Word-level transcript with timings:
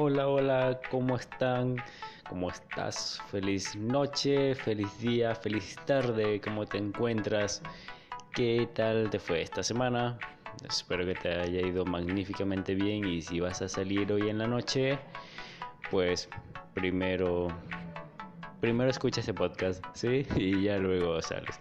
Hola, 0.00 0.28
hola, 0.28 0.80
¿cómo 0.92 1.16
están? 1.16 1.74
¿Cómo 2.28 2.50
estás? 2.50 3.20
Feliz 3.32 3.74
noche, 3.74 4.54
feliz 4.54 4.96
día, 5.00 5.34
feliz 5.34 5.74
tarde, 5.86 6.40
¿cómo 6.40 6.64
te 6.66 6.78
encuentras? 6.78 7.60
¿Qué 8.32 8.68
tal 8.76 9.10
te 9.10 9.18
fue 9.18 9.42
esta 9.42 9.60
semana? 9.64 10.16
Espero 10.68 11.04
que 11.04 11.16
te 11.16 11.30
haya 11.30 11.66
ido 11.66 11.84
magníficamente 11.84 12.76
bien 12.76 13.06
y 13.06 13.22
si 13.22 13.40
vas 13.40 13.60
a 13.60 13.68
salir 13.68 14.12
hoy 14.12 14.28
en 14.28 14.38
la 14.38 14.46
noche, 14.46 15.00
pues 15.90 16.28
primero 16.74 17.48
primero 18.60 18.90
escucha 18.90 19.18
este 19.18 19.34
podcast, 19.34 19.84
¿sí? 19.94 20.24
Y 20.36 20.62
ya 20.62 20.78
luego 20.78 21.20
sales. 21.22 21.58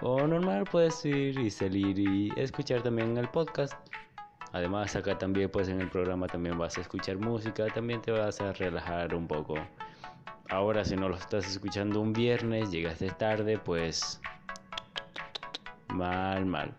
O 0.00 0.26
normal 0.26 0.64
puedes 0.64 1.04
ir 1.04 1.38
y 1.38 1.50
salir 1.50 1.98
y 1.98 2.32
escuchar 2.36 2.82
también 2.82 3.18
el 3.18 3.28
podcast. 3.28 3.74
Además 4.56 4.96
acá 4.96 5.18
también 5.18 5.50
pues 5.50 5.68
en 5.68 5.82
el 5.82 5.90
programa 5.90 6.28
también 6.28 6.56
vas 6.56 6.78
a 6.78 6.80
escuchar 6.80 7.18
música, 7.18 7.66
también 7.66 8.00
te 8.00 8.10
vas 8.10 8.40
a 8.40 8.54
relajar 8.54 9.14
un 9.14 9.28
poco. 9.28 9.54
Ahora 10.48 10.82
si 10.82 10.96
no 10.96 11.10
lo 11.10 11.16
estás 11.16 11.46
escuchando 11.46 12.00
un 12.00 12.14
viernes, 12.14 12.70
llegaste 12.70 13.10
tarde, 13.10 13.58
pues 13.58 14.18
mal, 15.88 16.46
mal. 16.46 16.72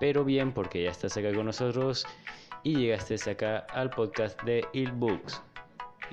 Pero 0.00 0.24
bien 0.24 0.52
porque 0.52 0.84
ya 0.84 0.90
estás 0.90 1.14
acá 1.18 1.34
con 1.34 1.44
nosotros 1.44 2.06
y 2.62 2.76
llegaste 2.76 3.30
acá 3.30 3.66
al 3.74 3.90
podcast 3.90 4.42
de 4.44 4.66
Books. 4.94 5.42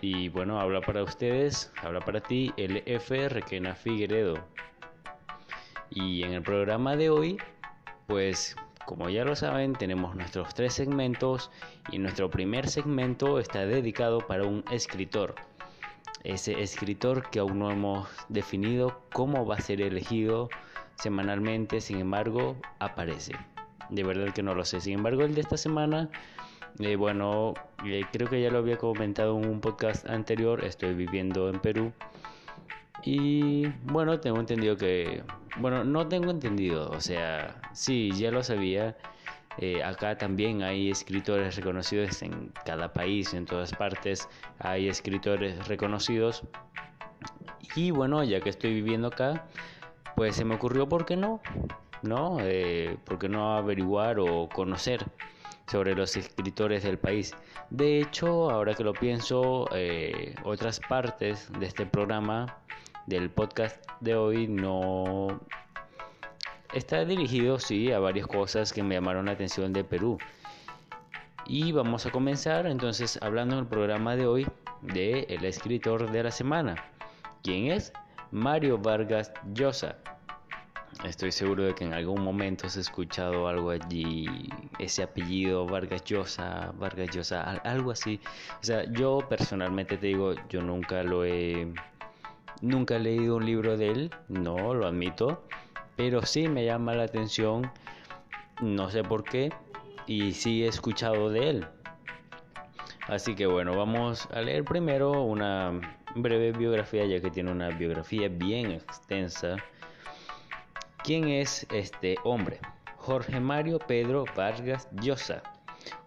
Y 0.02 0.28
bueno, 0.28 0.60
habla 0.60 0.82
para 0.82 1.02
ustedes, 1.02 1.72
habla 1.82 2.02
para 2.02 2.20
ti 2.20 2.52
el 2.58 2.84
F. 2.86 3.30
Requena 3.30 3.74
Figueredo. 3.74 4.36
Y 5.92 6.24
en 6.24 6.34
el 6.34 6.42
programa 6.42 6.98
de 6.98 7.10
hoy, 7.10 7.38
pues 8.06 8.58
como 8.86 9.10
ya 9.10 9.24
lo 9.24 9.36
saben, 9.36 9.74
tenemos 9.74 10.16
nuestros 10.16 10.54
tres 10.54 10.74
segmentos 10.74 11.52
y 11.92 12.00
nuestro 12.00 12.30
primer 12.30 12.70
segmento 12.70 13.40
está 13.40 13.66
dedicado 13.66 14.20
para 14.20 14.44
un 14.44 14.64
escritor. 14.72 15.36
Ese 16.24 16.62
escritor 16.62 17.30
que 17.30 17.40
aún 17.40 17.60
no 17.60 17.72
hemos 17.72 18.08
definido 18.30 19.02
cómo 19.12 19.46
va 19.46 19.56
a 19.56 19.62
ser 19.62 19.82
elegido 19.82 20.50
semanalmente, 20.96 21.82
sin 21.82 22.00
embargo, 22.00 22.56
aparece. 22.80 23.34
De 23.90 24.04
verdad 24.04 24.34
que 24.34 24.44
no 24.44 24.56
lo 24.56 24.64
sé. 24.64 24.80
Sin 24.80 24.94
embargo, 24.94 25.24
el 25.24 25.36
de 25.36 25.42
esta 25.42 25.58
semana, 25.58 26.10
eh, 26.80 26.96
bueno, 26.96 27.54
eh, 27.86 28.04
creo 28.12 28.30
que 28.30 28.42
ya 28.42 28.50
lo 28.50 28.60
había 28.60 28.78
comentado 28.78 29.38
en 29.38 29.48
un 29.48 29.60
podcast 29.60 30.08
anterior, 30.10 30.64
estoy 30.64 30.94
viviendo 30.94 31.50
en 31.50 31.60
Perú. 31.60 31.92
Y 33.06 33.68
bueno, 33.84 34.20
tengo 34.20 34.40
entendido 34.40 34.78
que 34.78 35.24
bueno, 35.58 35.84
no 35.84 36.08
tengo 36.08 36.32
entendido, 36.32 36.90
o 36.90 37.00
sea, 37.00 37.62
sí, 37.74 38.12
ya 38.12 38.32
lo 38.32 38.44
sabía. 38.44 38.98
Eh, 39.60 39.84
acá 39.84 40.18
también 40.18 40.64
hay 40.64 40.90
escritores 40.90 41.56
reconocidos 41.56 42.24
en 42.24 42.52
cada 42.66 42.92
país, 42.92 43.36
en 43.36 43.46
todas 43.46 43.72
partes 43.74 44.28
hay 44.58 44.88
escritores 44.88 45.68
reconocidos. 45.68 46.44
Y 47.76 47.92
bueno, 47.92 48.24
ya 48.24 48.42
que 48.42 48.50
estoy 48.50 48.74
viviendo 48.74 49.10
acá, 49.10 49.48
pues 50.16 50.36
se 50.36 50.46
me 50.46 50.56
ocurrió, 50.56 50.90
¿por 50.90 51.06
qué 51.06 51.18
no? 51.18 51.40
¿No? 52.02 52.38
Eh, 52.42 52.98
¿Por 53.06 53.20
qué 53.20 53.30
no 53.30 53.56
averiguar 53.56 54.20
o 54.20 54.50
conocer 54.50 55.06
sobre 55.68 55.96
los 55.96 56.18
escritores 56.18 56.84
del 56.84 56.98
país? 56.98 57.36
De 57.70 58.02
hecho, 58.02 58.50
ahora 58.50 58.74
que 58.74 58.84
lo 58.84 58.94
pienso, 58.94 59.70
eh, 59.72 60.36
otras 60.44 60.80
partes 60.80 61.52
de 61.60 61.68
este 61.68 61.86
programa 61.86 62.58
del 63.06 63.30
podcast 63.30 63.86
de 64.00 64.16
hoy 64.16 64.48
no 64.48 65.42
está 66.74 67.06
dirigido, 67.06 67.60
sí, 67.60 67.92
a 67.92 68.00
varias 68.00 68.28
cosas 68.28 68.74
que 68.74 68.84
me 68.84 68.96
llamaron 68.96 69.26
la 69.26 69.34
atención 69.34 69.74
de 69.74 69.84
Perú. 69.84 70.18
Y 71.46 71.72
vamos 71.72 72.06
a 72.06 72.12
comenzar 72.12 72.66
entonces 72.66 73.20
hablando 73.22 73.56
en 73.56 73.62
el 73.62 73.68
programa 73.68 74.16
de 74.16 74.26
hoy 74.26 74.48
de 74.82 75.26
el 75.30 75.44
escritor 75.46 76.12
de 76.12 76.24
la 76.24 76.32
semana. 76.32 76.76
¿Quién 77.44 77.72
es? 77.72 77.92
Mario 78.32 78.78
Vargas 78.78 79.34
Llosa. 79.54 79.98
Estoy 81.04 81.32
seguro 81.32 81.64
de 81.64 81.76
que 81.76 81.84
en 81.84 81.94
algún 81.94 82.22
momento 82.22 82.68
has 82.68 82.78
escuchado 82.78 83.48
algo 83.48 83.72
allí, 83.72 84.50
ese 84.80 85.04
apellido 85.04 85.66
Vargas 85.66 86.04
Llosa, 86.06 86.72
Vargas 86.78 87.10
Llosa, 87.10 87.44
algo 87.44 87.92
así. 87.92 88.22
O 88.62 88.64
sea, 88.64 88.90
yo 88.92 89.20
personalmente 89.28 89.98
te 89.98 90.08
digo, 90.08 90.36
yo 90.50 90.62
nunca 90.62 91.04
lo 91.04 91.26
he 91.26 91.74
Nunca 92.64 92.96
he 92.96 93.00
leído 93.00 93.36
un 93.36 93.46
libro 93.46 93.76
de 93.76 93.90
él, 93.90 94.12
no, 94.30 94.74
lo 94.74 94.88
admito, 94.88 95.44
pero 95.98 96.26
sí 96.26 96.48
me 96.48 96.64
llama 96.64 96.94
la 96.94 97.04
atención, 97.04 97.70
no 98.62 98.90
sé 98.90 99.04
por 99.04 99.26
qué, 99.26 99.52
y 100.08 100.32
sí 100.32 100.64
he 100.64 100.70
escuchado 100.70 101.30
de 101.30 101.50
él. 101.50 101.68
Así 103.10 103.36
que 103.36 103.48
bueno, 103.48 103.76
vamos 103.76 104.30
a 104.32 104.40
leer 104.40 104.64
primero 104.64 105.24
una 105.24 105.74
breve 106.16 106.54
biografía, 106.54 107.06
ya 107.06 107.20
que 107.20 107.30
tiene 107.30 107.52
una 107.52 107.68
biografía 107.68 108.30
bien 108.30 108.72
extensa. 108.72 109.58
¿Quién 111.04 111.28
es 111.28 111.68
este 111.70 112.16
hombre? 112.24 112.62
Jorge 112.96 113.42
Mario 113.42 113.78
Pedro 113.78 114.24
Vargas 114.38 114.88
Llosa, 115.02 115.44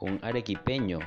un 0.01 0.19
arequipeño 0.23 1.01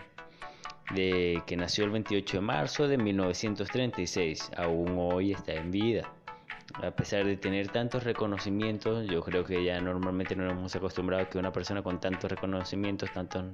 de 0.95 1.41
que 1.45 1.55
nació 1.55 1.85
el 1.85 1.91
28 1.91 2.37
de 2.37 2.41
marzo 2.41 2.87
de 2.87 2.97
1936, 2.97 4.51
aún 4.57 4.95
hoy 4.97 5.33
está 5.33 5.53
en 5.53 5.71
vida. 5.71 6.11
A 6.83 6.91
pesar 6.91 7.25
de 7.25 7.35
tener 7.35 7.69
tantos 7.69 8.03
reconocimientos, 8.03 9.07
yo 9.07 9.21
creo 9.21 9.43
que 9.43 9.63
ya 9.63 9.81
normalmente 9.81 10.35
no 10.35 10.43
nos 10.43 10.53
hemos 10.53 10.75
acostumbrado 10.75 11.23
a 11.23 11.29
que 11.29 11.37
una 11.37 11.51
persona 11.51 11.81
con 11.81 11.99
tantos 11.99 12.29
reconocimientos, 12.29 13.11
tanto 13.11 13.51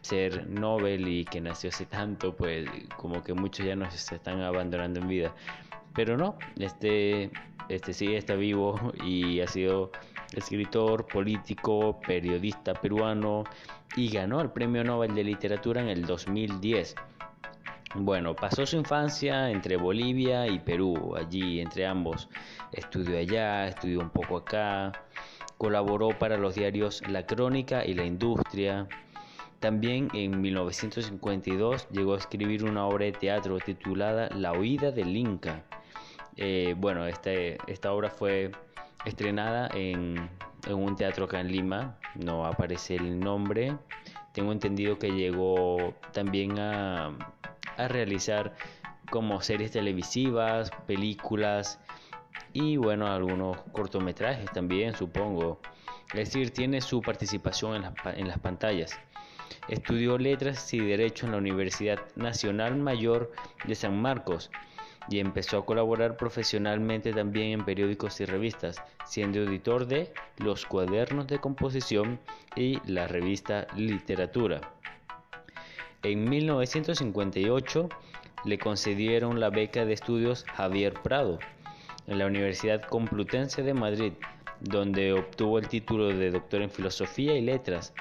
ser 0.00 0.46
Nobel 0.48 1.08
y 1.08 1.24
que 1.24 1.40
nació 1.40 1.70
hace 1.70 1.86
tanto, 1.86 2.36
pues 2.36 2.68
como 2.96 3.24
que 3.24 3.34
muchos 3.34 3.66
ya 3.66 3.74
nos 3.74 4.12
están 4.12 4.40
abandonando 4.40 5.00
en 5.00 5.08
vida. 5.08 5.34
Pero 5.94 6.16
no, 6.16 6.36
este, 6.58 7.30
este 7.68 7.92
sí 7.92 8.14
está 8.14 8.34
vivo 8.34 8.92
y 9.02 9.40
ha 9.40 9.46
sido 9.46 9.90
escritor, 10.38 11.06
político, 11.06 12.00
periodista 12.00 12.74
peruano 12.74 13.44
y 13.96 14.08
ganó 14.08 14.40
el 14.40 14.50
Premio 14.50 14.84
Nobel 14.84 15.14
de 15.14 15.24
Literatura 15.24 15.80
en 15.80 15.88
el 15.88 16.06
2010. 16.06 16.94
Bueno, 17.96 18.34
pasó 18.34 18.66
su 18.66 18.76
infancia 18.76 19.50
entre 19.50 19.76
Bolivia 19.76 20.48
y 20.48 20.58
Perú, 20.58 21.14
allí 21.16 21.60
entre 21.60 21.86
ambos. 21.86 22.28
Estudió 22.72 23.16
allá, 23.18 23.68
estudió 23.68 24.00
un 24.00 24.10
poco 24.10 24.38
acá, 24.38 24.90
colaboró 25.58 26.08
para 26.18 26.36
los 26.36 26.56
diarios 26.56 27.02
La 27.08 27.24
Crónica 27.24 27.84
y 27.84 27.94
La 27.94 28.04
Industria. 28.04 28.88
También 29.60 30.08
en 30.12 30.40
1952 30.40 31.88
llegó 31.90 32.14
a 32.14 32.18
escribir 32.18 32.64
una 32.64 32.84
obra 32.84 33.04
de 33.04 33.12
teatro 33.12 33.58
titulada 33.58 34.28
La 34.30 34.52
huida 34.52 34.90
del 34.90 35.16
Inca. 35.16 35.62
Eh, 36.36 36.74
bueno, 36.76 37.06
este, 37.06 37.58
esta 37.68 37.92
obra 37.92 38.10
fue 38.10 38.50
estrenada 39.04 39.68
en, 39.74 40.30
un 40.68 40.96
teatro 40.96 41.26
acá 41.26 41.40
en 41.40 41.52
Lima, 41.52 41.98
no 42.14 42.46
aparece 42.46 42.96
el 42.96 43.20
nombre. 43.20 43.76
Tengo 44.32 44.52
entendido 44.52 44.98
que 44.98 45.10
llegó 45.10 45.94
también 46.12 46.58
a, 46.58 47.16
a 47.76 47.88
realizar 47.88 48.54
como 49.10 49.40
series 49.42 49.70
televisivas, 49.72 50.70
películas 50.86 51.78
y 52.52 52.76
bueno, 52.76 53.06
algunos 53.06 53.60
cortometrajes 53.72 54.50
también, 54.52 54.94
supongo. 54.94 55.60
Es 56.12 56.32
decir, 56.32 56.52
tiene 56.52 56.80
su 56.80 57.02
participación 57.02 57.76
en 57.76 57.94
en 58.16 58.28
las 58.28 58.38
pantallas. 58.38 58.98
Estudió 59.68 60.18
letras 60.18 60.72
y 60.72 60.78
derecho 60.78 61.26
en 61.26 61.32
la 61.32 61.38
Universidad 61.38 62.00
Nacional 62.16 62.76
Mayor 62.76 63.32
de 63.66 63.74
San 63.74 64.00
Marcos 64.00 64.50
y 65.08 65.18
empezó 65.18 65.58
a 65.58 65.66
colaborar 65.66 66.16
profesionalmente 66.16 67.12
también 67.12 67.52
en 67.52 67.64
periódicos 67.64 68.20
y 68.20 68.24
revistas, 68.24 68.82
siendo 69.04 69.40
editor 69.42 69.86
de 69.86 70.12
Los 70.38 70.64
Cuadernos 70.66 71.26
de 71.26 71.38
Composición 71.38 72.18
y 72.56 72.78
la 72.90 73.06
revista 73.06 73.66
Literatura. 73.76 74.60
En 76.02 76.28
1958 76.28 77.88
le 78.44 78.58
concedieron 78.58 79.40
la 79.40 79.50
beca 79.50 79.84
de 79.84 79.94
estudios 79.94 80.44
Javier 80.44 80.94
Prado 81.02 81.38
en 82.06 82.18
la 82.18 82.26
Universidad 82.26 82.82
Complutense 82.82 83.62
de 83.62 83.74
Madrid, 83.74 84.12
donde 84.60 85.12
obtuvo 85.12 85.58
el 85.58 85.68
título 85.68 86.08
de 86.08 86.30
doctor 86.30 86.62
en 86.62 86.70
Filosofía 86.70 87.36
y 87.36 87.40
Letras. 87.40 87.94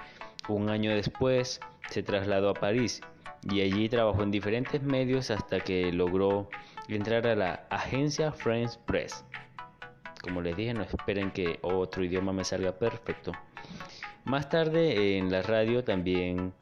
Un 0.49 0.69
año 0.69 0.91
después 0.91 1.61
se 1.89 2.03
trasladó 2.03 2.49
a 2.49 2.53
París 2.53 3.01
y 3.49 3.61
allí 3.61 3.89
trabajó 3.89 4.23
en 4.23 4.31
diferentes 4.31 4.81
medios 4.81 5.31
hasta 5.31 5.59
que 5.59 5.91
logró 5.91 6.49
entrar 6.87 7.25
a 7.27 7.35
la 7.35 7.65
agencia 7.69 8.31
French 8.31 8.77
Press. 8.85 9.25
Como 10.21 10.41
les 10.41 10.55
dije, 10.55 10.73
no 10.73 10.83
esperen 10.83 11.31
que 11.31 11.59
otro 11.61 12.03
idioma 12.03 12.33
me 12.33 12.43
salga 12.43 12.71
perfecto. 12.71 13.31
Más 14.25 14.49
tarde 14.49 15.17
en 15.17 15.31
la 15.31 15.41
radio 15.41 15.83
también, 15.83 16.53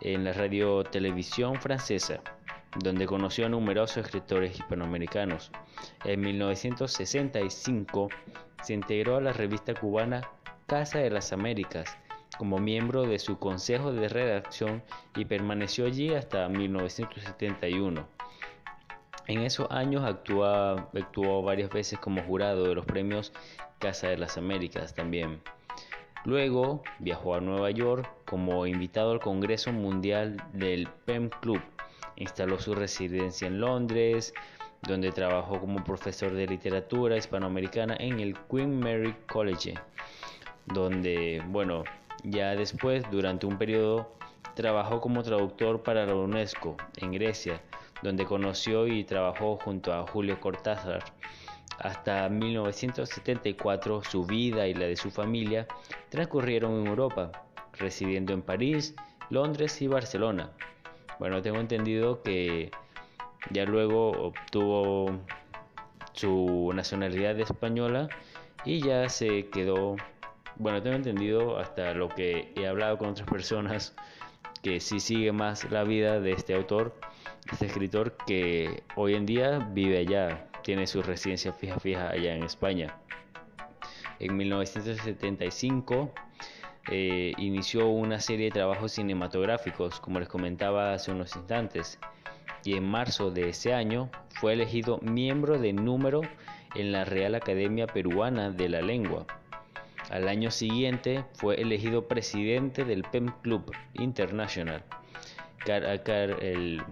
en 0.00 0.24
la 0.24 0.32
radio 0.32 0.82
televisión 0.84 1.56
francesa, 1.60 2.20
donde 2.82 3.06
conoció 3.06 3.46
a 3.46 3.48
numerosos 3.48 3.98
escritores 3.98 4.58
hispanoamericanos. 4.58 5.52
En 6.04 6.20
1965 6.20 8.08
se 8.62 8.74
integró 8.74 9.16
a 9.16 9.20
la 9.20 9.32
revista 9.32 9.74
cubana 9.74 10.28
Casa 10.66 10.98
de 10.98 11.10
las 11.10 11.32
Américas 11.32 11.96
como 12.36 12.58
miembro 12.58 13.04
de 13.04 13.18
su 13.18 13.38
consejo 13.38 13.92
de 13.92 14.08
redacción 14.08 14.82
y 15.14 15.24
permaneció 15.24 15.86
allí 15.86 16.14
hasta 16.14 16.48
1971. 16.48 18.15
En 19.26 19.40
esos 19.40 19.70
años 19.70 20.04
actuó 20.04 21.42
varias 21.42 21.70
veces 21.70 21.98
como 21.98 22.22
jurado 22.22 22.68
de 22.68 22.74
los 22.74 22.86
premios 22.86 23.32
Casa 23.78 24.08
de 24.08 24.16
las 24.16 24.38
Américas 24.38 24.94
también. 24.94 25.42
Luego 26.24 26.82
viajó 26.98 27.34
a 27.34 27.40
Nueva 27.40 27.70
York 27.70 28.08
como 28.24 28.66
invitado 28.66 29.12
al 29.12 29.20
Congreso 29.20 29.72
Mundial 29.72 30.36
del 30.52 30.88
PEM 31.04 31.30
Club. 31.40 31.60
Instaló 32.16 32.58
su 32.58 32.74
residencia 32.74 33.46
en 33.46 33.60
Londres, 33.60 34.32
donde 34.82 35.12
trabajó 35.12 35.60
como 35.60 35.84
profesor 35.84 36.32
de 36.32 36.46
literatura 36.46 37.16
hispanoamericana 37.16 37.96
en 37.98 38.20
el 38.20 38.36
Queen 38.50 38.78
Mary 38.78 39.14
College, 39.28 39.74
donde, 40.66 41.42
bueno, 41.48 41.84
ya 42.24 42.54
después, 42.54 43.04
durante 43.10 43.46
un 43.46 43.58
periodo, 43.58 44.16
trabajó 44.54 45.00
como 45.00 45.22
traductor 45.22 45.82
para 45.82 46.06
la 46.06 46.14
UNESCO 46.14 46.76
en 46.96 47.12
Grecia, 47.12 47.60
donde 48.02 48.24
conoció 48.24 48.86
y 48.86 49.04
trabajó 49.04 49.56
junto 49.56 49.92
a 49.92 50.06
Julio 50.06 50.40
Cortázar. 50.40 51.04
Hasta 51.78 52.28
1974 52.28 54.02
su 54.02 54.24
vida 54.24 54.66
y 54.66 54.74
la 54.74 54.86
de 54.86 54.96
su 54.96 55.10
familia 55.10 55.66
transcurrieron 56.08 56.80
en 56.80 56.86
Europa, 56.86 57.32
residiendo 57.74 58.32
en 58.32 58.42
París, 58.42 58.94
Londres 59.30 59.80
y 59.82 59.86
Barcelona. 59.86 60.50
Bueno, 61.18 61.42
tengo 61.42 61.58
entendido 61.58 62.22
que 62.22 62.70
ya 63.50 63.64
luego 63.64 64.10
obtuvo 64.10 65.18
su 66.12 66.72
nacionalidad 66.74 67.38
española 67.38 68.08
y 68.64 68.80
ya 68.80 69.08
se 69.08 69.48
quedó, 69.50 69.96
bueno, 70.56 70.82
tengo 70.82 70.96
entendido 70.96 71.58
hasta 71.58 71.94
lo 71.94 72.08
que 72.08 72.52
he 72.56 72.66
hablado 72.66 72.98
con 72.98 73.10
otras 73.10 73.28
personas 73.28 73.94
que 74.62 74.80
sí 74.80 74.98
sigue 74.98 75.32
más 75.32 75.70
la 75.70 75.84
vida 75.84 76.20
de 76.20 76.32
este 76.32 76.54
autor, 76.54 76.94
este 77.50 77.66
escritor 77.66 78.16
que 78.26 78.82
hoy 78.96 79.14
en 79.14 79.26
día 79.26 79.58
vive 79.72 79.98
allá, 79.98 80.48
tiene 80.62 80.86
su 80.86 81.02
residencia 81.02 81.52
fija 81.52 81.78
fija 81.78 82.10
allá 82.10 82.34
en 82.34 82.42
España. 82.42 82.96
En 84.18 84.36
1975 84.36 86.12
eh, 86.90 87.32
inició 87.38 87.88
una 87.88 88.20
serie 88.20 88.46
de 88.46 88.52
trabajos 88.52 88.92
cinematográficos, 88.92 90.00
como 90.00 90.18
les 90.18 90.28
comentaba 90.28 90.92
hace 90.92 91.12
unos 91.12 91.36
instantes, 91.36 91.98
y 92.64 92.74
en 92.74 92.84
marzo 92.84 93.30
de 93.30 93.50
ese 93.50 93.74
año 93.74 94.10
fue 94.40 94.54
elegido 94.54 94.98
miembro 94.98 95.58
de 95.58 95.72
número 95.72 96.22
en 96.74 96.92
la 96.92 97.04
Real 97.04 97.34
Academia 97.34 97.86
Peruana 97.86 98.50
de 98.50 98.68
la 98.68 98.80
Lengua. 98.80 99.26
Al 100.10 100.28
año 100.28 100.50
siguiente 100.50 101.24
fue 101.34 101.60
elegido 101.60 102.06
presidente 102.06 102.84
del 102.84 103.02
PEM 103.02 103.32
Club 103.42 103.72
International, 103.94 104.84
el 106.40 106.82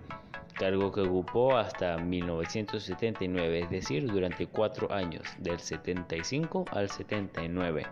cargo 0.55 0.91
que 0.93 1.03
ocupó 1.03 1.57
hasta 1.57 1.99
1979, 1.99 3.61
es 3.61 3.71
decir, 3.71 4.11
durante 4.11 4.47
cuatro 4.47 4.91
años, 4.93 5.23
del 5.39 5.59
75 5.59 6.65
al 6.71 6.89
79. 6.89 7.87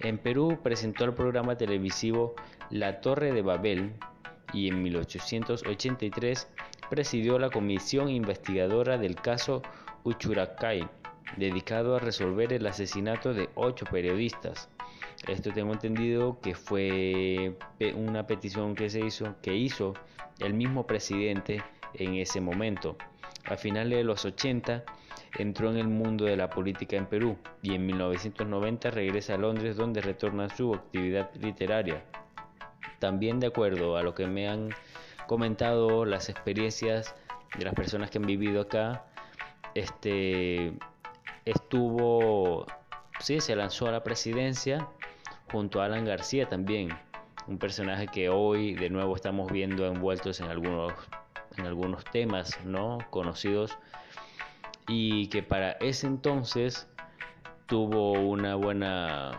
En 0.00 0.18
Perú 0.18 0.58
presentó 0.62 1.04
el 1.04 1.14
programa 1.14 1.56
televisivo 1.56 2.34
La 2.70 3.00
Torre 3.00 3.32
de 3.32 3.42
Babel 3.42 3.94
y 4.52 4.68
en 4.68 4.82
1883 4.82 6.48
presidió 6.90 7.38
la 7.38 7.50
comisión 7.50 8.08
investigadora 8.08 8.98
del 8.98 9.16
caso 9.16 9.62
Uchuracay, 10.04 10.86
dedicado 11.36 11.96
a 11.96 11.98
resolver 11.98 12.52
el 12.52 12.66
asesinato 12.66 13.34
de 13.34 13.48
ocho 13.54 13.86
periodistas. 13.86 14.68
Esto 15.26 15.52
tengo 15.52 15.72
entendido 15.72 16.38
que 16.40 16.54
fue 16.54 17.56
una 17.94 18.26
petición 18.26 18.74
que 18.74 18.90
se 18.90 19.00
hizo, 19.00 19.34
que 19.42 19.54
hizo 19.54 19.94
el 20.38 20.54
mismo 20.54 20.86
presidente 20.86 21.62
en 21.94 22.14
ese 22.14 22.40
momento. 22.40 22.96
A 23.44 23.56
finales 23.56 23.98
de 23.98 24.04
los 24.04 24.24
80 24.24 24.84
entró 25.38 25.70
en 25.70 25.78
el 25.78 25.88
mundo 25.88 26.24
de 26.24 26.36
la 26.36 26.50
política 26.50 26.96
en 26.96 27.06
Perú 27.06 27.36
y 27.62 27.74
en 27.74 27.86
1990 27.86 28.90
regresa 28.90 29.34
a 29.34 29.38
Londres 29.38 29.76
donde 29.76 30.00
retorna 30.00 30.48
su 30.48 30.74
actividad 30.74 31.34
literaria. 31.34 32.04
También 32.98 33.40
de 33.40 33.48
acuerdo 33.48 33.96
a 33.96 34.02
lo 34.02 34.14
que 34.14 34.26
me 34.26 34.48
han 34.48 34.70
comentado 35.26 36.04
las 36.04 36.28
experiencias 36.28 37.14
de 37.58 37.64
las 37.64 37.74
personas 37.74 38.10
que 38.10 38.18
han 38.18 38.26
vivido 38.26 38.60
acá, 38.62 39.06
este 39.74 40.72
estuvo, 41.44 42.66
sí, 43.20 43.40
se 43.40 43.54
lanzó 43.56 43.86
a 43.86 43.92
la 43.92 44.02
presidencia 44.02 44.88
junto 45.50 45.80
a 45.80 45.86
Alan 45.86 46.04
García 46.04 46.48
también, 46.48 46.90
un 47.46 47.58
personaje 47.58 48.08
que 48.08 48.28
hoy 48.28 48.74
de 48.74 48.90
nuevo 48.90 49.14
estamos 49.14 49.50
viendo 49.50 49.86
envueltos 49.86 50.40
en 50.40 50.48
algunos, 50.48 50.92
en 51.56 51.66
algunos 51.66 52.04
temas 52.04 52.58
no 52.64 52.98
conocidos 53.10 53.78
y 54.88 55.28
que 55.28 55.42
para 55.42 55.72
ese 55.72 56.06
entonces 56.06 56.88
tuvo 57.66 58.12
una 58.12 58.54
buena, 58.54 59.32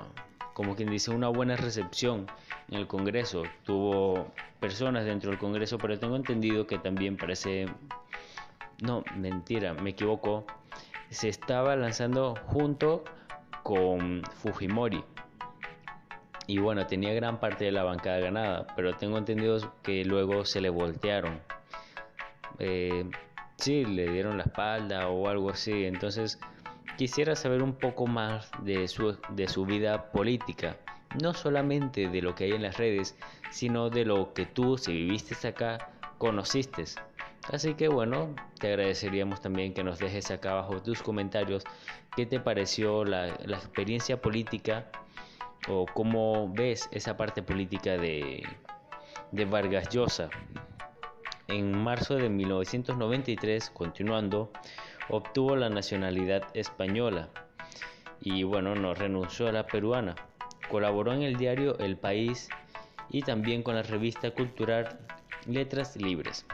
como 0.54 0.75
quien 0.75 0.89
dice, 0.89 1.12
una 1.12 1.30
buena 1.30 1.56
recepción 1.56 2.27
en 2.69 2.80
el 2.80 2.88
Congreso. 2.88 3.44
Tuvo 3.63 4.31
personas 4.60 5.06
dentro 5.06 5.30
del 5.30 5.39
Congreso, 5.39 5.77
pero 5.77 5.98
tengo 6.00 6.15
entendido 6.15 6.68
que 6.68 6.77
también 6.77 7.18
parece, 7.18 7.68
no, 8.81 9.03
mentira, 9.15 9.74
me 9.74 9.92
equivoco, 9.92 10.45
se 11.10 11.30
estaba 11.30 11.75
lanzando 11.75 12.36
junto 12.48 13.03
con 13.63 14.24
Fujimori. 14.36 15.03
Y 16.47 16.59
bueno, 16.59 16.88
tenía 16.88 17.13
gran 17.13 17.39
parte 17.39 17.65
de 17.65 17.71
la 17.71 17.83
bancada 17.83 18.19
ganada, 18.19 18.67
pero 18.75 18.95
tengo 18.95 19.17
entendido 19.17 19.73
que 19.83 20.05
luego 20.05 20.45
se 20.45 20.61
le 20.61 20.69
voltearon. 20.69 21.41
Eh, 22.59 23.09
sí, 23.57 23.85
le 23.85 24.09
dieron 24.11 24.38
la 24.38 24.44
espalda 24.44 25.09
o 25.09 25.27
algo 25.27 25.49
así. 25.49 25.85
Entonces, 25.85 26.39
quisiera 26.97 27.35
saber 27.35 27.61
un 27.61 27.73
poco 27.73 28.07
más 28.07 28.49
de 28.63 28.88
su, 28.88 29.17
de 29.29 29.47
su 29.47 29.65
vida 29.65 30.11
política 30.11 30.77
no 31.21 31.33
solamente 31.33 32.09
de 32.09 32.21
lo 32.21 32.35
que 32.35 32.45
hay 32.45 32.51
en 32.51 32.63
las 32.63 32.77
redes, 32.77 33.15
sino 33.51 33.89
de 33.89 34.05
lo 34.05 34.33
que 34.33 34.45
tú, 34.45 34.77
si 34.77 34.93
viviste 34.93 35.47
acá, 35.47 35.89
conociste. 36.17 36.85
Así 37.51 37.75
que 37.75 37.88
bueno, 37.88 38.35
te 38.59 38.67
agradeceríamos 38.67 39.41
también 39.41 39.73
que 39.73 39.83
nos 39.83 40.00
dejes 40.00 40.31
acá 40.31 40.51
abajo 40.51 40.81
tus 40.81 41.01
comentarios 41.01 41.63
qué 42.15 42.25
te 42.25 42.39
pareció 42.39 43.05
la, 43.05 43.29
experiencia 43.29 44.21
política 44.21 44.91
o 45.68 45.86
cómo 45.86 46.51
ves 46.54 46.89
esa 46.92 47.18
parte 47.18 47.42
política 47.42 47.98
de, 47.98 48.44
de 49.31 49.45
Vargas 49.45 49.89
Llosa. 49.89 50.30
En 51.48 51.77
marzo 51.77 52.15
de 52.15 52.30
1993, 52.30 53.70
continuando, 53.70 54.51
obtuvo 55.10 55.55
la 55.55 55.70
nacionalidad 55.70 56.43
española 56.53 57.29
y 58.22 58.43
bueno, 58.43 58.75
no 58.75 58.93
renunció 58.93 59.48
a 59.48 59.51
la 59.51 59.67
peruana. 59.67 60.15
Colaboró 60.70 61.13
en 61.13 61.22
el 61.22 61.38
diario 61.38 61.77
El 61.79 61.98
País 61.98 62.50
y 63.10 63.22
también 63.22 63.63
con 63.63 63.75
la 63.75 63.84
revista 63.84 64.31
cultural 64.31 65.00
Letras 65.46 65.96
Libres. 65.96 66.46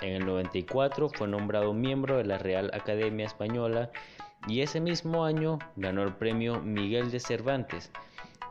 En 0.00 0.14
el 0.14 0.26
94 0.26 1.10
fue 1.10 1.28
nombrado 1.28 1.74
miembro 1.74 2.16
de 2.16 2.24
la 2.24 2.38
Real 2.38 2.70
Academia 2.72 3.26
Española 3.26 3.90
y 4.46 4.62
ese 4.62 4.80
mismo 4.80 5.24
año 5.24 5.58
ganó 5.76 6.02
el 6.02 6.14
premio 6.14 6.60
Miguel 6.60 7.10
de 7.10 7.20
Cervantes. 7.20 7.90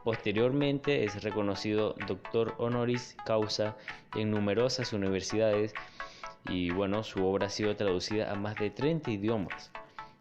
Posteriormente 0.08 1.04
es 1.04 1.22
reconocido 1.22 1.94
doctor 2.08 2.56
honoris 2.60 3.18
causa 3.26 3.76
en 4.16 4.32
numerosas 4.32 4.94
universidades 4.94 5.74
y 6.48 6.70
bueno, 6.70 7.04
su 7.04 7.26
obra 7.26 7.48
ha 7.48 7.50
sido 7.50 7.76
traducida 7.76 8.32
a 8.32 8.36
más 8.36 8.56
de 8.56 8.70
30 8.70 9.12
idiomas. 9.12 9.70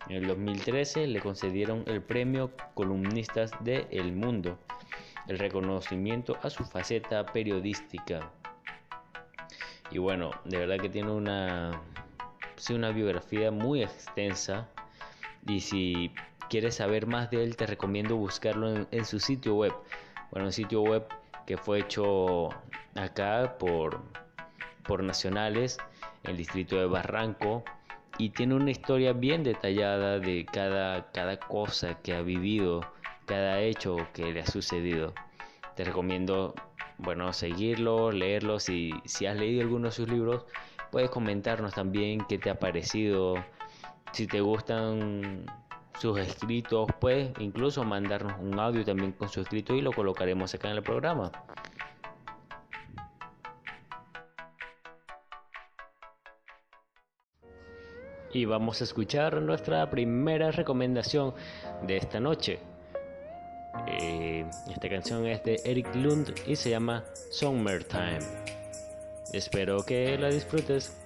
En 0.09 0.17
el 0.17 0.27
2013 0.27 1.07
le 1.07 1.21
concedieron 1.21 1.85
el 1.87 2.03
premio 2.03 2.51
Columnistas 2.75 3.53
de 3.61 3.87
El 3.93 4.13
Mundo 4.13 4.59
el 5.29 5.39
reconocimiento 5.39 6.37
a 6.43 6.51
su 6.51 6.65
faceta 6.65 7.25
periodística. 7.25 8.33
Y 9.93 9.99
bueno, 9.99 10.33
de 10.45 10.59
verdad 10.59 10.79
que 10.79 10.89
tiene 10.89 11.13
una, 11.13 11.81
una 12.71 12.91
biografía 12.91 13.53
muy 13.53 13.85
extensa. 13.85 14.69
Y 15.47 15.61
si 15.61 16.11
quieres 16.49 16.77
saber 16.77 17.07
más 17.07 17.31
de 17.31 17.45
él, 17.45 17.57
te 17.57 17.67
recomiendo 17.67 18.17
buscarlo 18.17 18.87
en, 18.91 19.05
su 19.05 19.21
sitio 19.21 19.55
web. 19.55 19.73
Bueno, 20.31 20.47
un 20.47 20.53
sitio 20.53 20.83
web 20.83 21.07
que 21.47 21.57
fue 21.57 21.81
hecho 21.81 22.51
acá 22.95 23.57
por, 23.59 24.03
por 24.85 25.03
nacionales, 25.03 25.79
el 26.25 26.37
distrito 26.37 26.77
de 26.77 26.87
Barranco, 26.87 27.65
y 28.19 28.31
tiene 28.31 28.55
una 28.55 28.71
historia 28.71 29.13
bien 29.13 29.43
detallada 29.43 30.19
de 30.19 30.47
cada, 30.51 31.11
cada 31.13 31.39
cosa 31.39 32.01
que 32.03 32.15
ha 32.15 32.23
vivido 32.23 32.81
cada 33.27 33.61
hecho 33.61 33.97
que 34.15 34.33
le 34.33 34.41
ha 34.41 34.47
sucedido. 34.47 35.13
Te 35.75 35.85
recomiendo, 35.85 36.55
bueno, 36.99 37.33
seguirlo, 37.33 38.11
leerlo. 38.11 38.59
Si, 38.59 38.95
si 39.05 39.27
has 39.27 39.37
leído 39.37 39.61
alguno 39.61 39.87
de 39.89 39.93
sus 39.93 40.09
libros, 40.09 40.47
puedes 40.91 41.11
comentarnos 41.11 41.75
también 41.75 42.25
qué 42.27 42.39
te 42.39 42.49
ha 42.49 42.59
parecido. 42.59 43.45
Si 44.13 44.27
te 44.27 44.41
gustan 44.41 45.45
sus 45.99 46.19
escritos, 46.19 46.89
pues 47.01 47.31
incluso 47.39 47.85
mandarnos 47.85 48.35
un 48.41 48.59
audio 48.59 48.85
también 48.85 49.13
con 49.13 49.29
su 49.29 49.41
escrito 49.41 49.75
y 49.75 49.81
lo 49.81 49.93
colocaremos 49.93 50.55
acá 50.55 50.71
en 50.71 50.77
el 50.77 50.83
programa. 50.83 51.33
Y 58.33 58.45
vamos 58.45 58.81
a 58.83 58.85
escuchar 58.85 59.41
nuestra 59.41 59.89
primera 59.89 60.51
recomendación 60.51 61.35
de 61.87 61.97
esta 61.97 62.21
noche. 62.21 62.59
Eh, 63.87 64.45
esta 64.69 64.89
canción 64.89 65.27
es 65.27 65.43
de 65.45 65.61
Eric 65.65 65.95
Lund 65.95 66.35
y 66.47 66.57
se 66.57 66.71
llama 66.71 67.05
Summertime. 67.31 68.19
Espero 69.33 69.85
que 69.85 70.19
la 70.19 70.29
disfrutes. 70.29 71.06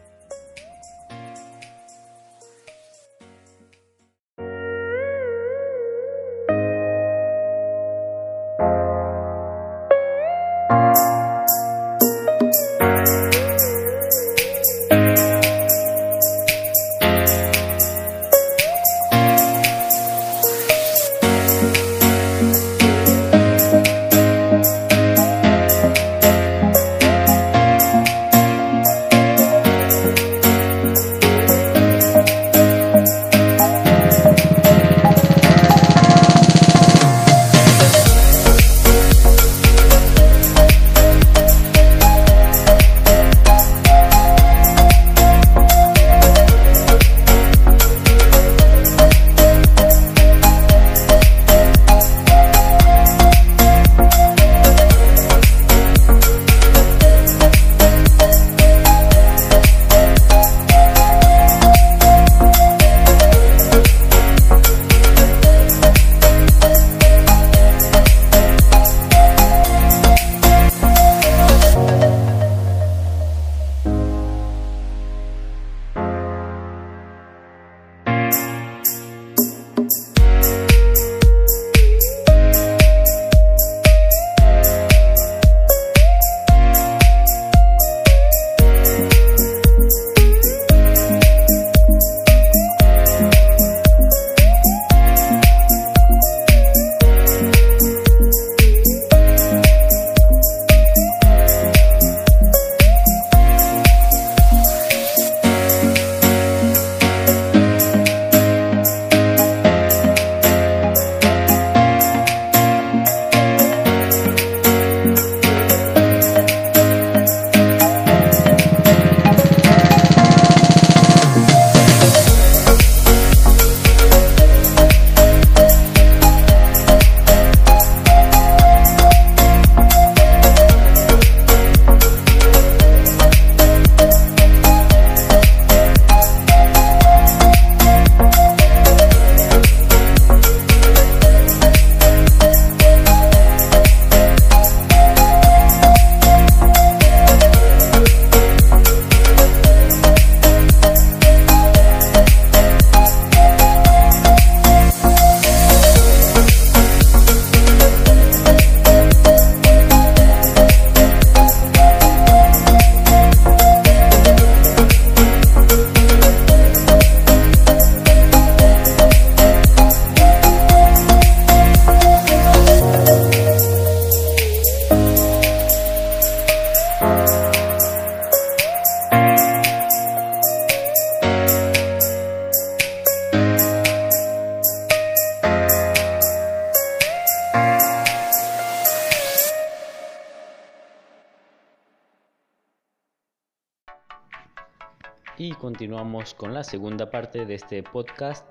Con 196.40 196.54
la 196.54 196.64
segunda 196.64 197.10
parte 197.10 197.44
de 197.44 197.54
este 197.54 197.82
podcast. 197.82 198.46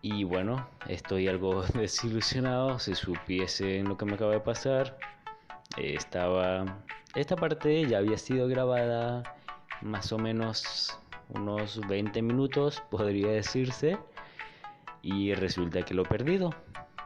Y 0.00 0.22
bueno, 0.22 0.68
estoy 0.86 1.26
algo 1.26 1.62
desilusionado. 1.74 2.78
Si 2.78 2.94
supiesen 2.94 3.88
lo 3.88 3.96
que 3.96 4.04
me 4.04 4.14
acaba 4.14 4.30
de 4.30 4.38
pasar, 4.38 4.96
estaba. 5.76 6.78
Esta 7.16 7.34
parte 7.34 7.84
ya 7.88 7.98
había 7.98 8.16
sido 8.16 8.46
grabada 8.46 9.24
más 9.82 10.12
o 10.12 10.18
menos 10.18 10.96
unos 11.30 11.80
20 11.88 12.22
minutos, 12.22 12.80
podría 12.92 13.32
decirse. 13.32 13.98
Y 15.02 15.34
resulta 15.34 15.82
que 15.82 15.94
lo 15.94 16.02
he 16.02 16.06
perdido 16.06 16.54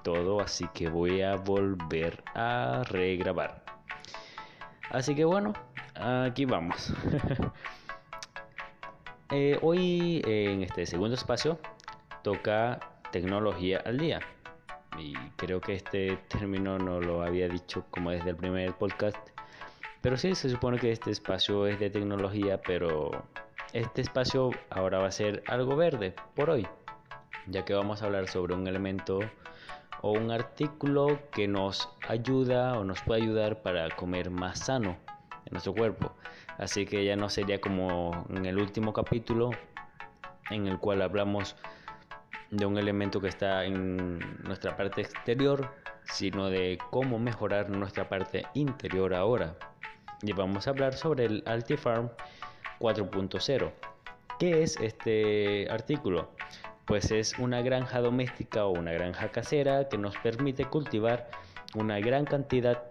todo, 0.02 0.43
así 0.43 0.69
que 0.75 0.91
voy 0.91 1.23
a 1.23 1.37
volver 1.37 2.23
a 2.35 2.83
regrabar. 2.91 3.64
Así 4.91 5.14
que 5.14 5.25
bueno, 5.25 5.55
aquí 5.95 6.45
vamos. 6.45 6.93
Eh, 9.35 9.59
hoy 9.62 10.21
en 10.27 10.62
este 10.62 10.85
segundo 10.85 11.15
espacio 11.15 11.59
toca 12.23 12.79
tecnología 13.12 13.83
al 13.87 13.97
día. 13.97 14.21
Y 14.99 15.15
creo 15.37 15.59
que 15.59 15.73
este 15.73 16.19
término 16.29 16.77
no 16.79 17.01
lo 17.01 17.23
había 17.23 17.49
dicho 17.49 17.87
como 17.91 18.11
desde 18.11 18.29
el 18.29 18.37
primer 18.37 18.75
podcast. 18.75 19.17
Pero 20.03 20.19
sí, 20.19 20.35
se 20.35 20.51
supone 20.51 20.79
que 20.79 20.93
este 20.93 21.11
espacio 21.11 21.67
es 21.67 21.81
de 21.81 21.89
tecnología, 21.89 22.61
pero 22.61 23.25
este 23.73 24.03
espacio 24.03 24.51
ahora 24.69 24.99
va 24.99 25.07
a 25.07 25.12
ser 25.12 25.43
algo 25.47 25.77
verde 25.77 26.15
por 26.35 26.51
hoy. 26.51 26.69
Ya 27.47 27.65
que 27.65 27.73
vamos 27.73 28.03
a 28.03 28.07
hablar 28.07 28.29
sobre 28.29 28.53
un 28.53 28.67
elemento 28.67 29.21
o 30.03 30.12
un 30.12 30.31
artículo 30.31 31.19
que 31.31 31.49
nos 31.49 31.89
ayuda 32.07 32.79
o 32.79 32.85
nos 32.85 33.01
puede 33.01 33.23
ayudar 33.23 33.62
para 33.62 33.89
comer 33.97 34.29
más 34.29 34.59
sano 34.59 34.99
en 35.47 35.53
nuestro 35.53 35.73
cuerpo. 35.73 36.15
Así 36.59 36.87
que 36.87 37.05
ya 37.05 37.17
no 37.17 37.29
sería 37.29 37.61
como 37.61 38.27
en 38.31 38.47
el 38.47 38.59
último 38.59 38.93
capítulo 38.93 39.51
en 40.51 40.67
el 40.67 40.79
cual 40.79 41.03
hablamos 41.03 41.57
de 42.51 42.67
un 42.67 42.77
elemento 42.77 43.21
que 43.21 43.29
está 43.29 43.65
en 43.65 44.19
nuestra 44.45 44.77
parte 44.77 45.01
exterior, 45.01 45.71
sino 46.05 46.51
de 46.51 46.79
cómo 46.91 47.19
mejorar 47.19 47.71
nuestra 47.71 48.09
parte 48.09 48.45
interior 48.55 49.15
ahora. 49.15 49.57
Y 50.23 50.33
vamos 50.33 50.67
a 50.67 50.71
hablar 50.71 50.95
sobre 50.95 51.25
el 51.25 51.43
Altifarm 51.47 52.11
4.0. 52.79 53.73
¿Qué 54.39 54.63
es 54.63 54.77
este 54.79 55.69
artículo? 55.71 56.29
pues 56.87 57.11
es 57.11 57.39
una 57.39 57.63
granja 57.63 58.01
doméstica 58.01 58.67
o 58.67 58.71
una 58.71 58.93
granja 58.93 59.31
casera 59.31 59.89
que 59.89 59.99
nos 59.99 60.17
permite 60.19 60.65
cultivar 60.65 61.31
una 61.75 61.99
gran 62.01 62.25
cantidad 62.25 62.83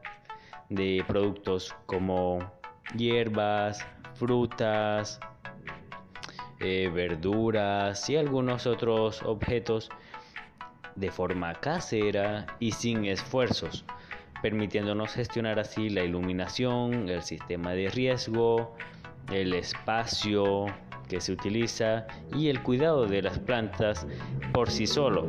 de 0.70 1.04
productos 1.08 1.76
como 1.86 2.40
hierbas, 2.96 3.86
frutas, 4.16 5.20
eh, 6.60 6.92
verduras 6.94 8.10
y 8.10 8.18
algunos 8.18 8.68
otros 8.68 9.24
objetos 9.24 9.90
de 10.96 11.10
forma 11.10 11.54
casera 11.56 12.46
y 12.60 12.72
sin 12.72 13.06
esfuerzos, 13.06 13.86
permitiéndonos 14.42 15.14
gestionar 15.14 15.60
así 15.60 15.90
la 15.90 16.04
iluminación, 16.04 17.10
el 17.10 17.24
sistema 17.24 17.72
de 17.72 17.90
riesgo, 17.90 18.76
el 19.30 19.54
espacio, 19.54 20.66
que 21.12 21.20
se 21.20 21.34
utiliza 21.34 22.08
y 22.34 22.48
el 22.48 22.64
cuidado 22.64 23.06
de 23.06 23.22
las 23.22 23.38
plantas 23.38 24.08
por 24.54 24.72
sí 24.72 24.88
solo. 24.88 25.28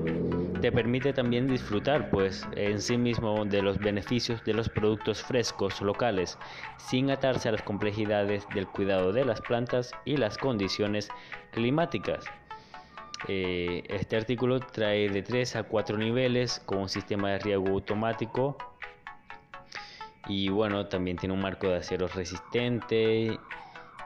Te 0.60 0.70
permite 0.70 1.12
también 1.12 1.48
disfrutar 1.48 2.08
pues 2.08 2.46
en 2.54 2.80
sí 2.80 2.96
mismo 2.96 3.44
de 3.44 3.62
los 3.62 3.78
beneficios 3.78 4.44
de 4.44 4.54
los 4.54 4.68
productos 4.68 5.20
frescos 5.24 5.80
locales 5.80 6.38
sin 6.76 7.10
atarse 7.10 7.48
a 7.48 7.52
las 7.52 7.62
complejidades 7.62 8.46
del 8.54 8.68
cuidado 8.68 9.12
de 9.12 9.24
las 9.24 9.40
plantas 9.40 9.90
y 10.04 10.16
las 10.18 10.38
condiciones 10.38 11.08
climáticas. 11.50 12.24
Eh, 13.26 13.82
este 13.88 14.16
artículo 14.16 14.60
trae 14.60 15.08
de 15.08 15.22
3 15.22 15.56
a 15.56 15.62
4 15.64 15.98
niveles 15.98 16.62
con 16.64 16.78
un 16.78 16.88
sistema 16.88 17.30
de 17.30 17.40
riego 17.40 17.70
automático 17.70 18.56
y 20.28 20.48
bueno, 20.48 20.86
también 20.86 21.16
tiene 21.16 21.34
un 21.34 21.40
marco 21.40 21.66
de 21.66 21.78
acero 21.78 22.06
resistente 22.06 23.36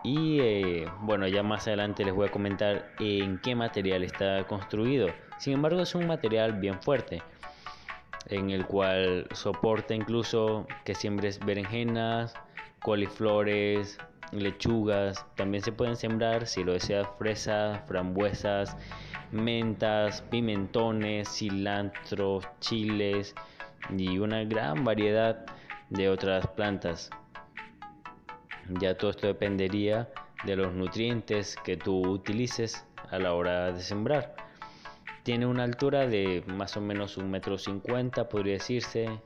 y 0.07 0.39
eh, 0.41 0.89
bueno, 1.01 1.27
ya 1.27 1.43
más 1.43 1.67
adelante 1.67 2.05
les 2.05 2.15
voy 2.15 2.29
a 2.29 2.31
comentar 2.31 2.93
en 3.01 3.39
qué 3.39 3.57
material 3.57 4.05
está 4.05 4.47
construido. 4.47 5.09
Sin 5.39 5.55
embargo, 5.55 5.81
es 5.81 5.97
un 5.97 6.07
material 6.07 6.53
bien 6.53 6.81
fuerte, 6.81 7.25
en 8.27 8.51
el 8.51 8.67
cual 8.67 9.27
soporta 9.33 9.97
incluso 9.97 10.69
que 10.85 10.95
siembres 10.95 11.41
berenjenas, 11.45 12.35
coliflores, 12.83 13.99
lechugas. 14.31 15.27
También 15.35 15.65
se 15.65 15.73
pueden 15.73 15.97
sembrar, 15.97 16.47
si 16.47 16.63
lo 16.63 16.75
deseas, 16.75 17.09
fresas, 17.19 17.81
frambuesas, 17.89 18.77
mentas, 19.33 20.23
pimentones, 20.23 21.29
cilantro, 21.29 22.43
chiles 22.61 23.35
y 23.91 24.19
una 24.21 24.45
gran 24.45 24.85
variedad 24.85 25.45
de 25.91 26.09
otras 26.09 26.47
plantas. 26.47 27.11
Ya 28.81 28.97
todo 28.97 29.11
esto 29.11 29.27
dependería 29.27 30.09
de 30.45 30.57
los 30.57 30.73
nutrientes 30.73 31.57
que 31.65 31.77
tú 31.77 32.01
utilices 32.07 32.85
a 33.11 33.19
la 33.19 33.35
hora 33.35 33.73
de 33.73 33.81
sembrar. 33.81 34.35
Tiene 35.23 35.47
una 35.47 35.65
altura 35.65 36.07
de 36.07 36.45
más 36.47 36.77
o 36.77 36.81
menos 36.81 37.17
un 37.17 37.31
metro 37.31 37.59
cincuenta, 37.59 38.29
podría 38.29 38.55
decirse, 38.55 39.21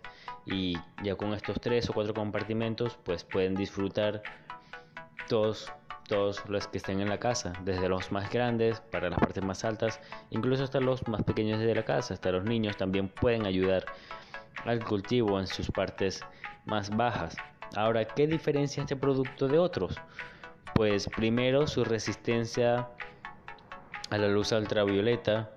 y 0.47 0.76
ya 1.02 1.14
con 1.16 1.35
estos 1.35 1.61
tres 1.61 1.90
o 1.90 1.92
cuatro 1.92 2.14
compartimentos, 2.14 2.99
pues 3.04 3.25
pueden 3.25 3.54
disfrutar 3.54 4.23
todos 5.28 5.70
todos 6.11 6.42
los 6.49 6.66
que 6.66 6.78
estén 6.78 7.00
en 7.00 7.09
la 7.09 7.18
casa, 7.18 7.52
desde 7.64 7.88
los 7.88 8.11
más 8.11 8.28
grandes 8.32 8.80
para 8.80 9.11
las 9.11 9.18
partes 9.20 9.44
más 9.44 9.64
altas, 9.64 10.00
incluso 10.30 10.64
hasta 10.64 10.80
los 10.80 11.06
más 11.06 11.23
pequeños 11.23 11.61
de 11.61 11.73
la 11.73 11.85
casa, 11.85 12.14
hasta 12.14 12.32
los 12.32 12.42
niños 12.42 12.76
también 12.76 13.09
pueden 13.09 13.47
ayudar 13.47 13.87
al 14.64 14.85
cultivo 14.85 15.38
en 15.38 15.47
sus 15.47 15.70
partes 15.70 16.25
más 16.66 16.90
bajas. 16.90 17.37
Ahora, 17.76 18.04
¿qué 18.04 18.26
diferencia 18.26 18.82
este 18.82 18.96
producto 18.96 19.46
de 19.46 19.58
otros? 19.58 19.94
Pues 20.74 21.08
primero 21.08 21.66
su 21.66 21.84
resistencia 21.84 22.88
a 24.10 24.18
la 24.18 24.28
luz 24.28 24.50
ultravioleta, 24.50 25.50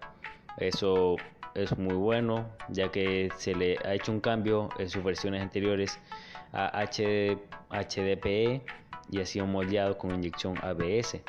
eso 0.58 1.16
es 1.56 1.76
muy 1.78 1.96
bueno, 1.96 2.50
ya 2.70 2.92
que 2.92 3.30
se 3.38 3.56
le 3.56 3.78
ha 3.84 3.96
hecho 3.96 4.12
un 4.12 4.20
cambio 4.20 4.70
en 4.78 4.90
sus 4.90 5.04
versiones 5.04 5.42
anteriores 5.42 6.00
a 6.52 6.84
HD, 6.86 7.40
HDPE 7.72 8.64
y 9.10 9.20
ha 9.20 9.26
sido 9.26 9.48
moldeado 9.48 9.98
con 9.98 10.14
inyección 10.14 10.56
ABS. 10.62 11.20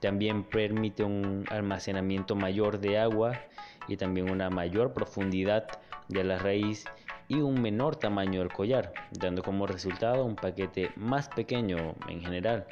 También 0.00 0.44
permite 0.44 1.02
un 1.02 1.44
almacenamiento 1.50 2.36
mayor 2.36 2.78
de 2.78 2.98
agua 2.98 3.40
y 3.88 3.96
también 3.96 4.30
una 4.30 4.50
mayor 4.50 4.92
profundidad 4.92 5.66
de 6.08 6.22
la 6.22 6.38
raíz 6.38 6.84
y 7.32 7.40
un 7.40 7.62
menor 7.62 7.96
tamaño 7.96 8.40
del 8.40 8.52
collar, 8.52 8.92
dando 9.10 9.42
como 9.42 9.66
resultado 9.66 10.22
un 10.22 10.36
paquete 10.36 10.90
más 10.96 11.30
pequeño 11.30 11.94
en 12.06 12.20
general. 12.20 12.66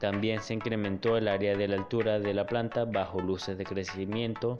También 0.00 0.42
se 0.42 0.52
incrementó 0.52 1.16
el 1.16 1.28
área 1.28 1.56
de 1.56 1.66
la 1.66 1.76
altura 1.76 2.18
de 2.18 2.34
la 2.34 2.44
planta 2.44 2.84
bajo 2.84 3.20
luces 3.20 3.56
de 3.56 3.64
crecimiento 3.64 4.58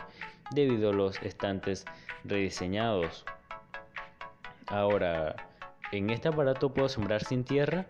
debido 0.53 0.89
a 0.89 0.95
los 0.95 1.23
estantes 1.23 1.85
rediseñados. 2.25 3.27
Ahora, 4.69 5.37
¿en 5.93 6.09
este 6.09 6.29
aparato 6.29 6.73
puedo 6.73 6.89
sembrar 6.89 7.23
sin 7.23 7.45
tierra? 7.45 7.87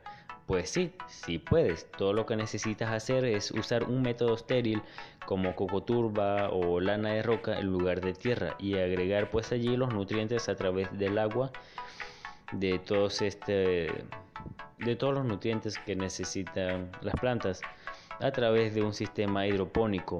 Pues 0.50 0.68
sí, 0.68 0.90
sí 1.06 1.38
puedes. 1.38 1.88
Todo 1.92 2.12
lo 2.12 2.26
que 2.26 2.34
necesitas 2.34 2.90
hacer 2.90 3.24
es 3.24 3.52
usar 3.52 3.84
un 3.84 4.02
método 4.02 4.34
estéril 4.34 4.82
como 5.24 5.54
cocoturba 5.54 6.48
o 6.48 6.80
lana 6.80 7.10
de 7.10 7.22
roca 7.22 7.56
en 7.60 7.68
lugar 7.68 8.00
de 8.00 8.14
tierra 8.14 8.56
y 8.58 8.74
agregar 8.76 9.30
pues 9.30 9.52
allí 9.52 9.76
los 9.76 9.94
nutrientes 9.94 10.48
a 10.48 10.56
través 10.56 10.88
del 10.98 11.18
agua 11.18 11.52
de 12.50 12.80
todos 12.80 13.22
este 13.22 13.92
de 14.78 14.96
todos 14.96 15.14
los 15.14 15.24
nutrientes 15.24 15.78
que 15.78 15.94
necesitan 15.94 16.90
las 17.00 17.14
plantas 17.20 17.62
a 18.18 18.32
través 18.32 18.74
de 18.74 18.82
un 18.82 18.92
sistema 18.92 19.46
hidropónico 19.46 20.18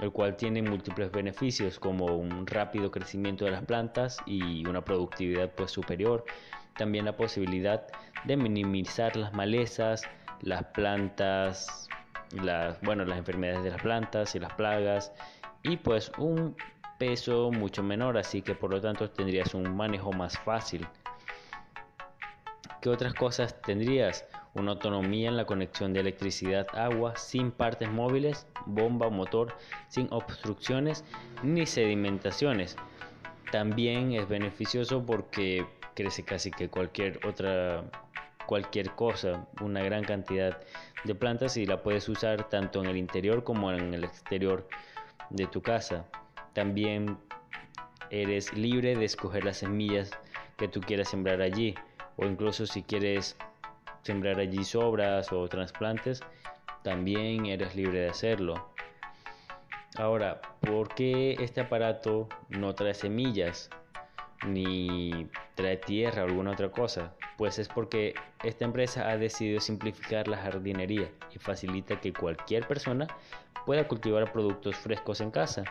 el 0.00 0.10
cual 0.10 0.36
tiene 0.36 0.60
múltiples 0.60 1.12
beneficios 1.12 1.78
como 1.78 2.16
un 2.16 2.48
rápido 2.48 2.90
crecimiento 2.90 3.44
de 3.44 3.52
las 3.52 3.64
plantas 3.64 4.18
y 4.26 4.66
una 4.66 4.84
productividad 4.84 5.52
pues 5.52 5.70
superior 5.70 6.24
también 6.78 7.04
la 7.04 7.16
posibilidad 7.16 7.86
de 7.86 7.92
minimizar 8.24 9.16
las 9.16 9.32
malezas, 9.32 10.02
las 10.42 10.64
plantas, 10.64 11.88
las, 12.32 12.80
bueno, 12.82 13.04
las 13.04 13.18
enfermedades 13.18 13.64
de 13.64 13.70
las 13.70 13.82
plantas 13.82 14.34
y 14.34 14.40
las 14.40 14.52
plagas 14.54 15.12
y 15.62 15.76
pues 15.76 16.12
un 16.18 16.56
peso 16.98 17.50
mucho 17.50 17.82
menor, 17.82 18.18
así 18.18 18.42
que 18.42 18.54
por 18.54 18.70
lo 18.70 18.80
tanto 18.80 19.10
tendrías 19.10 19.54
un 19.54 19.76
manejo 19.76 20.12
más 20.12 20.38
fácil. 20.38 20.86
¿Qué 22.80 22.88
otras 22.88 23.14
cosas 23.14 23.60
tendrías? 23.62 24.24
Una 24.54 24.72
autonomía 24.72 25.28
en 25.28 25.36
la 25.36 25.44
conexión 25.44 25.92
de 25.92 26.00
electricidad, 26.00 26.66
agua, 26.74 27.16
sin 27.16 27.50
partes 27.50 27.90
móviles, 27.90 28.46
bomba 28.66 29.08
motor, 29.10 29.54
sin 29.88 30.08
obstrucciones 30.12 31.04
ni 31.42 31.66
sedimentaciones. 31.66 32.76
También 33.52 34.12
es 34.12 34.28
beneficioso 34.28 35.04
porque 35.04 35.66
crece 35.94 36.24
casi 36.24 36.50
que 36.50 36.68
cualquier 36.68 37.24
otra 37.26 37.84
cualquier 38.48 38.92
cosa, 38.92 39.46
una 39.60 39.82
gran 39.82 40.04
cantidad 40.04 40.58
de 41.04 41.14
plantas 41.14 41.58
y 41.58 41.66
la 41.66 41.82
puedes 41.82 42.08
usar 42.08 42.48
tanto 42.48 42.80
en 42.82 42.88
el 42.88 42.96
interior 42.96 43.44
como 43.44 43.70
en 43.70 43.92
el 43.92 44.04
exterior 44.04 44.66
de 45.28 45.46
tu 45.46 45.60
casa. 45.60 46.06
También 46.54 47.18
eres 48.08 48.54
libre 48.54 48.96
de 48.96 49.04
escoger 49.04 49.44
las 49.44 49.58
semillas 49.58 50.10
que 50.56 50.66
tú 50.66 50.80
quieras 50.80 51.10
sembrar 51.10 51.42
allí 51.42 51.74
o 52.16 52.24
incluso 52.24 52.66
si 52.66 52.82
quieres 52.82 53.36
sembrar 54.02 54.40
allí 54.40 54.64
sobras 54.64 55.30
o 55.30 55.46
trasplantes, 55.46 56.22
también 56.82 57.44
eres 57.44 57.76
libre 57.76 58.00
de 58.00 58.08
hacerlo. 58.08 58.70
Ahora, 59.96 60.40
¿por 60.62 60.94
qué 60.94 61.36
este 61.38 61.60
aparato 61.60 62.30
no 62.48 62.74
trae 62.74 62.94
semillas? 62.94 63.68
Ni 64.46 65.28
trae 65.54 65.76
tierra 65.76 66.22
o 66.22 66.26
alguna 66.26 66.52
otra 66.52 66.70
cosa, 66.70 67.14
pues 67.36 67.58
es 67.58 67.68
porque 67.68 68.14
esta 68.44 68.64
empresa 68.64 69.08
ha 69.08 69.16
decidido 69.16 69.60
simplificar 69.60 70.28
la 70.28 70.38
jardinería 70.38 71.10
y 71.34 71.38
facilita 71.38 72.00
que 72.00 72.12
cualquier 72.12 72.66
persona 72.66 73.06
pueda 73.66 73.86
cultivar 73.88 74.32
productos 74.32 74.76
frescos 74.76 75.20
en 75.20 75.30
casa. 75.30 75.64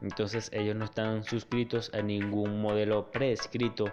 Entonces 0.00 0.50
ellos 0.52 0.76
no 0.76 0.84
están 0.84 1.24
suscritos 1.24 1.92
a 1.94 2.02
ningún 2.02 2.60
modelo 2.60 3.10
prescrito 3.10 3.92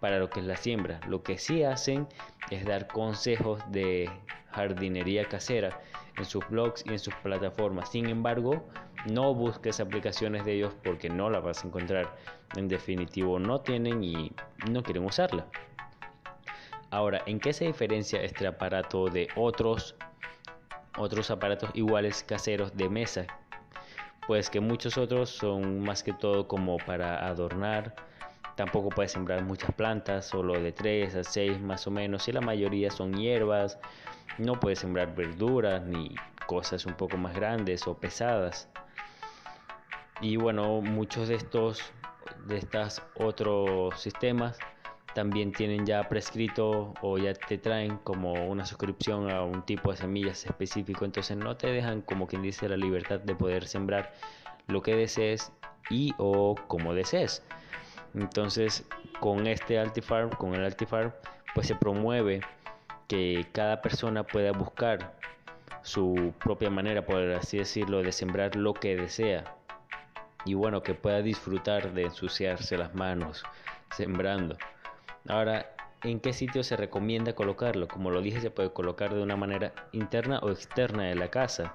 para 0.00 0.18
lo 0.18 0.28
que 0.28 0.40
es 0.40 0.46
la 0.46 0.56
siembra. 0.56 1.00
Lo 1.08 1.22
que 1.22 1.38
sí 1.38 1.62
hacen 1.62 2.08
es 2.50 2.64
dar 2.64 2.88
consejos 2.88 3.62
de 3.70 4.10
jardinería 4.50 5.24
casera 5.24 5.80
en 6.18 6.24
sus 6.24 6.46
blogs 6.48 6.84
y 6.86 6.90
en 6.90 6.98
sus 6.98 7.14
plataformas. 7.16 7.90
Sin 7.90 8.08
embargo, 8.08 8.64
no 9.06 9.34
busques 9.34 9.80
aplicaciones 9.80 10.44
de 10.44 10.54
ellos 10.54 10.74
porque 10.82 11.08
no 11.08 11.30
las 11.30 11.42
vas 11.42 11.64
a 11.64 11.66
encontrar. 11.66 12.16
En 12.56 12.68
definitivo, 12.68 13.38
no 13.38 13.60
tienen 13.60 14.04
y 14.04 14.32
no 14.70 14.82
quieren 14.82 15.04
usarla. 15.04 15.46
Ahora, 16.90 17.22
¿en 17.26 17.40
qué 17.40 17.52
se 17.52 17.64
diferencia 17.64 18.22
este 18.22 18.46
aparato 18.46 19.08
de 19.08 19.28
otros 19.34 19.96
otros 20.96 21.30
aparatos 21.32 21.70
iguales 21.74 22.22
caseros 22.22 22.76
de 22.76 22.88
mesa? 22.88 23.26
Pues 24.28 24.48
que 24.48 24.60
muchos 24.60 24.96
otros 24.96 25.30
son 25.30 25.80
más 25.80 26.02
que 26.02 26.12
todo 26.12 26.46
como 26.46 26.76
para 26.78 27.26
adornar. 27.26 27.94
Tampoco 28.54 28.90
puedes 28.90 29.10
sembrar 29.10 29.42
muchas 29.42 29.72
plantas, 29.72 30.26
solo 30.26 30.54
de 30.60 30.70
3 30.70 31.16
a 31.16 31.24
6 31.24 31.60
más 31.60 31.86
o 31.88 31.90
menos, 31.90 32.28
y 32.28 32.32
la 32.32 32.40
mayoría 32.40 32.90
son 32.90 33.14
hierbas. 33.14 33.78
No 34.38 34.60
puedes 34.60 34.78
sembrar 34.78 35.14
verduras 35.14 35.82
ni 35.82 36.14
cosas 36.46 36.86
un 36.86 36.94
poco 36.94 37.16
más 37.16 37.34
grandes 37.34 37.86
o 37.88 37.98
pesadas. 37.98 38.68
Y 40.20 40.36
bueno, 40.36 40.80
muchos 40.80 41.28
de 41.28 41.34
estos 41.34 41.82
de 42.46 42.58
estos 42.58 43.02
otros 43.16 43.98
sistemas 44.00 44.58
también 45.14 45.52
tienen 45.52 45.86
ya 45.86 46.08
prescrito 46.08 46.92
o 47.00 47.18
ya 47.18 47.34
te 47.34 47.56
traen 47.56 47.98
como 47.98 48.32
una 48.32 48.66
suscripción 48.66 49.30
a 49.30 49.42
un 49.42 49.62
tipo 49.62 49.92
de 49.92 49.96
semillas 49.96 50.44
específico, 50.44 51.04
entonces 51.04 51.36
no 51.36 51.56
te 51.56 51.68
dejan 51.68 52.02
como 52.02 52.26
quien 52.26 52.42
dice 52.42 52.68
la 52.68 52.76
libertad 52.76 53.20
de 53.20 53.34
poder 53.34 53.66
sembrar 53.68 54.12
lo 54.66 54.82
que 54.82 54.96
desees 54.96 55.52
y 55.88 56.14
o 56.18 56.56
como 56.66 56.94
desees. 56.94 57.44
Entonces, 58.14 58.86
con 59.20 59.46
este 59.46 59.78
Altifarm, 59.78 60.30
con 60.30 60.54
el 60.54 60.64
Altifarm, 60.64 61.12
pues 61.54 61.68
se 61.68 61.74
promueve 61.76 62.40
que 63.06 63.46
cada 63.52 63.82
persona 63.82 64.24
pueda 64.24 64.52
buscar 64.52 65.16
su 65.82 66.32
propia 66.42 66.70
manera, 66.70 67.04
por 67.04 67.20
así 67.32 67.58
decirlo, 67.58 68.02
de 68.02 68.12
sembrar 68.12 68.56
lo 68.56 68.74
que 68.74 68.96
desea. 68.96 69.56
Y 70.44 70.54
bueno, 70.54 70.82
que 70.82 70.94
pueda 70.94 71.22
disfrutar 71.22 71.92
de 71.92 72.02
ensuciarse 72.02 72.76
las 72.76 72.94
manos 72.94 73.44
sembrando. 73.96 74.56
Ahora, 75.28 75.74
¿en 76.02 76.20
qué 76.20 76.32
sitio 76.32 76.62
se 76.62 76.76
recomienda 76.76 77.34
colocarlo? 77.34 77.88
Como 77.88 78.10
lo 78.10 78.20
dije, 78.20 78.40
se 78.40 78.50
puede 78.50 78.72
colocar 78.72 79.14
de 79.14 79.22
una 79.22 79.36
manera 79.36 79.72
interna 79.92 80.38
o 80.40 80.50
externa 80.50 81.04
de 81.04 81.14
la 81.14 81.30
casa. 81.30 81.74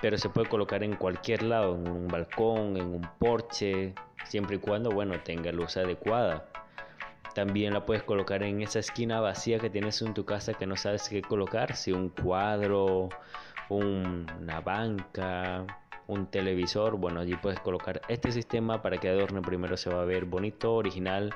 Pero 0.00 0.18
se 0.18 0.28
puede 0.28 0.48
colocar 0.48 0.82
en 0.82 0.96
cualquier 0.96 1.42
lado, 1.42 1.74
en 1.76 1.88
un 1.88 2.08
balcón, 2.08 2.76
en 2.76 2.86
un 2.86 3.08
porche, 3.18 3.94
siempre 4.26 4.56
y 4.56 4.58
cuando, 4.58 4.90
bueno, 4.90 5.18
tenga 5.20 5.52
luz 5.52 5.76
adecuada. 5.76 6.46
También 7.34 7.74
la 7.74 7.84
puedes 7.84 8.02
colocar 8.02 8.42
en 8.42 8.62
esa 8.62 8.78
esquina 8.78 9.20
vacía 9.20 9.58
que 9.58 9.68
tienes 9.68 10.00
en 10.02 10.14
tu 10.14 10.24
casa 10.24 10.54
que 10.54 10.66
no 10.66 10.76
sabes 10.76 11.08
qué 11.08 11.20
colocar, 11.20 11.74
si 11.74 11.90
un 11.92 12.08
cuadro, 12.10 13.08
una 13.68 14.60
banca, 14.60 15.66
un 16.06 16.26
televisor, 16.26 16.96
bueno, 16.96 17.20
allí 17.20 17.36
puedes 17.36 17.60
colocar 17.60 18.02
este 18.08 18.32
sistema 18.32 18.82
para 18.82 18.98
que 18.98 19.08
adorne 19.08 19.40
primero 19.42 19.76
se 19.76 19.90
va 19.90 20.02
a 20.02 20.04
ver 20.04 20.24
bonito, 20.24 20.74
original 20.74 21.34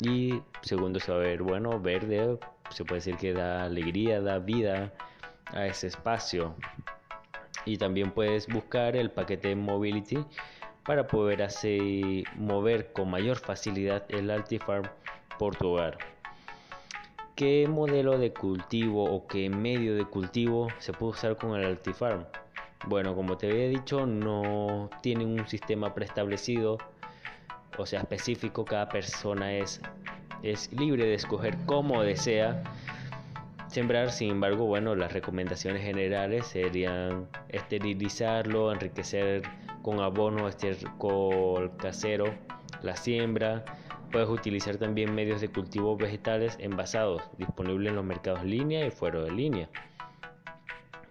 y 0.00 0.42
segundo 0.62 0.98
se 0.98 1.12
va 1.12 1.18
a 1.18 1.20
ver 1.20 1.42
bueno, 1.42 1.80
verde, 1.80 2.38
se 2.70 2.84
puede 2.84 2.98
decir 2.98 3.16
que 3.16 3.32
da 3.32 3.64
alegría, 3.64 4.20
da 4.20 4.38
vida 4.38 4.92
a 5.46 5.66
ese 5.66 5.88
espacio. 5.88 6.54
Y 7.64 7.76
también 7.76 8.10
puedes 8.10 8.48
buscar 8.48 8.96
el 8.96 9.10
paquete 9.10 9.54
Mobility 9.54 10.24
para 10.84 11.06
poder 11.06 11.42
así 11.42 12.24
mover 12.34 12.92
con 12.92 13.10
mayor 13.10 13.36
facilidad 13.36 14.04
el 14.08 14.30
Altifarm 14.30 14.88
por 15.38 15.54
tu 15.56 15.68
hogar. 15.68 15.98
¿Qué 17.36 17.66
modelo 17.68 18.18
de 18.18 18.32
cultivo 18.32 19.04
o 19.04 19.26
qué 19.26 19.48
medio 19.50 19.94
de 19.94 20.04
cultivo 20.04 20.68
se 20.78 20.92
puede 20.92 21.12
usar 21.12 21.36
con 21.36 21.58
el 21.58 21.66
Altifarm? 21.66 22.24
Bueno, 22.86 23.14
como 23.14 23.36
te 23.36 23.50
había 23.50 23.68
dicho, 23.68 24.06
no 24.06 24.90
tiene 25.02 25.24
un 25.24 25.46
sistema 25.46 25.94
preestablecido 25.94 26.78
o 27.80 27.86
sea, 27.86 28.00
específico, 28.00 28.64
cada 28.64 28.88
persona 28.88 29.54
es, 29.54 29.80
es 30.42 30.72
libre 30.72 31.06
de 31.06 31.14
escoger 31.14 31.56
cómo 31.66 32.02
desea 32.02 32.62
sembrar, 33.68 34.10
sin 34.10 34.30
embargo, 34.30 34.66
bueno, 34.66 34.94
las 34.94 35.12
recomendaciones 35.12 35.82
generales 35.82 36.46
serían 36.46 37.28
esterilizarlo, 37.48 38.72
enriquecer 38.72 39.42
con 39.82 40.00
abono 40.00 40.48
estiércol 40.48 41.74
casero 41.76 42.34
la 42.82 42.96
siembra. 42.96 43.64
Puedes 44.10 44.28
utilizar 44.28 44.76
también 44.76 45.14
medios 45.14 45.40
de 45.40 45.48
cultivo 45.48 45.96
vegetales 45.96 46.56
envasados, 46.60 47.22
disponibles 47.38 47.90
en 47.90 47.96
los 47.96 48.04
mercados 48.04 48.44
línea 48.44 48.84
y 48.84 48.90
fuera 48.90 49.22
de 49.22 49.30
línea. 49.30 49.68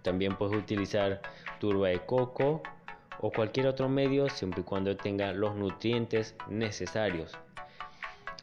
También 0.02 0.36
puedes 0.36 0.56
utilizar 0.56 1.22
turba 1.60 1.88
de 1.88 2.00
coco, 2.00 2.62
o 3.20 3.30
cualquier 3.30 3.68
otro 3.68 3.88
medio 3.88 4.28
siempre 4.28 4.62
y 4.62 4.64
cuando 4.64 4.96
tenga 4.96 5.32
los 5.32 5.54
nutrientes 5.54 6.34
necesarios. 6.48 7.38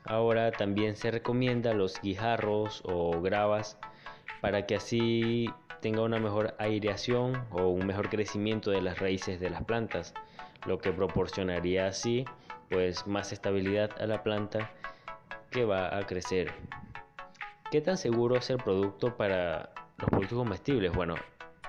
Ahora 0.05 0.51
también 0.51 0.95
se 0.95 1.11
recomienda 1.11 1.73
los 1.73 1.99
guijarros 2.01 2.81
o 2.85 3.19
gravas 3.21 3.77
para 4.39 4.65
que 4.65 4.75
así 4.75 5.49
tenga 5.81 6.03
una 6.03 6.19
mejor 6.19 6.55
aireación 6.59 7.45
o 7.51 7.67
un 7.67 7.85
mejor 7.85 8.09
crecimiento 8.09 8.71
de 8.71 8.81
las 8.81 8.99
raíces 8.99 9.39
de 9.39 9.49
las 9.49 9.63
plantas, 9.63 10.13
lo 10.65 10.77
que 10.79 10.93
proporcionaría 10.93 11.87
así 11.87 12.23
pues 12.69 13.07
más 13.07 13.31
estabilidad 13.31 13.91
a 13.99 14.05
la 14.05 14.23
planta 14.23 14.71
que 15.51 15.65
va 15.65 15.97
a 15.97 16.05
crecer. 16.05 16.53
¿Qué 17.71 17.81
tan 17.81 17.97
seguro 17.97 18.37
es 18.37 18.49
el 18.49 18.57
producto 18.57 19.15
para 19.17 19.71
los 19.97 20.09
productos 20.09 20.37
comestibles? 20.37 20.93
Bueno, 20.93 21.15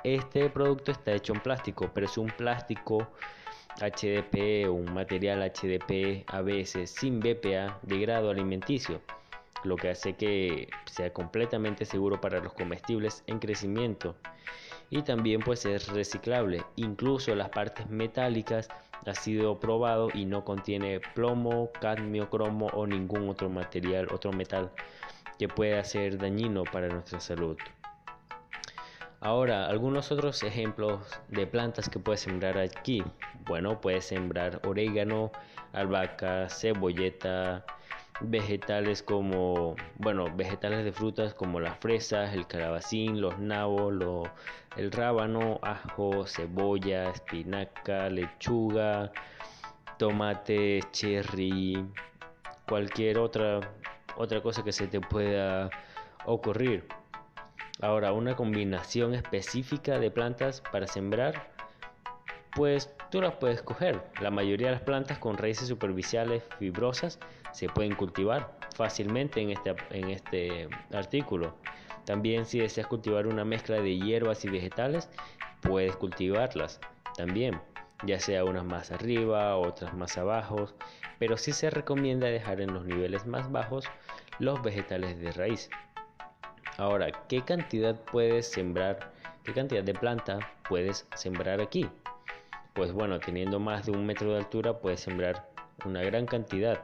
este 0.04 0.48
producto 0.50 0.92
está 0.92 1.12
hecho 1.12 1.32
en 1.32 1.40
plástico, 1.40 1.90
pero 1.94 2.06
es 2.06 2.18
un 2.18 2.28
plástico 2.28 3.08
HDP 3.80 4.68
o 4.68 4.72
un 4.72 4.92
material 4.92 5.40
HDP 5.40 6.24
a 6.28 6.42
sin 6.86 7.20
BPA 7.20 7.78
de 7.82 7.98
grado 8.00 8.30
alimenticio, 8.30 9.00
lo 9.64 9.76
que 9.76 9.90
hace 9.90 10.14
que 10.14 10.68
sea 10.86 11.12
completamente 11.12 11.84
seguro 11.84 12.20
para 12.20 12.40
los 12.40 12.52
comestibles 12.52 13.22
en 13.26 13.38
crecimiento 13.38 14.16
y 14.90 15.02
también 15.02 15.40
pues 15.40 15.64
es 15.66 15.88
reciclable. 15.88 16.64
Incluso 16.76 17.34
las 17.34 17.50
partes 17.50 17.88
metálicas 17.88 18.68
ha 19.06 19.14
sido 19.14 19.58
probado 19.58 20.08
y 20.12 20.24
no 20.24 20.44
contiene 20.44 21.00
plomo, 21.14 21.70
cadmio, 21.80 22.28
cromo 22.30 22.66
o 22.72 22.86
ningún 22.86 23.28
otro 23.28 23.48
material, 23.48 24.08
otro 24.12 24.32
metal 24.32 24.70
que 25.38 25.48
pueda 25.48 25.84
ser 25.84 26.18
dañino 26.18 26.64
para 26.64 26.88
nuestra 26.88 27.20
salud. 27.20 27.56
Ahora, 29.20 29.66
algunos 29.66 30.12
otros 30.12 30.42
ejemplos 30.44 31.00
de 31.28 31.46
plantas 31.46 31.88
que 31.88 31.98
puedes 31.98 32.20
sembrar 32.20 32.56
aquí. 32.56 33.02
Bueno, 33.46 33.80
puedes 33.80 34.04
sembrar 34.04 34.60
orégano, 34.64 35.32
albahaca, 35.72 36.48
cebolleta, 36.48 37.64
vegetales 38.20 39.02
como, 39.02 39.74
bueno, 39.96 40.26
vegetales 40.36 40.84
de 40.84 40.92
frutas 40.92 41.34
como 41.34 41.58
las 41.58 41.78
fresas, 41.78 42.32
el 42.32 42.46
calabacín, 42.46 43.20
los 43.20 43.38
nabos, 43.38 44.28
el 44.76 44.92
rábano, 44.92 45.58
ajo, 45.62 46.24
cebolla, 46.26 47.10
espinaca, 47.10 48.08
lechuga, 48.08 49.10
tomate, 49.98 50.80
cherry, 50.92 51.84
cualquier 52.68 53.18
otra 53.18 53.60
otra 54.18 54.42
cosa 54.42 54.64
que 54.64 54.72
se 54.72 54.86
te 54.88 55.00
pueda 55.00 55.70
ocurrir. 56.26 56.86
Ahora, 57.80 58.12
una 58.12 58.34
combinación 58.34 59.14
específica 59.14 59.98
de 59.98 60.10
plantas 60.10 60.62
para 60.72 60.86
sembrar, 60.86 61.52
pues 62.56 62.92
tú 63.10 63.20
las 63.20 63.36
puedes 63.36 63.62
coger. 63.62 64.02
La 64.20 64.30
mayoría 64.30 64.68
de 64.68 64.72
las 64.74 64.82
plantas 64.82 65.18
con 65.18 65.38
raíces 65.38 65.68
superficiales 65.68 66.42
fibrosas 66.58 67.20
se 67.52 67.68
pueden 67.68 67.94
cultivar 67.94 68.58
fácilmente 68.74 69.40
en 69.40 69.50
este, 69.50 69.76
en 69.90 70.10
este 70.10 70.68
artículo. 70.92 71.54
También 72.04 72.46
si 72.46 72.58
deseas 72.58 72.86
cultivar 72.86 73.26
una 73.26 73.44
mezcla 73.44 73.76
de 73.76 73.96
hierbas 73.96 74.44
y 74.44 74.48
vegetales, 74.48 75.08
puedes 75.60 75.94
cultivarlas 75.94 76.80
también, 77.16 77.60
ya 78.04 78.18
sea 78.18 78.44
unas 78.44 78.64
más 78.64 78.90
arriba, 78.90 79.56
otras 79.56 79.94
más 79.94 80.16
abajo, 80.18 80.66
pero 81.18 81.36
sí 81.36 81.52
se 81.52 81.70
recomienda 81.70 82.26
dejar 82.28 82.60
en 82.60 82.72
los 82.72 82.84
niveles 82.84 83.26
más 83.26 83.52
bajos 83.52 83.84
los 84.38 84.62
vegetales 84.62 85.20
de 85.20 85.32
raíz. 85.32 85.68
Ahora, 86.78 87.10
¿qué 87.26 87.42
cantidad 87.42 87.96
puedes 88.12 88.46
sembrar? 88.46 89.12
¿Qué 89.42 89.52
cantidad 89.52 89.82
de 89.82 89.94
planta 89.94 90.38
puedes 90.68 91.08
sembrar 91.16 91.60
aquí? 91.60 91.90
Pues 92.72 92.92
bueno, 92.92 93.18
teniendo 93.18 93.58
más 93.58 93.86
de 93.86 93.90
un 93.90 94.06
metro 94.06 94.30
de 94.30 94.38
altura 94.38 94.78
puedes 94.78 95.00
sembrar 95.00 95.48
una 95.84 96.02
gran 96.02 96.24
cantidad. 96.26 96.78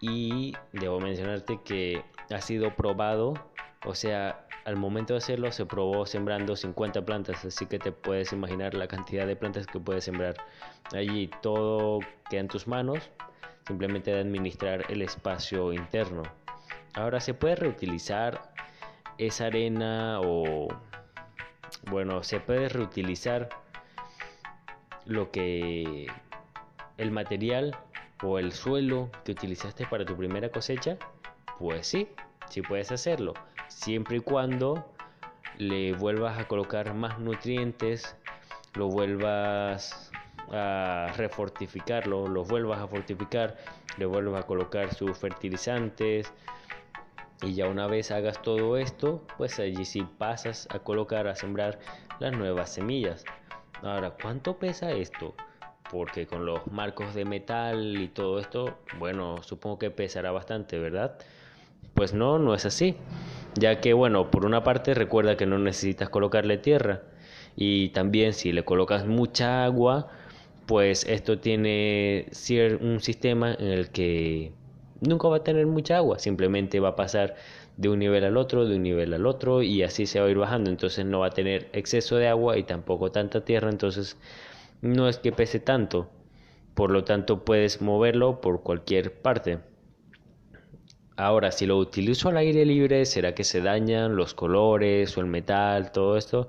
Y 0.00 0.54
debo 0.72 1.00
mencionarte 1.00 1.58
que 1.64 2.04
ha 2.32 2.40
sido 2.40 2.76
probado, 2.76 3.34
o 3.84 3.96
sea, 3.96 4.46
al 4.64 4.76
momento 4.76 5.14
de 5.14 5.18
hacerlo 5.18 5.50
se 5.50 5.66
probó 5.66 6.06
sembrando 6.06 6.54
50 6.54 7.04
plantas, 7.04 7.44
así 7.44 7.66
que 7.66 7.80
te 7.80 7.90
puedes 7.90 8.32
imaginar 8.32 8.74
la 8.74 8.86
cantidad 8.86 9.26
de 9.26 9.34
plantas 9.34 9.66
que 9.66 9.80
puedes 9.80 10.04
sembrar 10.04 10.36
allí. 10.94 11.28
Todo 11.42 11.98
queda 12.30 12.42
en 12.42 12.48
tus 12.48 12.68
manos, 12.68 13.10
simplemente 13.66 14.12
de 14.12 14.20
administrar 14.20 14.84
el 14.92 15.02
espacio 15.02 15.72
interno. 15.72 16.22
Ahora 16.94 17.20
se 17.20 17.34
puede 17.34 17.56
reutilizar 17.56 18.49
esa 19.26 19.46
arena 19.46 20.18
o 20.22 20.68
bueno, 21.90 22.22
se 22.22 22.40
puede 22.40 22.68
reutilizar 22.68 23.50
lo 25.04 25.30
que 25.30 26.06
el 26.96 27.10
material 27.10 27.76
o 28.22 28.38
el 28.38 28.52
suelo 28.52 29.10
que 29.24 29.32
utilizaste 29.32 29.86
para 29.86 30.04
tu 30.04 30.16
primera 30.16 30.50
cosecha, 30.50 30.96
pues 31.58 31.86
sí, 31.86 32.08
sí 32.48 32.62
puedes 32.62 32.92
hacerlo, 32.92 33.34
siempre 33.68 34.18
y 34.18 34.20
cuando 34.20 34.90
le 35.58 35.92
vuelvas 35.92 36.38
a 36.38 36.48
colocar 36.48 36.94
más 36.94 37.18
nutrientes, 37.18 38.16
lo 38.74 38.88
vuelvas 38.88 40.10
a 40.50 41.12
refortificarlo, 41.16 42.26
lo 42.26 42.44
vuelvas 42.44 42.80
a 42.80 42.88
fortificar, 42.88 43.58
le 43.98 44.06
vuelvas 44.06 44.44
a 44.44 44.46
colocar 44.46 44.94
sus 44.94 45.18
fertilizantes, 45.18 46.32
y 47.42 47.54
ya 47.54 47.68
una 47.68 47.86
vez 47.86 48.10
hagas 48.10 48.42
todo 48.42 48.76
esto, 48.76 49.24
pues 49.38 49.58
allí 49.58 49.84
sí 49.84 50.06
pasas 50.18 50.68
a 50.70 50.78
colocar, 50.80 51.26
a 51.26 51.36
sembrar 51.36 51.78
las 52.18 52.32
nuevas 52.36 52.70
semillas. 52.70 53.24
Ahora, 53.82 54.16
¿cuánto 54.20 54.58
pesa 54.58 54.92
esto? 54.92 55.34
porque 55.90 56.26
con 56.26 56.46
los 56.46 56.66
marcos 56.68 57.14
de 57.14 57.24
metal 57.24 58.00
y 58.00 58.08
todo 58.08 58.38
esto, 58.38 58.78
bueno, 58.98 59.42
supongo 59.42 59.78
que 59.78 59.90
pesará 59.90 60.30
bastante, 60.30 60.78
¿verdad? 60.78 61.16
Pues 61.94 62.14
no, 62.14 62.38
no 62.38 62.54
es 62.54 62.64
así, 62.64 62.94
ya 63.58 63.80
que 63.80 63.92
bueno, 63.92 64.30
por 64.30 64.46
una 64.46 64.62
parte 64.62 64.94
recuerda 64.94 65.36
que 65.36 65.46
no 65.46 65.58
necesitas 65.58 66.08
colocarle 66.08 66.58
tierra 66.58 67.02
y 67.56 67.88
también 67.90 68.32
si 68.32 68.52
le 68.52 68.64
colocas 68.64 69.06
mucha 69.06 69.64
agua, 69.64 70.08
pues 70.66 71.04
esto 71.08 71.38
tiene 71.40 72.28
un 72.80 73.00
sistema 73.00 73.52
en 73.54 73.66
el 73.66 73.90
que 73.90 74.52
nunca 75.00 75.28
va 75.28 75.36
a 75.36 75.44
tener 75.44 75.66
mucha 75.66 75.96
agua, 75.96 76.18
simplemente 76.18 76.80
va 76.80 76.90
a 76.90 76.96
pasar 76.96 77.36
de 77.76 77.88
un 77.88 77.98
nivel 77.98 78.24
al 78.24 78.36
otro, 78.36 78.66
de 78.66 78.76
un 78.76 78.82
nivel 78.82 79.14
al 79.14 79.26
otro 79.26 79.62
y 79.62 79.82
así 79.82 80.06
se 80.06 80.20
va 80.20 80.26
a 80.26 80.30
ir 80.30 80.38
bajando, 80.38 80.70
entonces 80.70 81.04
no 81.04 81.20
va 81.20 81.28
a 81.28 81.30
tener 81.30 81.68
exceso 81.72 82.16
de 82.16 82.28
agua 82.28 82.58
y 82.58 82.64
tampoco 82.64 83.10
tanta 83.10 83.44
tierra, 83.44 83.70
entonces 83.70 84.16
no 84.82 85.08
es 85.08 85.18
que 85.18 85.32
pese 85.32 85.60
tanto, 85.60 86.08
por 86.74 86.90
lo 86.90 87.04
tanto 87.04 87.44
puedes 87.44 87.80
moverlo 87.80 88.40
por 88.40 88.62
cualquier 88.62 89.20
parte. 89.20 89.58
Ahora, 91.16 91.52
si 91.52 91.66
lo 91.66 91.76
utilizo 91.76 92.30
al 92.30 92.38
aire 92.38 92.64
libre, 92.64 93.04
¿será 93.04 93.34
que 93.34 93.44
se 93.44 93.60
dañan 93.60 94.16
los 94.16 94.32
colores 94.32 95.16
o 95.18 95.20
el 95.20 95.26
metal, 95.26 95.92
todo 95.92 96.16
esto? 96.16 96.48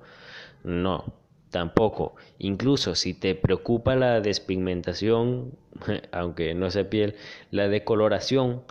No, 0.64 1.14
tampoco. 1.50 2.16
Incluso 2.40 2.96
si 2.96 3.14
te 3.14 3.36
preocupa 3.36 3.96
la 3.98 4.22
despigmentación, 4.22 5.52
aunque 6.12 6.54
no 6.54 6.70
sea 6.72 6.90
piel, 6.90 7.16
la 7.52 7.68
decoloración 7.68 8.64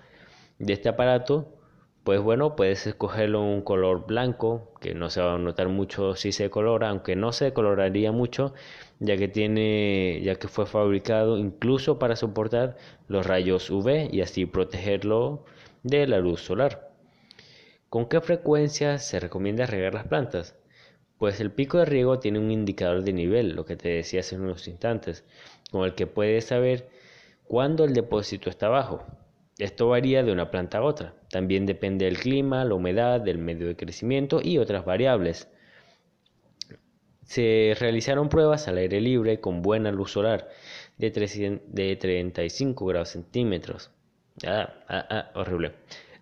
de 0.58 0.72
este 0.74 0.88
aparato, 0.88 1.60
pues 2.04 2.20
bueno, 2.20 2.56
puedes 2.56 2.86
escogerlo 2.86 3.42
un 3.42 3.62
color 3.62 4.06
blanco, 4.06 4.72
que 4.80 4.94
no 4.94 5.10
se 5.10 5.20
va 5.20 5.34
a 5.34 5.38
notar 5.38 5.68
mucho 5.68 6.14
si 6.16 6.32
se 6.32 6.50
colora, 6.50 6.88
aunque 6.88 7.14
no 7.14 7.32
se 7.32 7.52
coloraría 7.52 8.10
mucho, 8.10 8.54
ya 9.00 9.16
que 9.16 9.28
tiene, 9.28 10.20
ya 10.22 10.36
que 10.36 10.48
fue 10.48 10.66
fabricado 10.66 11.38
incluso 11.38 11.98
para 11.98 12.16
soportar 12.16 12.76
los 13.08 13.26
rayos 13.26 13.70
UV 13.70 14.08
y 14.12 14.22
así 14.22 14.46
protegerlo 14.46 15.44
de 15.82 16.06
la 16.06 16.18
luz 16.18 16.40
solar. 16.40 16.90
¿Con 17.90 18.08
qué 18.08 18.20
frecuencia 18.20 18.98
se 18.98 19.20
recomienda 19.20 19.66
regar 19.66 19.94
las 19.94 20.06
plantas? 20.06 20.56
Pues 21.18 21.40
el 21.40 21.50
pico 21.52 21.78
de 21.78 21.84
riego 21.84 22.18
tiene 22.18 22.38
un 22.38 22.50
indicador 22.50 23.02
de 23.02 23.12
nivel, 23.12 23.54
lo 23.54 23.64
que 23.66 23.76
te 23.76 23.90
decía 23.90 24.20
hace 24.20 24.36
unos 24.36 24.68
instantes, 24.68 25.24
con 25.70 25.84
el 25.84 25.94
que 25.94 26.06
puedes 26.06 26.46
saber 26.46 26.88
cuándo 27.50 27.84
el 27.84 27.94
depósito 27.94 28.48
está 28.48 28.68
bajo. 28.68 29.04
Esto 29.58 29.88
varía 29.88 30.22
de 30.22 30.30
una 30.30 30.52
planta 30.52 30.78
a 30.78 30.82
otra. 30.82 31.14
También 31.30 31.66
depende 31.66 32.04
del 32.04 32.16
clima, 32.16 32.64
la 32.64 32.74
humedad, 32.74 33.20
del 33.20 33.38
medio 33.38 33.66
de 33.66 33.74
crecimiento 33.74 34.40
y 34.40 34.58
otras 34.58 34.84
variables. 34.84 35.48
Se 37.24 37.74
realizaron 37.80 38.28
pruebas 38.28 38.68
al 38.68 38.78
aire 38.78 39.00
libre 39.00 39.40
con 39.40 39.62
buena 39.62 39.90
luz 39.90 40.12
solar 40.12 40.48
de, 40.96 41.10
35 41.10 42.86
grados 42.86 43.08
centímetros. 43.08 43.90
Ah, 44.46 44.72
ah, 44.88 45.30
horrible. 45.34 45.72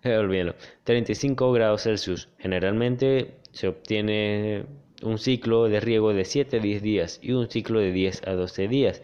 olvídalo. 0.04 0.54
35 0.84 1.52
grados 1.52 1.82
Celsius. 1.82 2.30
Generalmente 2.38 3.34
se 3.52 3.68
obtiene 3.68 4.64
un 5.02 5.18
ciclo 5.18 5.68
de 5.68 5.80
riego 5.80 6.14
de 6.14 6.24
7 6.24 6.56
a 6.56 6.60
10 6.60 6.82
días 6.82 7.20
y 7.22 7.32
un 7.32 7.50
ciclo 7.50 7.80
de 7.80 7.92
10 7.92 8.26
a 8.26 8.32
12 8.32 8.66
días. 8.68 9.02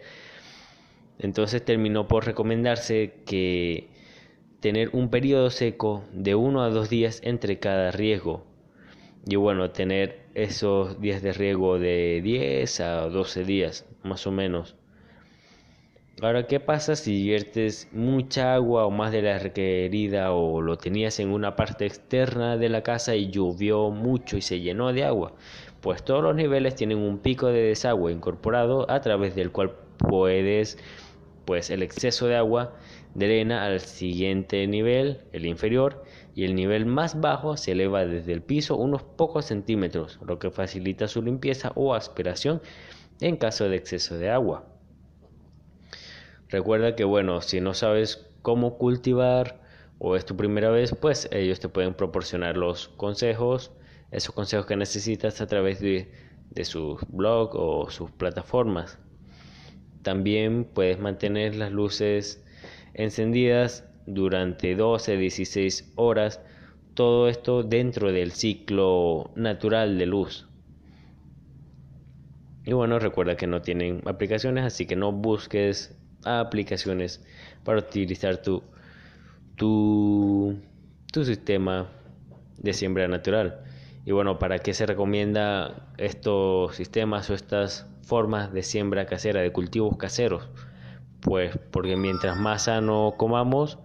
Entonces 1.19 1.63
terminó 1.63 2.07
por 2.07 2.25
recomendarse 2.25 3.13
que 3.25 3.89
tener 4.59 4.89
un 4.93 5.09
periodo 5.09 5.49
seco 5.49 6.03
de 6.11 6.35
1 6.35 6.63
a 6.63 6.69
2 6.69 6.89
días 6.89 7.21
entre 7.23 7.59
cada 7.59 7.91
riego. 7.91 8.45
Y 9.27 9.35
bueno, 9.37 9.71
tener 9.71 10.25
esos 10.33 10.99
días 11.01 11.21
de 11.21 11.33
riego 11.33 11.79
de 11.79 12.21
10 12.23 12.79
a 12.81 13.09
12 13.09 13.43
días, 13.43 13.85
más 14.03 14.27
o 14.27 14.31
menos. 14.31 14.75
Ahora, 16.21 16.47
¿qué 16.47 16.61
pasa 16.61 16.95
si 16.95 17.23
viertes 17.23 17.89
mucha 17.91 18.53
agua 18.55 18.85
o 18.85 18.91
más 18.91 19.11
de 19.11 19.21
la 19.21 19.37
requerida 19.37 20.31
o 20.31 20.61
lo 20.61 20.77
tenías 20.77 21.19
en 21.19 21.29
una 21.29 21.57
parte 21.57 21.85
externa 21.85 22.55
de 22.55 22.69
la 22.69 22.83
casa 22.83 23.15
y 23.15 23.29
llovió 23.31 23.89
mucho 23.89 24.37
y 24.37 24.41
se 24.41 24.61
llenó 24.61 24.93
de 24.93 25.03
agua? 25.03 25.33
Pues 25.81 26.03
todos 26.03 26.23
los 26.23 26.33
niveles 26.33 26.75
tienen 26.75 26.99
un 26.99 27.19
pico 27.19 27.47
de 27.47 27.63
desagüe 27.63 28.13
incorporado 28.13 28.89
a 28.89 29.01
través 29.01 29.35
del 29.35 29.51
cual 29.51 29.73
puedes, 29.97 30.77
pues 31.45 31.69
el 31.69 31.83
exceso 31.83 32.27
de 32.27 32.35
agua 32.35 32.75
drena 33.13 33.65
al 33.65 33.79
siguiente 33.79 34.65
nivel, 34.67 35.21
el 35.31 35.45
inferior, 35.45 36.03
y 36.35 36.43
el 36.43 36.55
nivel 36.55 36.85
más 36.85 37.21
bajo 37.21 37.55
se 37.55 37.71
eleva 37.71 38.05
desde 38.05 38.33
el 38.33 38.41
piso 38.41 38.75
unos 38.75 39.03
pocos 39.03 39.45
centímetros, 39.45 40.19
lo 40.25 40.37
que 40.37 40.51
facilita 40.51 41.07
su 41.07 41.21
limpieza 41.21 41.71
o 41.75 41.93
aspiración 41.93 42.61
en 43.21 43.37
caso 43.37 43.69
de 43.69 43.77
exceso 43.77 44.17
de 44.17 44.29
agua. 44.29 44.65
Recuerda 46.49 46.95
que 46.95 47.05
bueno, 47.05 47.41
si 47.41 47.61
no 47.61 47.73
sabes 47.73 48.27
cómo 48.41 48.77
cultivar 48.77 49.61
o 49.97 50.15
es 50.15 50.25
tu 50.25 50.35
primera 50.35 50.69
vez, 50.69 50.93
pues 50.93 51.29
ellos 51.31 51.59
te 51.59 51.69
pueden 51.69 51.93
proporcionar 51.93 52.57
los 52.57 52.89
consejos, 52.89 53.71
esos 54.11 54.35
consejos 54.35 54.65
que 54.65 54.75
necesitas 54.75 55.39
a 55.41 55.47
través 55.47 55.79
de, 55.79 56.11
de 56.51 56.65
sus 56.65 56.99
blogs 57.07 57.55
o 57.55 57.89
sus 57.89 58.11
plataformas. 58.11 58.99
También 60.05 60.65
puedes 60.65 60.99
mantener 60.99 61.55
las 61.55 61.71
luces 61.71 62.45
encendidas 62.93 63.89
durante 64.05 64.75
12 64.75 65.17
16 65.17 65.93
horas, 65.95 66.41
todo 66.93 67.27
esto 67.27 67.63
dentro 67.63 68.11
del 68.11 68.31
ciclo 68.31 69.31
natural 69.35 69.97
de 69.97 70.05
luz. 70.05 70.47
Y 72.65 72.73
bueno, 72.73 72.99
recuerda 72.99 73.35
que 73.35 73.47
no 73.47 73.63
tienen 73.63 74.03
aplicaciones, 74.05 74.63
así 74.63 74.85
que 74.85 74.95
no 74.95 75.11
busques 75.11 75.97
aplicaciones 76.23 77.25
para 77.63 77.79
utilizar 77.79 78.43
tu, 78.43 78.61
tu, 79.55 80.55
tu 81.11 81.25
sistema 81.25 81.89
de 82.59 82.73
siembra 82.73 83.07
natural. 83.07 83.63
Y 84.05 84.11
bueno, 84.11 84.37
¿para 84.37 84.59
qué 84.59 84.75
se 84.75 84.85
recomienda 84.85 85.89
estos 85.97 86.75
sistemas 86.75 87.27
o 87.31 87.33
estas 87.33 87.87
formas 88.05 88.53
de 88.53 88.63
siembra 88.63 89.05
casera, 89.05 89.41
de 89.41 89.51
cultivos 89.51 89.97
caseros? 89.97 90.47
Pues 91.21 91.57
porque 91.71 91.97
mientras 91.97 92.37
más 92.37 92.63
sano 92.63 93.15
comamos, 93.17 93.79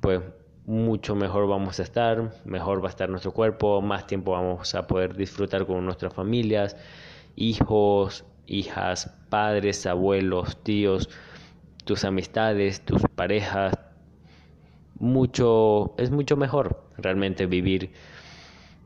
pues 0.00 0.22
mucho 0.66 1.16
mejor 1.16 1.48
vamos 1.48 1.80
a 1.80 1.82
estar, 1.82 2.32
mejor 2.44 2.82
va 2.82 2.86
a 2.86 2.90
estar 2.90 3.08
nuestro 3.08 3.32
cuerpo, 3.32 3.82
más 3.82 4.06
tiempo 4.06 4.32
vamos 4.32 4.74
a 4.74 4.86
poder 4.86 5.16
disfrutar 5.16 5.66
con 5.66 5.84
nuestras 5.84 6.14
familias, 6.14 6.76
hijos, 7.34 8.24
hijas, 8.46 9.12
padres, 9.28 9.86
abuelos, 9.86 10.62
tíos, 10.62 11.10
tus 11.84 12.04
amistades, 12.04 12.84
tus 12.84 13.02
parejas, 13.14 13.78
mucho, 14.98 15.94
es 15.98 16.10
mucho 16.10 16.36
mejor 16.36 16.84
realmente 16.98 17.46
vivir, 17.46 17.92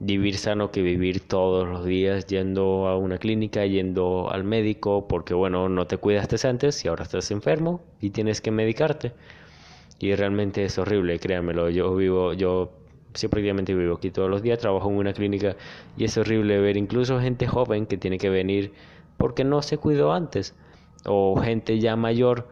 vivir 0.00 0.36
sano 0.36 0.70
que 0.70 0.82
vivir 0.82 1.20
todos 1.20 1.66
los 1.68 1.84
días 1.84 2.26
yendo 2.26 2.88
a 2.88 2.96
una 2.96 3.18
clínica, 3.18 3.64
yendo 3.66 4.30
al 4.30 4.44
médico, 4.44 5.06
porque 5.08 5.34
bueno, 5.34 5.68
no 5.68 5.86
te 5.86 5.96
cuidaste 5.96 6.46
antes 6.46 6.84
y 6.84 6.88
ahora 6.88 7.04
estás 7.04 7.30
enfermo 7.30 7.82
y 8.00 8.10
tienes 8.10 8.40
que 8.40 8.50
medicarte. 8.50 9.12
Y 9.98 10.14
realmente 10.14 10.64
es 10.64 10.78
horrible, 10.78 11.18
créanmelo. 11.18 11.70
Yo 11.70 11.94
vivo, 11.94 12.32
yo 12.32 12.72
siempre 13.14 13.40
prácticamente 13.40 13.74
vivo 13.74 13.94
aquí 13.94 14.10
todos 14.10 14.28
los 14.28 14.42
días, 14.42 14.58
trabajo 14.58 14.90
en 14.90 14.96
una 14.96 15.12
clínica 15.12 15.56
y 15.96 16.04
es 16.04 16.16
horrible 16.18 16.58
ver 16.60 16.76
incluso 16.76 17.20
gente 17.20 17.46
joven 17.46 17.86
que 17.86 17.96
tiene 17.96 18.18
que 18.18 18.28
venir 18.28 18.72
porque 19.16 19.44
no 19.44 19.62
se 19.62 19.78
cuidó 19.78 20.12
antes 20.12 20.54
o 21.06 21.40
gente 21.40 21.78
ya 21.78 21.96
mayor 21.96 22.48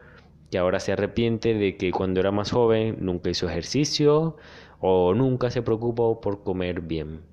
que 0.50 0.58
ahora 0.58 0.80
se 0.80 0.92
arrepiente 0.92 1.54
de 1.54 1.76
que 1.76 1.90
cuando 1.90 2.20
era 2.20 2.30
más 2.30 2.52
joven 2.52 2.98
nunca 3.00 3.30
hizo 3.30 3.48
ejercicio 3.48 4.36
o 4.80 5.14
nunca 5.14 5.50
se 5.50 5.62
preocupó 5.62 6.20
por 6.20 6.42
comer 6.42 6.80
bien. 6.82 7.31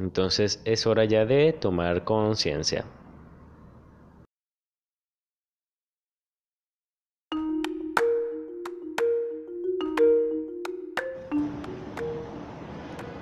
Entonces 0.00 0.60
es 0.64 0.86
hora 0.86 1.04
ya 1.04 1.24
de 1.24 1.52
tomar 1.52 2.02
conciencia. 2.04 2.84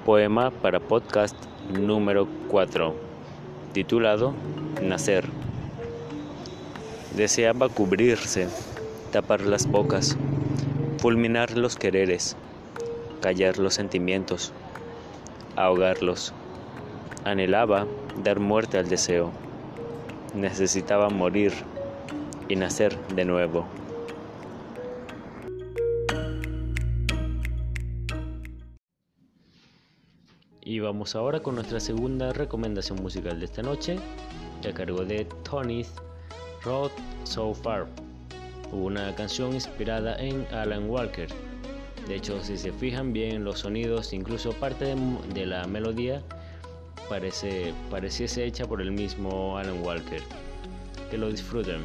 Poema 0.06 0.50
para 0.50 0.80
podcast 0.80 1.36
número 1.70 2.26
4, 2.48 2.94
titulado 3.72 4.34
Nacer. 4.82 5.26
Deseaba 7.14 7.68
cubrirse 7.68 8.48
tapar 9.12 9.42
las 9.42 9.66
bocas, 9.70 10.16
fulminar 10.98 11.56
los 11.56 11.76
quereres, 11.76 12.34
callar 13.20 13.58
los 13.58 13.74
sentimientos, 13.74 14.52
ahogarlos. 15.54 16.34
Anhelaba 17.24 17.86
dar 18.24 18.40
muerte 18.40 18.78
al 18.78 18.88
deseo. 18.88 19.30
Necesitaba 20.34 21.08
morir 21.08 21.52
y 22.48 22.56
nacer 22.56 22.98
de 23.14 23.24
nuevo. 23.24 23.64
Y 30.64 30.80
vamos 30.80 31.14
ahora 31.14 31.40
con 31.40 31.54
nuestra 31.54 31.78
segunda 31.78 32.32
recomendación 32.32 33.00
musical 33.00 33.38
de 33.38 33.44
esta 33.44 33.62
noche, 33.62 33.98
a 34.68 34.72
cargo 34.72 35.04
de 35.04 35.24
Tony's 35.48 35.92
Road 36.64 36.90
So 37.22 37.54
Far. 37.54 37.86
una 38.72 39.14
canción 39.14 39.52
inspirada 39.52 40.16
en 40.16 40.46
Alan 40.52 40.90
Walker. 40.90 41.28
De 42.08 42.16
hecho, 42.16 42.42
si 42.42 42.56
se 42.56 42.72
fijan 42.72 43.12
bien 43.12 43.44
los 43.44 43.60
sonidos, 43.60 44.12
incluso 44.12 44.52
parte 44.54 44.86
de, 44.86 44.96
de 45.34 45.46
la 45.46 45.66
melodía 45.68 46.22
parece 47.12 47.74
pareciese 47.90 48.42
hecha 48.42 48.64
por 48.64 48.80
el 48.80 48.90
mismo 48.90 49.58
Alan 49.58 49.84
Walker. 49.84 50.22
Que 51.10 51.18
lo 51.18 51.30
disfruten. 51.30 51.82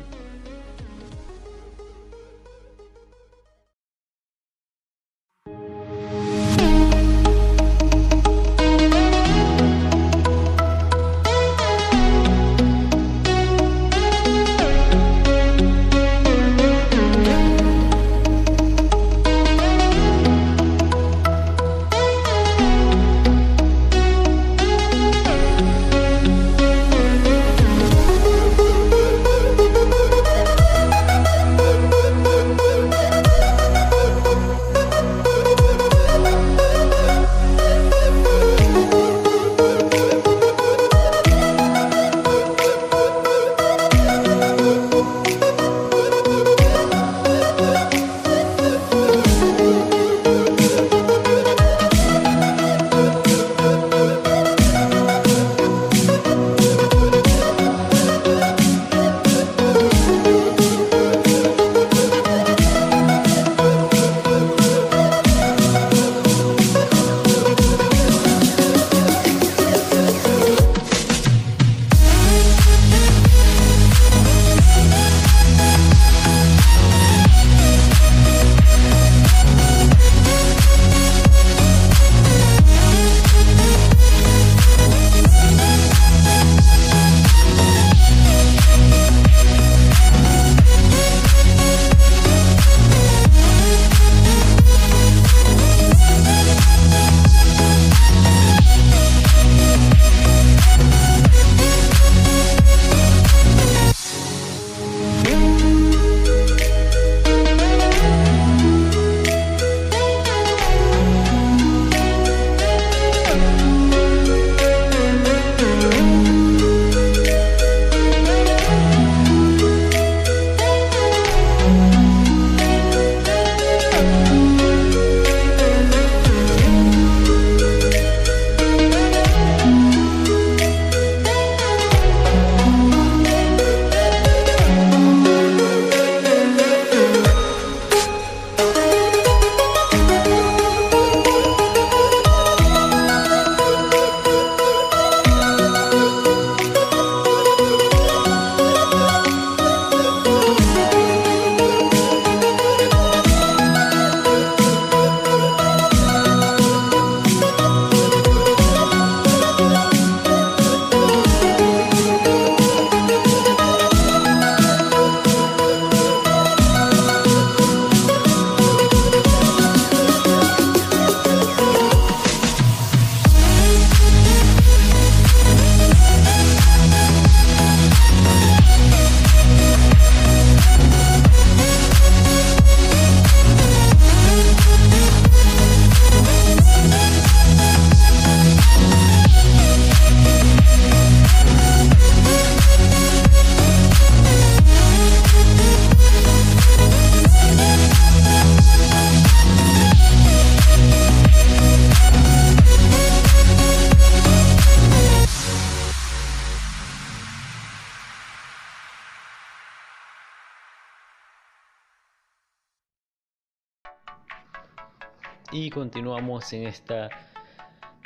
Y 215.52 215.70
continuamos 215.70 216.52
en 216.52 216.68
esta 216.68 217.10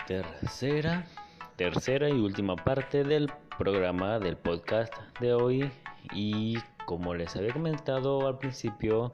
tercera, 0.06 1.08
tercera 1.56 2.08
y 2.08 2.14
última 2.14 2.56
parte 2.56 3.04
del 3.04 3.32
programa 3.58 4.20
del 4.20 4.38
podcast 4.38 4.94
de 5.20 5.34
hoy. 5.34 5.72
Y 6.14 6.60
como 6.86 7.16
les 7.16 7.36
había 7.36 7.52
comentado 7.52 8.28
al 8.28 8.38
principio, 8.38 9.12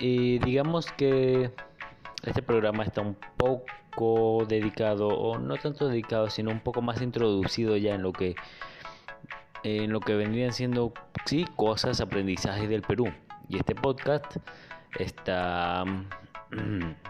eh, 0.00 0.40
digamos 0.42 0.90
que 0.92 1.50
este 2.22 2.40
programa 2.40 2.84
está 2.84 3.02
un 3.02 3.18
poco 3.36 4.46
dedicado, 4.48 5.08
o 5.08 5.38
no 5.38 5.56
tanto 5.58 5.88
dedicado, 5.88 6.30
sino 6.30 6.52
un 6.52 6.60
poco 6.60 6.80
más 6.80 7.02
introducido 7.02 7.76
ya 7.76 7.94
en 7.94 8.02
lo 8.02 8.14
que 8.14 8.34
en 9.62 9.92
lo 9.92 10.00
que 10.00 10.14
vendrían 10.14 10.52
siendo 10.52 10.94
sí 11.26 11.44
cosas, 11.56 12.00
aprendizajes 12.00 12.68
del 12.68 12.80
Perú. 12.80 13.12
Y 13.50 13.58
este 13.58 13.74
podcast 13.74 14.38
está 14.98 15.84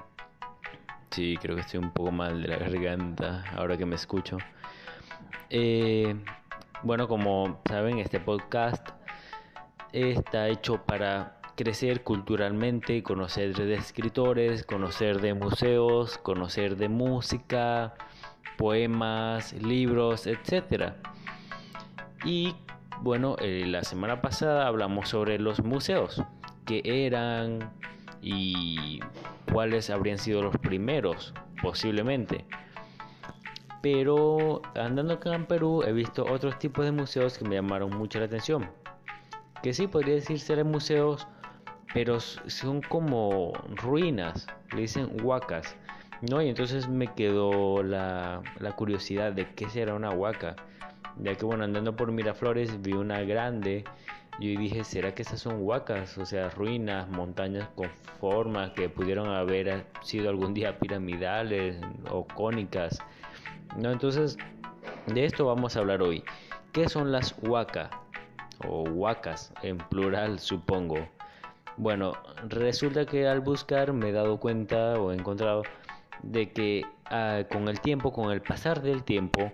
Sí, 1.11 1.39
creo 1.41 1.55
que 1.55 1.61
estoy 1.61 1.79
un 1.79 1.93
poco 1.93 2.11
mal 2.11 2.43
de 2.43 2.49
la 2.49 2.57
garganta 2.57 3.45
ahora 3.57 3.77
que 3.77 3.87
me 3.87 3.95
escucho. 3.95 4.37
Eh, 5.49 6.17
bueno, 6.83 7.07
como 7.07 7.61
saben, 7.69 8.01
este 8.01 8.19
podcast 8.19 8.89
está 9.93 10.49
hecho 10.49 10.83
para 10.83 11.39
crecer 11.55 12.03
culturalmente, 12.03 13.05
conocer 13.05 13.55
de 13.55 13.75
escritores, 13.75 14.65
conocer 14.65 15.21
de 15.21 15.35
museos, 15.35 16.19
conocer 16.19 16.77
de 16.77 16.89
música, 16.89 17.95
poemas, 18.59 19.53
libros, 19.53 20.27
etc. 20.27 20.95
Y 22.25 22.57
bueno, 23.03 23.37
eh, 23.39 23.65
la 23.69 23.85
semana 23.85 24.21
pasada 24.21 24.67
hablamos 24.67 25.11
sobre 25.11 25.39
los 25.39 25.63
museos, 25.63 26.25
que 26.67 26.83
eran 26.85 27.71
y 28.25 29.01
cuáles 29.53 29.91
habrían 29.91 30.17
sido 30.17 30.43
los 30.43 30.57
primeros, 30.57 31.35
posiblemente. 31.61 32.47
Pero 33.83 34.63
andando 34.75 35.15
acá 35.15 35.35
en 35.35 35.45
Perú 35.45 35.83
he 35.87 35.93
visto 35.93 36.25
otros 36.25 36.59
tipos 36.59 36.87
de 36.87 36.93
museos 36.93 37.37
que 37.37 37.45
me 37.45 37.57
llamaron 37.57 37.91
mucho 37.91 38.19
la 38.19 38.25
atención. 38.25 38.71
que 39.63 39.73
sí 39.75 39.87
podría 39.87 40.15
decirse 40.15 40.63
museos, 40.65 41.27
pero 41.95 42.21
son 42.21 42.83
como 42.83 43.53
ruinas, 43.77 44.47
le 44.75 44.83
dicen 44.83 45.17
huacas, 45.23 45.75
¿no? 46.31 46.43
Y 46.43 46.49
entonces 46.49 46.89
me 46.89 47.13
quedó 47.15 47.83
la, 47.83 48.43
la 48.59 48.73
curiosidad 48.73 49.33
de 49.33 49.55
qué 49.55 49.69
será 49.71 49.95
una 49.95 50.11
huaca, 50.11 50.57
ya 51.23 51.35
que 51.35 51.45
bueno, 51.45 51.65
andando 51.65 51.95
por 51.97 52.11
Miraflores 52.13 52.83
vi 52.83 52.93
una 52.93 53.23
grande 53.23 53.85
y 54.39 54.57
dije, 54.57 54.85
¿será 54.85 55.15
que 55.15 55.23
esas 55.23 55.41
son 55.41 55.59
huacas? 55.61 56.19
O 56.19 56.27
sea, 56.27 56.51
ruinas, 56.51 57.09
montañas 57.09 57.69
con 57.75 57.89
formas 58.21 58.73
que 58.73 58.89
pudieron 58.89 59.29
haber 59.29 59.87
sido 60.03 60.29
algún 60.29 60.55
día 60.55 60.79
piramidales 60.79 61.81
o 62.11 62.27
cónicas. 62.27 62.99
No, 63.77 63.91
entonces, 63.93 64.37
de 65.07 65.25
esto 65.25 65.47
vamos 65.47 65.77
a 65.77 65.81
hablar 65.81 66.03
hoy. 66.03 66.25
¿Qué 66.73 66.89
son 66.89 67.13
las 67.13 67.37
huacas? 67.43 67.91
O 68.67 68.83
huacas 68.83 69.53
en 69.63 69.79
plural, 69.79 70.39
supongo. 70.41 71.09
Bueno, 71.77 72.15
resulta 72.49 73.05
que 73.05 73.27
al 73.27 73.41
buscar 73.41 73.93
me 73.93 74.09
he 74.09 74.13
dado 74.13 74.39
cuenta 74.39 74.95
o 74.95 75.13
he 75.13 75.15
encontrado 75.15 75.63
de 76.23 76.53
que 76.53 76.85
ah, 77.07 77.43
con 77.51 77.69
el 77.69 77.81
tiempo, 77.81 78.13
con 78.13 78.33
el 78.33 78.41
pasar 78.43 78.83
del 78.83 79.05
tiempo, 79.05 79.53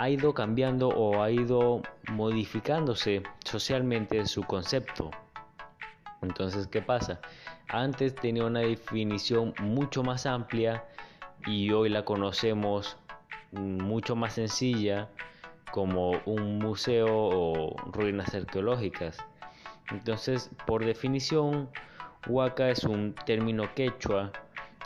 ha 0.00 0.08
ido 0.08 0.32
cambiando 0.32 0.88
o 0.88 1.22
ha 1.22 1.30
ido 1.30 1.82
modificándose 2.10 3.22
socialmente 3.44 4.24
su 4.24 4.42
concepto. 4.44 5.10
Entonces, 6.22 6.66
¿qué 6.68 6.80
pasa? 6.80 7.20
Antes 7.68 8.14
tenía 8.14 8.46
una 8.46 8.60
definición 8.60 9.52
mucho 9.60 10.02
más 10.02 10.24
amplia 10.24 10.86
y 11.46 11.70
hoy 11.72 11.90
la 11.90 12.06
conocemos 12.06 12.96
mucho 13.52 14.16
más 14.16 14.32
sencilla 14.32 15.10
como 15.70 16.12
un 16.24 16.58
museo 16.58 17.06
o 17.10 17.76
ruinas 17.92 18.34
arqueológicas. 18.34 19.18
Entonces, 19.90 20.50
por 20.66 20.82
definición, 20.82 21.68
huaca 22.26 22.70
es 22.70 22.84
un 22.84 23.14
término 23.26 23.74
quechua 23.74 24.32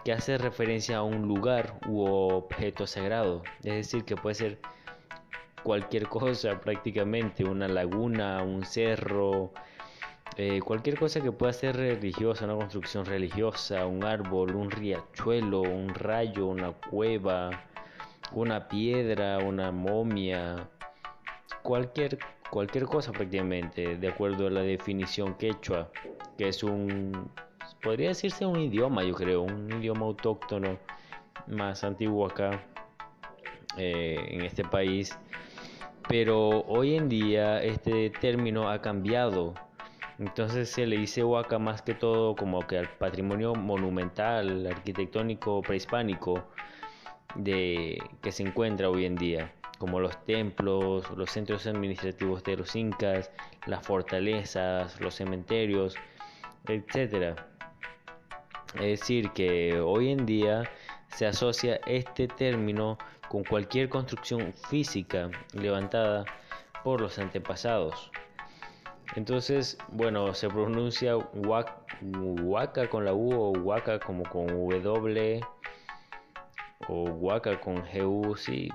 que 0.04 0.12
hace 0.12 0.38
referencia 0.38 0.96
a 0.96 1.02
un 1.04 1.28
lugar 1.28 1.78
u 1.86 2.02
objeto 2.04 2.88
sagrado, 2.88 3.44
es 3.62 3.74
decir, 3.74 4.04
que 4.04 4.16
puede 4.16 4.34
ser 4.34 4.58
cualquier 5.64 6.08
cosa 6.08 6.60
prácticamente, 6.60 7.42
una 7.44 7.66
laguna, 7.66 8.42
un 8.42 8.64
cerro, 8.64 9.52
eh, 10.36 10.60
cualquier 10.60 10.98
cosa 10.98 11.20
que 11.20 11.32
pueda 11.32 11.52
ser 11.52 11.76
religiosa, 11.76 12.44
una 12.44 12.54
construcción 12.54 13.06
religiosa, 13.06 13.86
un 13.86 14.04
árbol, 14.04 14.54
un 14.54 14.70
riachuelo, 14.70 15.62
un 15.62 15.88
rayo, 15.88 16.46
una 16.46 16.72
cueva, 16.72 17.50
una 18.32 18.68
piedra, 18.68 19.38
una 19.38 19.72
momia, 19.72 20.68
cualquier, 21.62 22.18
cualquier 22.50 22.84
cosa 22.84 23.12
prácticamente, 23.12 23.96
de 23.96 24.08
acuerdo 24.08 24.46
a 24.48 24.50
la 24.50 24.62
definición 24.62 25.34
quechua, 25.34 25.90
que 26.36 26.48
es 26.48 26.62
un, 26.62 27.30
podría 27.82 28.08
decirse 28.08 28.44
un 28.44 28.60
idioma, 28.60 29.02
yo 29.02 29.14
creo, 29.14 29.42
un 29.42 29.72
idioma 29.72 30.04
autóctono 30.04 30.78
más 31.46 31.84
antiguo 31.84 32.26
acá 32.26 32.62
eh, 33.76 34.16
en 34.28 34.42
este 34.42 34.64
país. 34.64 35.16
Pero 36.08 36.64
hoy 36.66 36.96
en 36.96 37.08
día 37.08 37.62
este 37.62 38.10
término 38.10 38.68
ha 38.70 38.80
cambiado. 38.80 39.54
Entonces 40.18 40.68
se 40.70 40.86
le 40.86 40.98
dice 40.98 41.24
Huaca 41.24 41.58
más 41.58 41.82
que 41.82 41.94
todo 41.94 42.36
como 42.36 42.66
que 42.66 42.78
al 42.78 42.88
patrimonio 42.88 43.54
monumental, 43.54 44.66
arquitectónico, 44.66 45.60
prehispánico 45.62 46.46
de, 47.34 48.00
que 48.22 48.30
se 48.30 48.44
encuentra 48.44 48.90
hoy 48.90 49.06
en 49.06 49.16
día 49.16 49.52
como 49.78 50.00
los 50.00 50.24
templos, 50.24 51.10
los 51.16 51.30
centros 51.30 51.66
administrativos 51.66 52.42
de 52.44 52.56
los 52.56 52.74
incas, 52.76 53.30
las 53.66 53.86
fortalezas, 53.86 55.00
los 55.00 55.14
cementerios, 55.14 55.96
etc. 56.68 57.38
Es 58.76 59.00
decir, 59.00 59.30
que 59.30 59.78
hoy 59.80 60.10
en 60.10 60.26
día 60.26 60.64
se 61.08 61.26
asocia 61.26 61.80
este 61.86 62.28
término 62.28 62.98
con 63.28 63.44
cualquier 63.44 63.88
construcción 63.88 64.52
física 64.68 65.30
levantada 65.52 66.24
por 66.82 67.00
los 67.00 67.18
antepasados. 67.18 68.10
Entonces, 69.16 69.78
bueno, 69.88 70.34
se 70.34 70.48
pronuncia 70.48 71.16
huaca 71.16 72.88
con 72.88 73.04
la 73.04 73.14
U 73.14 73.32
o 73.32 73.50
huaca 73.52 74.00
como 74.00 74.24
con 74.24 74.46
W 74.46 75.40
o 76.88 77.04
huaca 77.04 77.60
con 77.60 77.82
GU, 77.92 78.36
sí, 78.36 78.68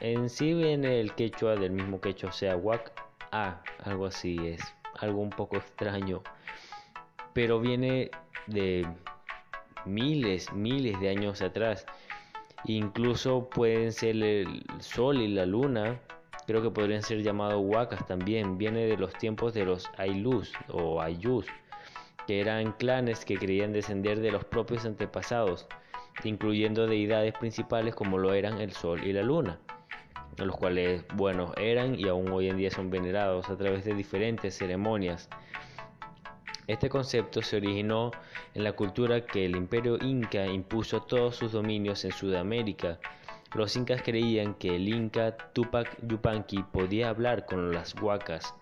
en 0.00 0.28
sí 0.28 0.54
viene 0.54 1.00
el 1.00 1.14
quechua 1.14 1.56
del 1.56 1.72
mismo 1.72 2.00
quechua, 2.00 2.30
o 2.30 2.32
sea, 2.32 2.56
wak 2.56 2.92
a, 3.32 3.62
algo 3.82 4.06
así 4.06 4.36
es, 4.46 4.60
algo 4.98 5.20
un 5.20 5.30
poco 5.30 5.56
extraño, 5.56 6.22
pero 7.32 7.60
viene 7.60 8.10
de 8.46 8.86
miles, 9.84 10.52
miles 10.52 10.98
de 11.00 11.08
años 11.08 11.42
atrás. 11.42 11.86
Incluso 12.64 13.48
pueden 13.48 13.92
ser 13.92 14.16
el 14.22 14.64
sol 14.80 15.20
y 15.20 15.28
la 15.28 15.46
luna, 15.46 16.00
creo 16.46 16.62
que 16.62 16.70
podrían 16.70 17.02
ser 17.02 17.22
llamados 17.22 17.62
huacas 17.64 18.06
también. 18.06 18.58
Viene 18.58 18.86
de 18.86 18.96
los 18.96 19.12
tiempos 19.14 19.54
de 19.54 19.64
los 19.64 19.88
Ailus 19.96 20.52
o 20.68 21.00
Ayus, 21.00 21.46
que 22.26 22.40
eran 22.40 22.72
clanes 22.72 23.24
que 23.24 23.36
creían 23.36 23.72
descender 23.72 24.20
de 24.20 24.32
los 24.32 24.44
propios 24.44 24.84
antepasados, 24.84 25.66
incluyendo 26.24 26.86
deidades 26.86 27.34
principales 27.34 27.94
como 27.94 28.18
lo 28.18 28.32
eran 28.32 28.60
el 28.60 28.72
sol 28.72 29.04
y 29.04 29.12
la 29.12 29.22
luna 29.22 29.60
los 30.44 30.56
cuales, 30.56 31.04
bueno, 31.14 31.52
eran 31.56 31.98
y 31.98 32.08
aún 32.08 32.30
hoy 32.30 32.48
en 32.48 32.58
día 32.58 32.70
son 32.70 32.90
venerados 32.90 33.48
a 33.48 33.56
través 33.56 33.84
de 33.84 33.94
diferentes 33.94 34.56
ceremonias. 34.56 35.28
Este 36.66 36.88
concepto 36.88 37.42
se 37.42 37.58
originó 37.58 38.10
en 38.54 38.64
la 38.64 38.72
cultura 38.72 39.24
que 39.24 39.44
el 39.44 39.54
imperio 39.54 39.98
inca 40.02 40.46
impuso 40.46 41.00
todos 41.00 41.36
sus 41.36 41.52
dominios 41.52 42.04
en 42.04 42.10
Sudamérica. 42.10 42.98
Los 43.54 43.76
incas 43.76 44.02
creían 44.02 44.54
que 44.54 44.74
el 44.74 44.88
inca 44.88 45.36
Tupac 45.52 45.96
Yupanqui 46.08 46.64
podía 46.72 47.10
hablar 47.10 47.46
con 47.46 47.72
las 47.72 47.94
huacas 47.94 48.52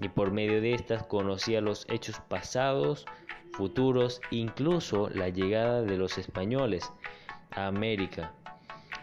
y 0.00 0.08
por 0.08 0.32
medio 0.32 0.60
de 0.60 0.74
estas 0.74 1.06
conocía 1.06 1.60
los 1.60 1.86
hechos 1.88 2.20
pasados, 2.28 3.06
futuros, 3.52 4.20
incluso 4.32 5.08
la 5.10 5.28
llegada 5.28 5.82
de 5.82 5.96
los 5.96 6.18
españoles 6.18 6.92
a 7.52 7.68
América. 7.68 8.32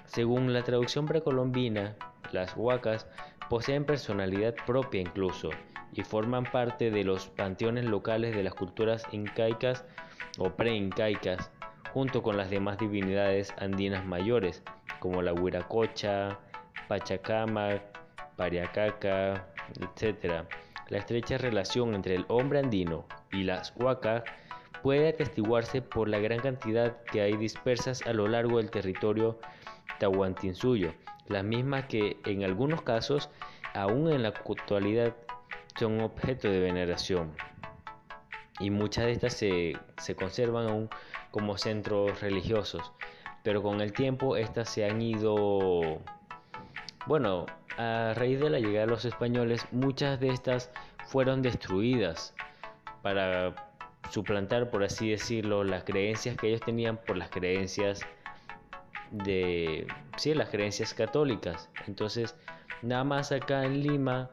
Según 0.06 0.52
la 0.52 0.64
traducción 0.64 1.06
precolombina, 1.06 1.96
las 2.34 2.58
huacas 2.58 3.08
poseen 3.50 3.86
personalidad 3.86 4.56
propia 4.66 5.00
incluso 5.00 5.52
y 5.94 6.04
forman 6.04 6.46
parte 6.46 6.92
de 6.92 7.04
los 7.04 7.28
panteones 7.28 7.86
locales 7.86 8.36
de 8.36 8.44
las 8.44 8.54
culturas 8.54 9.04
incaicas 9.12 9.86
o 10.38 10.52
preincaicas, 10.52 11.52
junto 11.94 12.24
con 12.24 12.38
las 12.38 12.50
demás 12.50 12.78
divinidades 12.78 13.54
andinas 13.58 14.06
mayores, 14.06 14.64
como 15.00 15.22
la 15.22 15.34
Huiracocha, 15.34 16.40
Pachacama, 16.88 17.82
Pariacaca, 18.38 19.48
etc. 19.80 20.46
La 20.88 20.98
estrecha 20.98 21.38
relación 21.38 21.96
entre 21.96 22.16
el 22.16 22.26
hombre 22.28 22.60
andino 22.60 23.06
y 23.32 23.44
las 23.44 23.74
huacas 23.76 24.24
puede 24.82 25.10
atestiguarse 25.10 25.82
por 25.82 26.08
la 26.10 26.20
gran 26.20 26.40
cantidad 26.40 27.02
que 27.04 27.22
hay 27.22 27.38
dispersas 27.38 28.02
a 28.06 28.14
lo 28.14 28.28
largo 28.28 28.58
del 28.58 28.72
territorio 28.72 29.40
tahuantinsuyo, 30.00 30.94
las 31.28 31.44
mismas 31.44 31.86
que 31.86 32.18
en 32.26 32.44
algunos 32.44 32.82
casos, 32.82 33.30
aún 33.74 34.12
en 34.12 34.24
la 34.24 34.30
actualidad, 34.30 35.16
son 35.78 36.02
objeto 36.02 36.50
de 36.50 36.60
veneración. 36.60 37.34
Y 38.60 38.70
muchas 38.70 39.06
de 39.06 39.12
estas 39.14 39.34
se, 39.34 40.16
conservan 40.16 40.68
aún 40.68 40.90
como 41.32 41.58
centros 41.58 42.22
religiosos, 42.22 42.92
pero 43.44 43.64
con 43.64 43.82
el 43.82 43.94
tiempo 43.94 44.36
estas 44.36 44.70
se 44.70 44.86
han 44.86 45.02
ido, 45.02 46.00
bueno, 47.08 47.46
a 47.78 48.14
raíz 48.16 48.40
de 48.40 48.50
la 48.50 48.60
llegada 48.60 48.86
de 48.86 48.92
los 48.92 49.06
españoles, 49.06 49.66
muchas 49.72 50.20
de 50.20 50.30
estas 50.30 50.70
fueron 51.08 51.42
destruidas 51.42 52.36
para 53.02 53.56
suplantar, 54.12 54.70
por 54.70 54.84
así 54.84 55.10
decirlo, 55.10 55.64
las 55.64 55.84
creencias 55.84 56.38
que 56.38 56.50
ellos 56.50 56.62
tenían 56.62 56.98
por 56.98 57.18
las 57.18 57.30
creencias 57.30 58.02
de 59.12 59.88
sí, 60.18 60.34
las 60.34 60.50
creencias 60.50 60.94
católicas. 60.94 61.70
Entonces, 61.88 62.36
nada 62.82 63.04
más 63.04 63.32
acá 63.32 63.66
en 63.66 63.82
Lima 63.82 64.30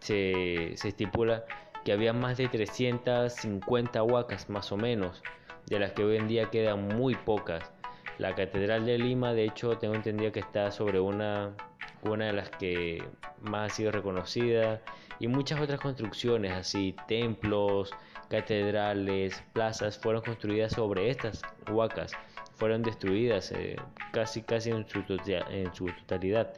se, 0.00 0.72
estipula 0.72 1.44
que 1.84 1.92
había 1.92 2.12
más 2.12 2.36
de 2.36 2.48
350 2.48 4.02
huacas 4.02 4.48
más 4.50 4.72
o 4.72 4.76
menos, 4.76 5.22
de 5.66 5.78
las 5.78 5.92
que 5.92 6.04
hoy 6.04 6.16
en 6.16 6.28
día 6.28 6.50
quedan 6.50 6.88
muy 6.88 7.14
pocas. 7.14 7.72
La 8.18 8.34
Catedral 8.34 8.86
de 8.86 8.98
Lima, 8.98 9.34
de 9.34 9.44
hecho, 9.44 9.78
tengo 9.78 9.94
entendido 9.94 10.32
que 10.32 10.40
está 10.40 10.70
sobre 10.70 11.00
una, 11.00 11.54
una 12.02 12.26
de 12.26 12.32
las 12.32 12.50
que 12.50 13.04
más 13.40 13.72
ha 13.72 13.74
sido 13.74 13.92
reconocida 13.92 14.80
y 15.18 15.28
muchas 15.28 15.60
otras 15.60 15.80
construcciones, 15.80 16.52
así 16.52 16.96
templos, 17.06 17.92
catedrales, 18.28 19.42
plazas, 19.52 19.98
fueron 19.98 20.22
construidas 20.22 20.72
sobre 20.72 21.10
estas 21.10 21.42
huacas 21.70 22.12
fueron 22.56 22.82
destruidas 22.82 23.52
eh, 23.52 23.76
casi 24.12 24.42
casi 24.42 24.70
en 24.70 24.86
su, 24.88 25.04
en 25.50 25.74
su 25.74 25.86
totalidad. 25.86 26.54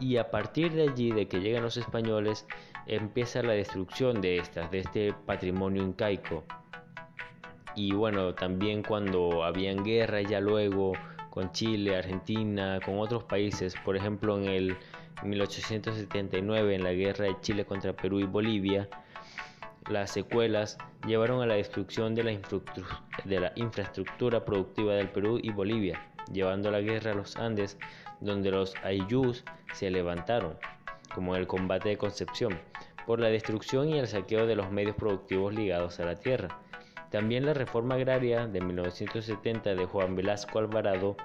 Y 0.00 0.16
a 0.16 0.30
partir 0.30 0.72
de 0.72 0.88
allí, 0.88 1.12
de 1.12 1.28
que 1.28 1.40
llegan 1.40 1.62
los 1.62 1.76
españoles, 1.76 2.46
empieza 2.86 3.42
la 3.42 3.52
destrucción 3.52 4.20
de 4.20 4.38
estas, 4.38 4.70
de 4.70 4.80
este 4.80 5.12
patrimonio 5.26 5.82
incaico. 5.82 6.44
Y 7.76 7.92
bueno, 7.92 8.34
también 8.34 8.82
cuando 8.82 9.44
habían 9.44 9.84
guerra 9.84 10.22
ya 10.22 10.40
luego 10.40 10.92
con 11.30 11.52
Chile, 11.52 11.96
Argentina, 11.96 12.80
con 12.84 12.98
otros 12.98 13.24
países, 13.24 13.74
por 13.84 13.96
ejemplo 13.96 14.36
en 14.36 14.46
el 14.46 14.76
1879 15.22 16.74
en 16.74 16.82
la 16.82 16.92
guerra 16.92 17.26
de 17.26 17.36
Chile 17.40 17.64
contra 17.64 17.92
Perú 17.92 18.20
y 18.20 18.24
Bolivia, 18.24 18.88
las 19.88 20.10
secuelas 20.10 20.78
llevaron 21.06 21.42
a 21.42 21.46
la 21.46 21.54
destrucción 21.54 22.14
de 22.14 22.24
la, 22.24 22.38
de 23.24 23.40
la 23.40 23.52
infraestructura 23.56 24.44
productiva 24.44 24.94
del 24.94 25.08
Perú 25.08 25.38
y 25.42 25.50
Bolivia, 25.50 26.00
llevando 26.32 26.68
a 26.68 26.72
la 26.72 26.80
guerra 26.80 27.12
a 27.12 27.14
los 27.14 27.36
Andes, 27.36 27.78
donde 28.20 28.50
los 28.50 28.74
ayllus 28.82 29.44
se 29.72 29.90
levantaron, 29.90 30.56
como 31.14 31.34
en 31.34 31.40
el 31.40 31.46
combate 31.46 31.90
de 31.90 31.98
Concepción, 31.98 32.58
por 33.06 33.20
la 33.20 33.28
destrucción 33.28 33.88
y 33.88 33.98
el 33.98 34.06
saqueo 34.06 34.46
de 34.46 34.56
los 34.56 34.70
medios 34.70 34.96
productivos 34.96 35.54
ligados 35.54 35.98
a 36.00 36.04
la 36.04 36.16
tierra. 36.16 36.60
También 37.10 37.44
la 37.44 37.54
reforma 37.54 37.96
agraria 37.96 38.46
de 38.46 38.60
1970 38.60 39.74
de 39.74 39.86
Juan 39.86 40.14
Velasco 40.14 40.58
Alvarado, 40.58 41.16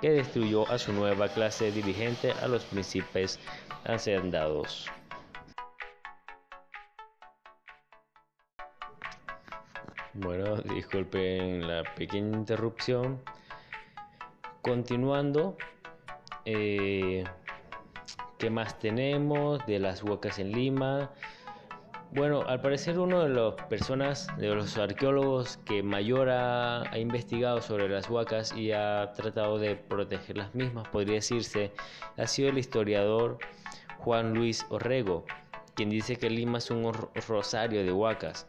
que 0.00 0.10
destruyó 0.10 0.68
a 0.70 0.78
su 0.78 0.92
nueva 0.92 1.28
clase 1.28 1.70
dirigente 1.72 2.32
a 2.42 2.48
los 2.48 2.64
príncipes 2.64 3.38
hacendados. 3.84 4.90
Bueno, 10.14 10.56
disculpen 10.56 11.66
la 11.66 11.84
pequeña 11.94 12.36
interrupción. 12.36 13.22
Continuando, 14.60 15.56
eh, 16.52 17.24
¿qué 18.38 18.50
más 18.50 18.78
tenemos 18.78 19.64
de 19.66 19.78
las 19.78 20.02
huacas 20.02 20.38
en 20.38 20.52
Lima? 20.52 21.10
Bueno, 22.12 22.42
al 22.42 22.60
parecer 22.60 22.98
uno 22.98 23.22
de 23.22 23.28
las 23.28 23.54
personas, 23.68 24.26
de 24.36 24.48
los 24.48 24.76
arqueólogos 24.76 25.58
que 25.58 25.82
mayor 25.82 26.28
ha, 26.28 26.82
ha, 26.90 26.98
investigado 26.98 27.60
sobre 27.62 27.88
las 27.88 28.10
huacas 28.10 28.52
y 28.56 28.72
ha 28.72 29.12
tratado 29.14 29.58
de 29.58 29.76
proteger 29.76 30.38
las 30.38 30.52
mismas, 30.54 30.88
podría 30.88 31.14
decirse, 31.14 31.70
ha 32.16 32.26
sido 32.26 32.48
el 32.48 32.58
historiador 32.58 33.38
Juan 33.98 34.34
Luis 34.34 34.66
Orrego, 34.70 35.24
quien 35.74 35.88
dice 35.88 36.16
que 36.16 36.28
Lima 36.28 36.58
es 36.58 36.70
un 36.70 36.92
rosario 37.28 37.84
de 37.84 37.92
huacas. 37.92 38.48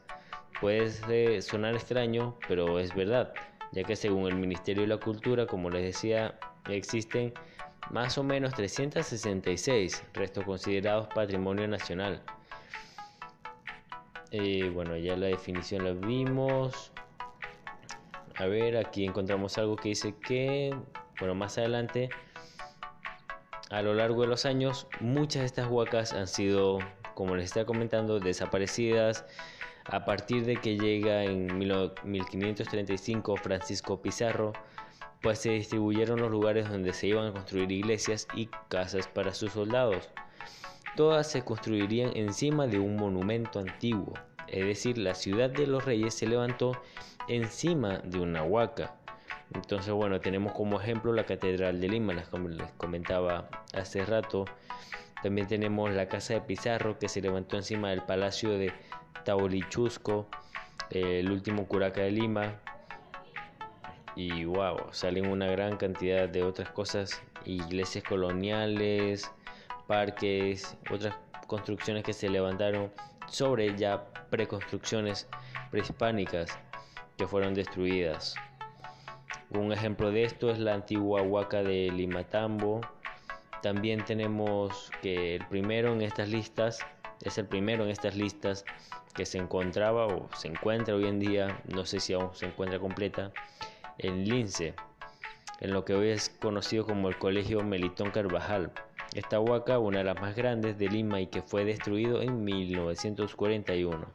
Puede 0.60 1.42
sonar 1.42 1.76
extraño, 1.76 2.38
pero 2.48 2.80
es 2.80 2.96
verdad, 2.96 3.34
ya 3.72 3.84
que 3.84 3.96
según 3.96 4.28
el 4.28 4.36
Ministerio 4.36 4.84
de 4.84 4.90
la 4.90 4.98
Cultura, 4.98 5.46
como 5.46 5.70
les 5.70 5.84
decía, 5.84 6.40
existen 6.70 7.34
más 7.90 8.18
o 8.18 8.24
menos 8.24 8.54
366 8.54 10.04
restos 10.14 10.46
considerados 10.46 11.08
patrimonio 11.08 11.68
nacional. 11.68 12.22
Eh, 14.32 14.70
bueno, 14.74 14.96
ya 14.96 15.18
la 15.18 15.28
definición 15.28 15.84
la 15.84 15.92
vimos. 15.92 16.92
A 18.36 18.46
ver, 18.46 18.78
aquí 18.78 19.06
encontramos 19.06 19.58
algo 19.58 19.76
que 19.76 19.90
dice 19.90 20.16
que, 20.16 20.74
bueno, 21.20 21.36
más 21.36 21.58
adelante, 21.58 22.10
a 23.70 23.82
lo 23.82 23.94
largo 23.94 24.22
de 24.22 24.28
los 24.28 24.46
años, 24.46 24.88
muchas 25.00 25.42
de 25.42 25.46
estas 25.48 25.68
huacas 25.68 26.14
han 26.14 26.28
sido, 26.28 26.80
como 27.14 27.36
les 27.36 27.46
estaba 27.46 27.66
comentando, 27.66 28.20
desaparecidas 28.20 29.26
a 29.86 30.06
partir 30.06 30.46
de 30.46 30.58
que 30.58 30.78
llega 30.78 31.24
en 31.24 31.58
1535 31.58 33.36
Francisco 33.38 34.02
Pizarro, 34.02 34.54
pues 35.22 35.40
se 35.40 35.52
distribuyeron 35.52 36.20
los 36.20 36.32
lugares 36.32 36.70
donde 36.70 36.94
se 36.94 37.08
iban 37.08 37.28
a 37.28 37.32
construir 37.32 37.72
iglesias 37.72 38.28
y 38.36 38.48
casas 38.70 39.08
para 39.08 39.34
sus 39.34 39.52
soldados. 39.52 40.10
Todas 40.96 41.32
se 41.32 41.44
construirían 41.44 42.12
encima 42.16 42.68
de 42.68 42.80
un 42.80 42.96
monumento 42.96 43.60
antiguo, 43.60 44.14
es 44.48 44.66
decir, 44.66 44.98
la 44.98 45.16
ciudad 45.16 45.50
de 45.50 45.68
los 45.68 45.86
reyes 45.86 46.14
se 46.14 46.28
levantó 46.28 46.74
encima 47.28 48.00
de 48.00 48.20
una 48.20 48.44
huaca. 48.44 48.96
Entonces, 49.54 49.94
bueno, 49.94 50.20
tenemos 50.20 50.54
como 50.54 50.80
ejemplo 50.80 51.14
la 51.14 51.26
Catedral 51.26 51.80
de 51.80 51.90
Lima, 51.90 52.14
como 52.30 52.50
les 52.50 52.72
comentaba 52.74 53.50
hace 53.74 54.06
rato. 54.06 54.46
También 55.22 55.48
tenemos 55.48 55.92
la 55.92 56.08
Casa 56.08 56.34
de 56.34 56.42
Pizarro, 56.42 56.98
que 56.98 57.10
se 57.10 57.22
levantó 57.22 57.58
encima 57.58 57.90
del 57.90 58.02
Palacio 58.02 58.58
de 58.58 58.74
Taolichusco, 59.24 60.28
el 60.90 61.32
último 61.32 61.68
curaca 61.68 62.02
de 62.02 62.12
Lima. 62.12 62.60
Y 64.16 64.46
wow, 64.46 64.78
salen 64.92 65.28
una 65.28 65.48
gran 65.48 65.78
cantidad 65.78 66.28
de 66.28 66.44
otras 66.44 66.70
cosas, 66.70 67.22
iglesias 67.46 68.04
coloniales, 68.04 69.32
parques, 69.88 70.78
otras 70.90 71.16
construcciones 71.48 72.04
que 72.04 72.14
se 72.14 72.30
levantaron 72.30 72.92
sobre 73.28 73.76
ya 73.78 74.06
preconstrucciones 74.30 75.28
prehispánicas 75.70 76.58
que 77.18 77.28
fueron 77.28 77.54
destruidas. 77.54 78.36
Un 79.50 79.72
ejemplo 79.72 80.12
de 80.12 80.24
esto 80.24 80.50
es 80.50 80.60
la 80.60 80.74
antigua 80.74 81.22
huaca 81.22 81.62
de 81.62 81.92
Limatambo. 81.92 82.82
También 83.62 84.04
tenemos 84.06 84.92
que 85.02 85.36
el 85.36 85.46
primero 85.48 85.94
en 85.94 86.02
estas 86.02 86.30
listas 86.30 86.80
es 87.24 87.38
el 87.38 87.46
primero 87.46 87.84
en 87.84 87.90
estas 87.90 88.16
listas 88.16 88.66
que 89.14 89.26
se 89.26 89.38
encontraba 89.38 90.08
o 90.08 90.30
se 90.36 90.48
encuentra 90.48 90.96
hoy 90.96 91.06
en 91.06 91.20
día, 91.20 91.62
no 91.68 91.86
sé 91.86 92.00
si 92.00 92.14
aún 92.14 92.34
se 92.34 92.46
encuentra 92.46 92.80
completa, 92.80 93.32
en 94.02 94.26
Lince, 94.26 94.74
en 95.60 95.74
lo 95.74 95.86
que 95.86 95.94
hoy 95.94 96.10
es 96.10 96.30
conocido 96.30 96.86
como 96.86 97.08
el 97.08 97.18
Colegio 97.18 97.64
Melitón 97.64 98.12
Carvajal. 98.12 98.72
Esta 99.14 99.40
huaca, 99.40 99.78
una 99.78 100.00
de 100.00 100.04
las 100.06 100.20
más 100.20 100.36
grandes 100.36 100.78
de 100.78 100.88
Lima 100.88 101.20
y 101.20 101.28
que 101.28 101.42
fue 101.42 101.66
destruido 101.66 102.22
en 102.22 102.44
1941. 102.44 104.08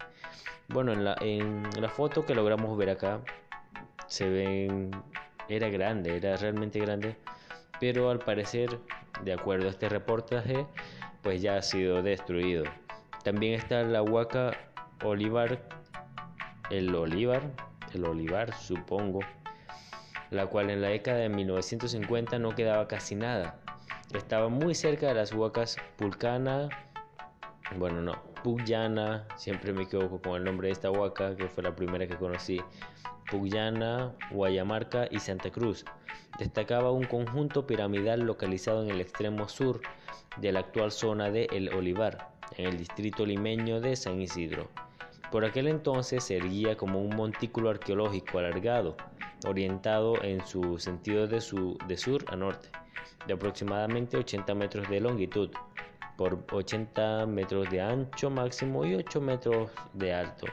Bueno, 0.68 0.92
en 0.92 1.04
la, 1.04 1.16
en 1.20 1.62
la 1.80 1.88
foto 1.88 2.24
que 2.24 2.34
logramos 2.34 2.76
ver 2.76 2.90
acá, 2.90 3.20
se 4.08 4.28
ven, 4.28 4.90
era 5.48 5.68
grande, 5.68 6.16
era 6.16 6.36
realmente 6.36 6.80
grande, 6.80 7.16
pero 7.78 8.10
al 8.10 8.18
parecer, 8.18 8.78
de 9.22 9.32
acuerdo 9.32 9.66
a 9.66 9.70
este 9.70 9.88
reportaje, 9.88 10.66
pues 11.22 11.42
ya 11.42 11.56
ha 11.56 11.62
sido 11.62 12.02
destruido. 12.02 12.64
También 13.22 13.54
está 13.54 13.82
la 13.82 14.02
huaca 14.02 14.52
olivar, 15.04 15.60
el 16.70 16.94
olivar, 16.94 17.42
el 17.92 18.04
olivar 18.04 18.54
supongo, 18.54 19.20
la 20.30 20.46
cual 20.46 20.70
en 20.70 20.82
la 20.82 20.88
década 20.88 21.18
de 21.18 21.28
1950 21.28 22.38
no 22.38 22.54
quedaba 22.54 22.88
casi 22.88 23.14
nada. 23.14 23.60
Estaba 24.14 24.48
muy 24.48 24.74
cerca 24.74 25.08
de 25.08 25.14
las 25.14 25.32
huacas 25.32 25.76
Pulcana, 25.96 26.68
bueno 27.76 28.00
no, 28.00 28.22
Puyana, 28.42 29.26
siempre 29.36 29.72
me 29.72 29.82
equivoco 29.82 30.20
con 30.20 30.36
el 30.36 30.44
nombre 30.44 30.68
de 30.68 30.72
esta 30.72 30.90
huaca, 30.90 31.34
que 31.36 31.48
fue 31.48 31.64
la 31.64 31.74
primera 31.74 32.06
que 32.06 32.16
conocí, 32.16 32.60
Puyana, 33.28 34.12
Guayamarca 34.30 35.08
y 35.10 35.18
Santa 35.18 35.50
Cruz. 35.50 35.84
Destacaba 36.38 36.92
un 36.92 37.04
conjunto 37.04 37.66
piramidal 37.66 38.20
localizado 38.20 38.84
en 38.84 38.90
el 38.90 39.00
extremo 39.00 39.48
sur 39.48 39.80
de 40.36 40.52
la 40.52 40.60
actual 40.60 40.92
zona 40.92 41.30
de 41.30 41.48
El 41.50 41.74
Olivar, 41.74 42.28
en 42.56 42.66
el 42.66 42.78
distrito 42.78 43.26
limeño 43.26 43.80
de 43.80 43.96
San 43.96 44.20
Isidro. 44.20 44.68
Por 45.32 45.44
aquel 45.44 45.66
entonces 45.66 46.22
se 46.22 46.36
erguía 46.36 46.76
como 46.76 47.00
un 47.00 47.16
montículo 47.16 47.70
arqueológico 47.70 48.38
alargado, 48.38 48.96
orientado 49.44 50.22
en 50.22 50.46
su 50.46 50.78
sentido 50.78 51.26
de, 51.26 51.42
de 51.86 51.96
sur 51.96 52.24
a 52.28 52.36
norte, 52.36 52.68
de 53.26 53.34
aproximadamente 53.34 54.16
80 54.16 54.54
metros 54.54 54.88
de 54.88 55.00
longitud, 55.00 55.50
por 56.16 56.44
80 56.50 57.26
metros 57.26 57.68
de 57.70 57.80
ancho 57.80 58.30
máximo 58.30 58.84
y 58.84 58.94
8 58.94 59.20
metros 59.20 59.70
de 59.92 60.14
alto. 60.14 60.46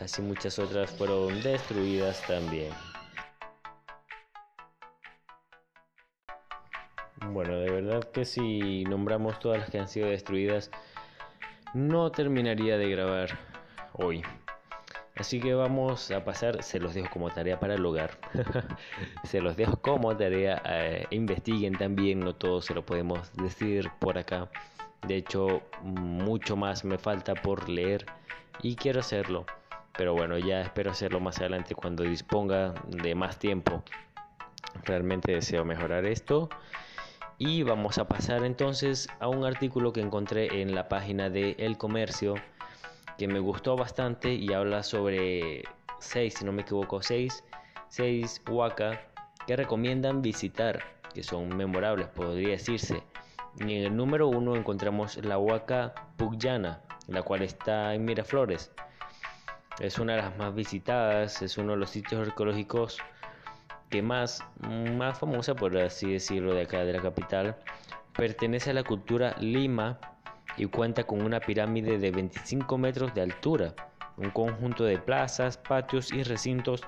Así 0.00 0.22
muchas 0.22 0.58
otras 0.58 0.90
fueron 0.90 1.42
destruidas 1.42 2.24
también. 2.26 2.72
Bueno, 7.32 7.58
de 7.58 7.70
verdad 7.70 8.04
que 8.10 8.24
si 8.24 8.84
nombramos 8.84 9.38
todas 9.38 9.58
las 9.58 9.70
que 9.70 9.78
han 9.78 9.88
sido 9.88 10.08
destruidas, 10.08 10.70
no 11.74 12.10
terminaría 12.10 12.78
de 12.78 12.90
grabar 12.90 13.38
hoy. 13.92 14.22
Así 15.18 15.40
que 15.40 15.52
vamos 15.52 16.12
a 16.12 16.24
pasar, 16.24 16.62
se 16.62 16.78
los 16.78 16.94
dejo 16.94 17.08
como 17.10 17.28
tarea 17.30 17.58
para 17.58 17.74
el 17.74 17.84
hogar. 17.84 18.18
se 19.24 19.40
los 19.40 19.56
dejo 19.56 19.76
como 19.78 20.16
tarea, 20.16 20.62
eh, 20.64 21.06
investiguen 21.10 21.76
también, 21.76 22.20
no 22.20 22.36
todo 22.36 22.62
se 22.62 22.72
lo 22.72 22.86
podemos 22.86 23.32
decir 23.34 23.90
por 23.98 24.16
acá. 24.16 24.48
De 25.08 25.16
hecho, 25.16 25.62
mucho 25.82 26.56
más 26.56 26.84
me 26.84 26.98
falta 26.98 27.34
por 27.34 27.68
leer 27.68 28.06
y 28.62 28.76
quiero 28.76 29.00
hacerlo. 29.00 29.44
Pero 29.96 30.14
bueno, 30.14 30.38
ya 30.38 30.60
espero 30.60 30.92
hacerlo 30.92 31.18
más 31.18 31.38
adelante 31.40 31.74
cuando 31.74 32.04
disponga 32.04 32.72
de 32.86 33.16
más 33.16 33.40
tiempo. 33.40 33.82
Realmente 34.84 35.32
deseo 35.32 35.64
mejorar 35.64 36.06
esto. 36.06 36.48
Y 37.38 37.64
vamos 37.64 37.98
a 37.98 38.06
pasar 38.06 38.44
entonces 38.44 39.08
a 39.18 39.26
un 39.26 39.44
artículo 39.44 39.92
que 39.92 40.00
encontré 40.00 40.62
en 40.62 40.76
la 40.76 40.88
página 40.88 41.28
de 41.28 41.56
El 41.58 41.76
Comercio 41.76 42.36
que 43.18 43.26
me 43.26 43.40
gustó 43.40 43.76
bastante 43.76 44.32
y 44.32 44.52
habla 44.52 44.84
sobre 44.84 45.64
seis, 45.98 46.34
si 46.38 46.44
no 46.44 46.52
me 46.52 46.62
equivoco, 46.62 47.02
seis, 47.02 47.44
seis 47.88 48.40
huacas 48.48 48.98
que 49.46 49.56
recomiendan 49.56 50.22
visitar, 50.22 50.78
que 51.12 51.24
son 51.24 51.54
memorables, 51.56 52.06
podría 52.08 52.50
decirse. 52.50 53.02
Y 53.58 53.62
en 53.62 53.84
el 53.84 53.96
número 53.96 54.28
uno 54.28 54.54
encontramos 54.54 55.16
la 55.24 55.36
Huaca 55.36 55.94
Pugyana, 56.16 56.80
la 57.08 57.22
cual 57.22 57.42
está 57.42 57.92
en 57.92 58.04
Miraflores. 58.04 58.70
Es 59.80 59.98
una 59.98 60.14
de 60.14 60.22
las 60.22 60.36
más 60.36 60.54
visitadas, 60.54 61.42
es 61.42 61.58
uno 61.58 61.72
de 61.72 61.78
los 61.78 61.90
sitios 61.90 62.28
arqueológicos 62.28 62.98
que 63.90 64.00
más, 64.00 64.44
más 64.96 65.18
famosa, 65.18 65.56
por 65.56 65.76
así 65.76 66.12
decirlo, 66.12 66.54
de 66.54 66.62
acá 66.62 66.84
de 66.84 66.92
la 66.92 67.02
capital. 67.02 67.56
Pertenece 68.16 68.70
a 68.70 68.74
la 68.74 68.84
cultura 68.84 69.34
Lima 69.40 69.98
y 70.58 70.66
cuenta 70.66 71.04
con 71.04 71.22
una 71.22 71.40
pirámide 71.40 71.98
de 71.98 72.10
25 72.10 72.76
metros 72.76 73.14
de 73.14 73.22
altura, 73.22 73.74
un 74.16 74.30
conjunto 74.30 74.84
de 74.84 74.98
plazas, 74.98 75.56
patios 75.56 76.12
y 76.12 76.22
recintos 76.22 76.82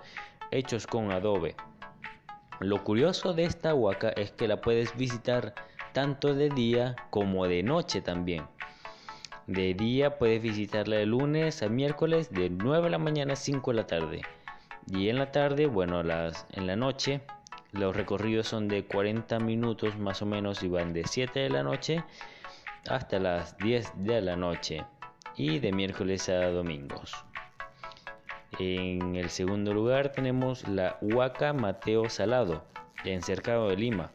hechos 0.51 0.87
con 0.87 1.13
adobe. 1.13 1.55
Lo 2.59 2.83
curioso 2.85 3.33
de 3.33 3.45
esta 3.45 3.75
huaca 3.75 4.11
es 4.11 4.33
que 4.33 4.49
la 4.49 4.61
puedes 4.61 4.97
visitar 4.97 5.55
tanto 5.93 6.35
de 6.35 6.51
día 6.51 6.97
como 7.11 7.47
de 7.47 7.63
noche 7.63 8.03
también. 8.03 8.45
De 9.47 9.75
día 9.75 10.19
puedes 10.19 10.43
visitarla 10.43 10.97
de 10.97 11.07
lunes 11.07 11.63
a 11.63 11.69
miércoles 11.69 12.31
de 12.31 12.51
9 12.51 12.85
de 12.85 12.91
la 12.91 12.99
mañana 12.99 13.33
a 13.33 13.37
5 13.37 13.71
de 13.71 13.77
la 13.77 13.87
tarde. 13.87 14.23
Y 14.87 15.09
en 15.09 15.17
la 15.17 15.33
tarde, 15.33 15.67
bueno, 15.67 16.03
las, 16.03 16.47
en 16.53 16.67
la 16.67 16.77
noche, 16.77 17.21
los 17.73 17.97
recorridos 17.97 18.49
son 18.49 18.69
de 18.69 18.85
40 18.85 19.39
minutos 19.39 19.97
más 19.99 20.21
o 20.23 20.27
menos 20.27 20.63
y 20.63 20.69
van 20.69 20.93
de 20.93 21.05
7 21.07 21.41
de 21.41 21.51
la 21.51 21.63
noche 21.63 22.05
hasta 22.89 23.19
las 23.19 23.57
10 23.59 23.93
de 24.05 24.21
la 24.21 24.37
noche 24.37 24.85
y 25.37 25.59
de 25.59 25.73
miércoles 25.73 26.29
a 26.29 26.51
domingos. 26.51 27.25
En 28.59 29.17
el 29.17 29.31
segundo 29.31 29.73
lugar 29.73 30.13
tenemos 30.13 30.67
la 30.69 30.99
Huaca 31.01 31.53
Mateo 31.53 32.09
Salado, 32.09 32.65
en 33.05 33.23
Cercado 33.23 33.69
de 33.69 33.77
Lima. 33.77 34.13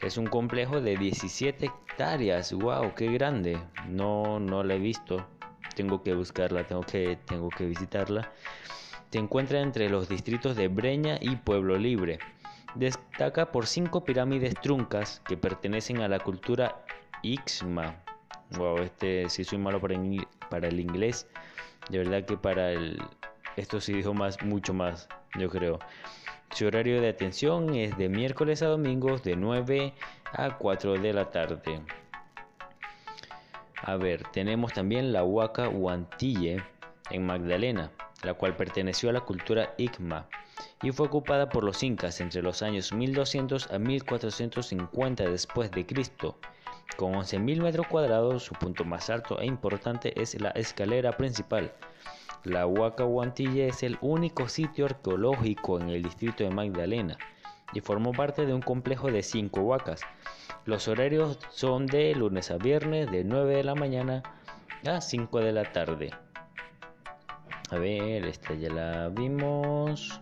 Es 0.00 0.16
un 0.16 0.26
complejo 0.26 0.80
de 0.80 0.96
17 0.96 1.66
hectáreas. 1.66 2.52
¡Wow! 2.52 2.94
¡Qué 2.94 3.10
grande! 3.12 3.58
No, 3.88 4.38
no 4.40 4.62
la 4.62 4.74
he 4.74 4.78
visto. 4.78 5.26
Tengo 5.74 6.02
que 6.02 6.14
buscarla, 6.14 6.64
tengo 6.64 6.82
que, 6.82 7.18
tengo 7.26 7.48
que 7.50 7.66
visitarla. 7.66 8.32
Se 9.10 9.18
encuentra 9.18 9.60
entre 9.60 9.88
los 9.88 10.08
distritos 10.08 10.56
de 10.56 10.68
Breña 10.68 11.16
y 11.20 11.36
Pueblo 11.36 11.78
Libre. 11.78 12.18
Destaca 12.74 13.50
por 13.50 13.66
cinco 13.66 14.04
pirámides 14.04 14.54
truncas 14.60 15.22
que 15.26 15.36
pertenecen 15.36 16.02
a 16.02 16.08
la 16.08 16.18
cultura 16.18 16.84
Ixma. 17.22 17.96
Wow, 18.56 18.78
este 18.78 19.28
sí 19.28 19.44
soy 19.44 19.58
malo 19.58 19.80
para, 19.80 19.94
el 20.68 20.80
inglés. 20.80 21.26
De 21.88 21.98
verdad 21.98 22.24
que 22.24 22.36
para 22.36 22.72
el, 22.72 23.00
estos 23.56 23.88
idiomas 23.88 24.42
mucho 24.42 24.74
más, 24.74 25.08
yo 25.38 25.48
creo. 25.48 25.78
Su 26.52 26.66
horario 26.66 27.00
de 27.00 27.08
atención 27.08 27.74
es 27.74 27.96
de 27.98 28.08
miércoles 28.08 28.62
a 28.62 28.66
domingos 28.66 29.22
de 29.22 29.36
9 29.36 29.92
a 30.32 30.56
4 30.56 30.94
de 30.94 31.12
la 31.12 31.30
tarde. 31.30 31.80
A 33.82 33.96
ver, 33.96 34.22
tenemos 34.32 34.72
también 34.72 35.12
la 35.12 35.24
Huaca 35.24 35.68
Huantille 35.68 36.62
en 37.10 37.26
Magdalena, 37.26 37.90
la 38.22 38.34
cual 38.34 38.56
perteneció 38.56 39.10
a 39.10 39.12
la 39.12 39.20
cultura 39.20 39.74
Icma 39.76 40.28
y 40.82 40.92
fue 40.92 41.06
ocupada 41.06 41.48
por 41.48 41.64
los 41.64 41.82
incas 41.82 42.20
entre 42.20 42.42
los 42.42 42.62
años 42.62 42.92
1200 42.92 43.70
a 43.70 43.78
1450 43.78 45.24
después 45.24 45.70
de 45.70 45.86
Cristo. 45.86 46.38
Con 46.96 47.12
11.000 47.12 47.62
metros 47.62 47.86
cuadrados, 47.88 48.44
su 48.44 48.54
punto 48.54 48.84
más 48.84 49.10
alto 49.10 49.40
e 49.40 49.46
importante 49.46 50.20
es 50.20 50.40
la 50.40 50.50
escalera 50.50 51.12
principal, 51.12 51.72
la 52.46 52.64
Huaca 52.64 53.04
Huantilla 53.04 53.66
es 53.66 53.82
el 53.82 53.98
único 54.00 54.48
sitio 54.48 54.84
arqueológico 54.84 55.80
en 55.80 55.88
el 55.88 56.04
distrito 56.04 56.44
de 56.44 56.50
Magdalena 56.50 57.18
y 57.72 57.80
formó 57.80 58.12
parte 58.12 58.46
de 58.46 58.54
un 58.54 58.62
complejo 58.62 59.10
de 59.10 59.24
cinco 59.24 59.62
huacas. 59.62 60.02
Los 60.64 60.86
horarios 60.86 61.40
son 61.50 61.86
de 61.86 62.14
lunes 62.14 62.52
a 62.52 62.56
viernes 62.56 63.10
de 63.10 63.24
9 63.24 63.56
de 63.56 63.64
la 63.64 63.74
mañana 63.74 64.22
a 64.86 65.00
5 65.00 65.40
de 65.40 65.52
la 65.52 65.64
tarde. 65.72 66.10
A 67.70 67.76
ver, 67.78 68.24
esta 68.26 68.54
ya 68.54 68.70
la 68.70 69.08
vimos. 69.08 70.20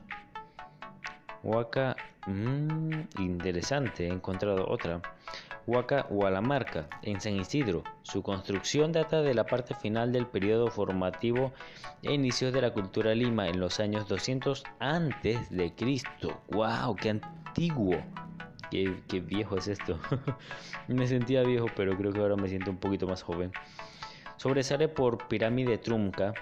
Huaca, 1.42 1.94
mmm, 2.26 3.02
interesante, 3.18 4.06
he 4.06 4.10
encontrado 4.10 4.66
otra. 4.66 5.02
Huaca 5.66 6.06
Hualamarca, 6.10 6.88
en 7.02 7.20
San 7.20 7.36
Isidro. 7.36 7.84
Su 8.02 8.22
construcción 8.22 8.92
data 8.92 9.22
de 9.22 9.32
la 9.32 9.46
parte 9.46 9.74
final 9.74 10.12
del 10.12 10.26
periodo 10.26 10.68
formativo 10.68 11.52
e 12.02 12.12
inicios 12.12 12.52
de 12.52 12.60
la 12.60 12.72
cultura 12.72 13.14
lima 13.14 13.48
en 13.48 13.60
los 13.60 13.80
años 13.80 14.06
200 14.06 14.62
antes 14.78 15.48
de 15.50 15.74
Cristo. 15.74 16.42
¡Wow! 16.50 16.96
¡Qué 16.96 17.10
antiguo! 17.10 17.96
Qué, 18.70 19.02
qué, 19.08 19.20
viejo 19.20 19.56
es 19.56 19.68
esto. 19.68 19.98
me 20.88 21.06
sentía 21.06 21.42
viejo, 21.42 21.66
pero 21.74 21.96
creo 21.96 22.12
que 22.12 22.20
ahora 22.20 22.36
me 22.36 22.48
siento 22.48 22.70
un 22.70 22.78
poquito 22.78 23.06
más 23.06 23.22
joven. 23.22 23.50
Sobresale 24.36 24.88
por 24.88 25.28
Pirámide 25.28 25.78
Trunca, 25.78 26.34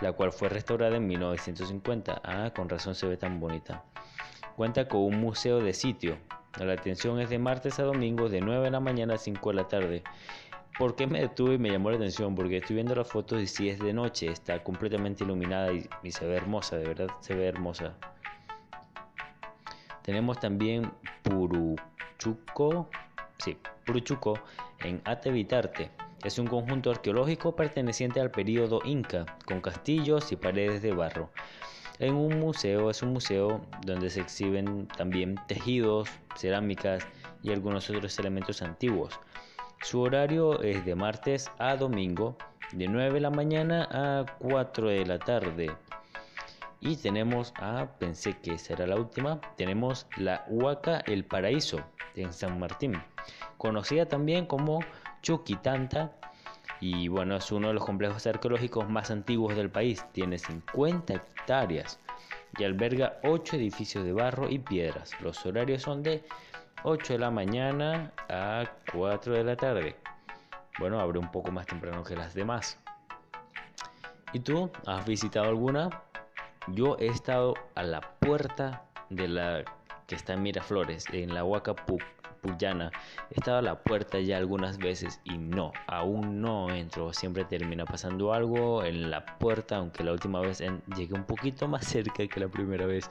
la 0.00 0.12
cual 0.12 0.30
fue 0.30 0.48
restaurada 0.48 0.96
en 0.96 1.06
1950. 1.08 2.20
Ah, 2.22 2.52
con 2.54 2.68
razón 2.68 2.94
se 2.94 3.08
ve 3.08 3.16
tan 3.16 3.40
bonita. 3.40 3.82
Cuenta 4.54 4.86
con 4.86 5.00
un 5.00 5.20
museo 5.20 5.60
de 5.60 5.72
sitio, 5.72 6.18
la 6.58 6.72
atención 6.72 7.20
es 7.20 7.30
de 7.30 7.38
martes 7.38 7.78
a 7.78 7.84
domingo 7.84 8.28
de 8.28 8.40
9 8.40 8.64
de 8.64 8.70
la 8.70 8.80
mañana 8.80 9.14
a 9.14 9.18
5 9.18 9.50
de 9.50 9.54
la 9.54 9.68
tarde. 9.68 10.02
¿Por 10.78 10.94
qué 10.96 11.06
me 11.06 11.20
detuve 11.20 11.54
y 11.54 11.58
me 11.58 11.70
llamó 11.70 11.90
la 11.90 11.96
atención? 11.96 12.34
Porque 12.34 12.58
estoy 12.58 12.76
viendo 12.76 12.94
las 12.94 13.08
fotos 13.08 13.40
y 13.42 13.46
si 13.46 13.68
es 13.68 13.78
de 13.78 13.92
noche, 13.92 14.28
está 14.28 14.62
completamente 14.62 15.24
iluminada 15.24 15.72
y, 15.72 16.10
se 16.10 16.26
ve 16.26 16.36
hermosa, 16.36 16.76
de 16.76 16.86
verdad 16.86 17.08
se 17.20 17.34
ve 17.34 17.46
hermosa. 17.46 17.94
Tenemos 20.02 20.40
también 20.40 20.90
Puruchuco, 21.22 22.88
sí, 23.38 23.56
Puruchuco 23.84 24.38
en 24.80 25.02
Atevitarte. 25.04 25.90
Es 26.24 26.38
un 26.38 26.46
conjunto 26.46 26.90
arqueológico 26.90 27.54
perteneciente 27.54 28.20
al 28.20 28.30
período 28.30 28.80
inca, 28.84 29.26
con 29.46 29.60
castillos 29.60 30.32
y 30.32 30.36
paredes 30.36 30.82
de 30.82 30.92
barro 30.92 31.30
en 31.98 32.14
un 32.14 32.38
museo. 32.40 32.90
Es 32.90 33.02
un 33.02 33.12
museo 33.12 33.60
donde 33.84 34.10
se 34.10 34.20
exhiben 34.20 34.88
también 34.88 35.36
tejidos, 35.46 36.08
cerámicas 36.36 37.06
y 37.42 37.52
algunos 37.52 37.88
otros 37.90 38.18
elementos 38.18 38.62
antiguos. 38.62 39.18
Su 39.82 40.00
horario 40.00 40.60
es 40.62 40.84
de 40.84 40.94
martes 40.94 41.50
a 41.58 41.76
domingo, 41.76 42.36
de 42.72 42.88
9 42.88 43.14
de 43.14 43.20
la 43.20 43.30
mañana 43.30 43.88
a 43.90 44.26
4 44.38 44.88
de 44.88 45.06
la 45.06 45.18
tarde. 45.18 45.70
Y 46.80 46.96
tenemos, 46.96 47.52
ah, 47.56 47.88
pensé 47.98 48.36
que 48.38 48.58
será 48.58 48.86
la 48.86 48.96
última, 48.96 49.40
tenemos 49.56 50.06
la 50.16 50.44
Huaca 50.48 50.98
El 51.06 51.24
Paraíso 51.24 51.80
en 52.14 52.32
San 52.32 52.58
Martín, 52.58 53.00
conocida 53.56 54.06
también 54.06 54.46
como 54.46 54.80
Chuquitanta. 55.22 56.12
Y 56.80 57.08
bueno, 57.08 57.36
es 57.36 57.50
uno 57.50 57.68
de 57.68 57.74
los 57.74 57.84
complejos 57.84 58.26
arqueológicos 58.26 58.88
más 58.88 59.10
antiguos 59.10 59.56
del 59.56 59.70
país, 59.70 60.04
tiene 60.12 60.38
50 60.38 61.22
y 62.58 62.64
alberga 62.64 63.18
8 63.24 63.56
edificios 63.56 64.04
de 64.04 64.12
barro 64.12 64.48
y 64.48 64.58
piedras. 64.58 65.18
Los 65.20 65.44
horarios 65.44 65.82
son 65.82 66.02
de 66.02 66.24
8 66.84 67.14
de 67.14 67.18
la 67.18 67.30
mañana 67.30 68.12
a 68.28 68.64
4 68.92 69.34
de 69.34 69.44
la 69.44 69.56
tarde. 69.56 69.96
Bueno, 70.78 71.00
abre 71.00 71.18
un 71.18 71.30
poco 71.30 71.50
más 71.50 71.66
temprano 71.66 72.04
que 72.04 72.14
las 72.14 72.34
demás. 72.34 72.78
¿Y 74.32 74.40
tú 74.40 74.70
has 74.86 75.04
visitado 75.06 75.48
alguna? 75.48 76.02
Yo 76.68 76.96
he 76.98 77.06
estado 77.06 77.54
a 77.74 77.82
la 77.82 78.00
puerta 78.00 78.84
de 79.08 79.26
la 79.26 79.64
que 80.06 80.14
está 80.14 80.34
en 80.34 80.42
Miraflores, 80.42 81.06
en 81.12 81.34
la 81.34 81.44
Huacapuc 81.44 82.02
Puyana. 82.40 82.90
Estaba 83.30 83.58
a 83.58 83.62
la 83.62 83.82
puerta 83.82 84.20
ya 84.20 84.36
algunas 84.36 84.78
veces 84.78 85.20
y 85.24 85.38
no, 85.38 85.72
aún 85.86 86.40
no 86.40 86.70
entro. 86.70 87.12
Siempre 87.12 87.44
termina 87.44 87.84
pasando 87.84 88.32
algo 88.32 88.84
en 88.84 89.10
la 89.10 89.24
puerta, 89.38 89.76
aunque 89.76 90.04
la 90.04 90.12
última 90.12 90.40
vez 90.40 90.62
llegué 90.96 91.14
un 91.14 91.24
poquito 91.24 91.68
más 91.68 91.84
cerca 91.86 92.26
que 92.26 92.40
la 92.40 92.48
primera 92.48 92.86
vez. 92.86 93.10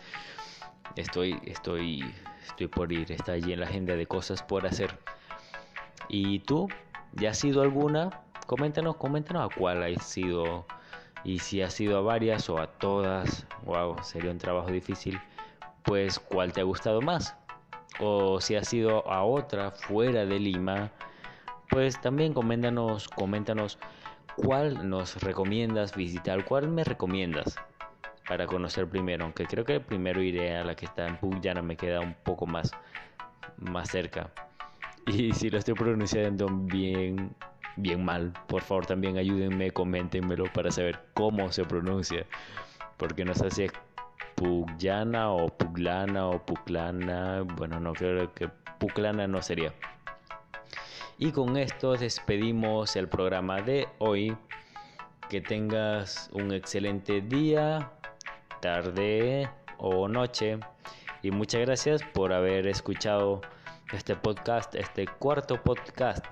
Estoy, 0.96 1.40
estoy, 1.46 2.04
estoy 2.48 2.68
por 2.68 2.92
ir. 2.92 3.12
Está 3.12 3.34
allí 3.34 3.54
en 3.54 3.60
la 3.60 3.68
agenda 3.68 3.96
de 3.96 4.06
cosas 4.06 4.42
por 4.42 4.66
hacer. 4.66 4.98
¿Y 6.10 6.40
tú? 6.40 6.68
¿Ya 7.14 7.32
has 7.32 7.38
sido 7.38 7.62
alguna? 7.62 8.22
Coméntanos, 8.46 8.96
coméntanos 8.96 9.52
a 9.52 9.56
cuál 9.56 9.84
has 9.84 10.06
sido 10.06 10.66
y 11.24 11.40
si 11.40 11.62
has 11.62 11.74
sido 11.74 11.98
a 11.98 12.02
varias 12.02 12.50
o 12.50 12.58
a 12.60 12.68
todas. 12.68 13.46
Wow, 13.64 13.98
sería 14.02 14.32
un 14.32 14.38
trabajo 14.38 14.72
difícil. 14.72 15.20
Pues, 15.84 16.20
¿cuál 16.20 16.54
te 16.54 16.62
ha 16.62 16.64
gustado 16.64 17.02
más? 17.02 17.36
O 18.00 18.39
si 18.41 18.56
has 18.56 18.74
ido 18.74 19.10
a 19.10 19.24
otra 19.24 19.72
fuera 19.72 20.26
de 20.26 20.39
Lima, 20.39 20.91
pues 21.70 22.00
también 22.02 22.34
coméntanos, 22.34 23.08
coméntanos 23.08 23.78
cuál 24.36 24.89
nos 24.89 25.22
recomiendas 25.22 25.95
visitar, 25.95 26.45
cuál 26.45 26.68
me 26.70 26.84
recomiendas 26.84 27.56
para 28.28 28.45
conocer 28.45 28.88
primero, 28.88 29.24
aunque 29.24 29.45
creo 29.45 29.66
que 29.66 29.80
primero 29.80 30.22
iré 30.22 30.56
a 30.56 30.64
la 30.64 30.76
que 30.76 30.86
está 30.86 31.08
en 31.08 31.18
Puyana, 31.18 31.62
me 31.62 31.78
queda 31.78 32.02
un 32.02 32.14
poco 32.14 32.45
más, 32.45 32.72
más 33.58 33.89
cerca. 33.89 34.32
Y 35.06 35.32
si 35.34 35.50
lo 35.50 35.58
estoy 35.58 35.74
pronunciando 35.74 36.48
bien, 36.50 37.36
bien 37.78 38.04
mal, 38.04 38.34
por 38.48 38.62
favor 38.62 38.86
también 38.86 39.18
ayúdenme, 39.18 39.72
coméntenmelo 39.72 40.45
para 40.54 40.72
saber 40.72 41.00
cómo 41.14 41.52
se 41.52 41.64
pronuncia, 41.64 42.26
porque 42.98 43.24
no 43.24 43.34
sé 43.34 43.50
si 43.50 43.68
Puglana 44.38 45.32
o 45.32 45.48
Puglana 45.50 46.28
o 46.28 46.46
Puclana. 46.46 47.42
Bueno, 47.42 47.80
no 47.80 47.94
creo 47.94 48.32
que 48.36 48.48
Puclana 48.78 49.28
no 49.28 49.42
sería. 49.42 49.74
Y 51.18 51.32
con 51.32 51.58
esto 51.58 51.98
despedimos 51.98 52.96
el 52.96 53.10
programa 53.10 53.64
de 53.64 53.88
hoy. 53.98 54.38
Que 55.28 55.42
tengas 55.42 56.30
un 56.34 56.54
excelente 56.54 57.20
día, 57.22 57.92
tarde 58.62 59.50
o 59.80 60.08
noche. 60.08 60.60
Y 61.24 61.32
muchas 61.32 61.62
gracias 61.62 62.04
por 62.14 62.32
haber 62.32 62.68
escuchado 62.68 63.42
este 63.92 64.16
podcast, 64.16 64.76
este 64.76 65.08
cuarto 65.08 65.64
podcast 65.64 66.24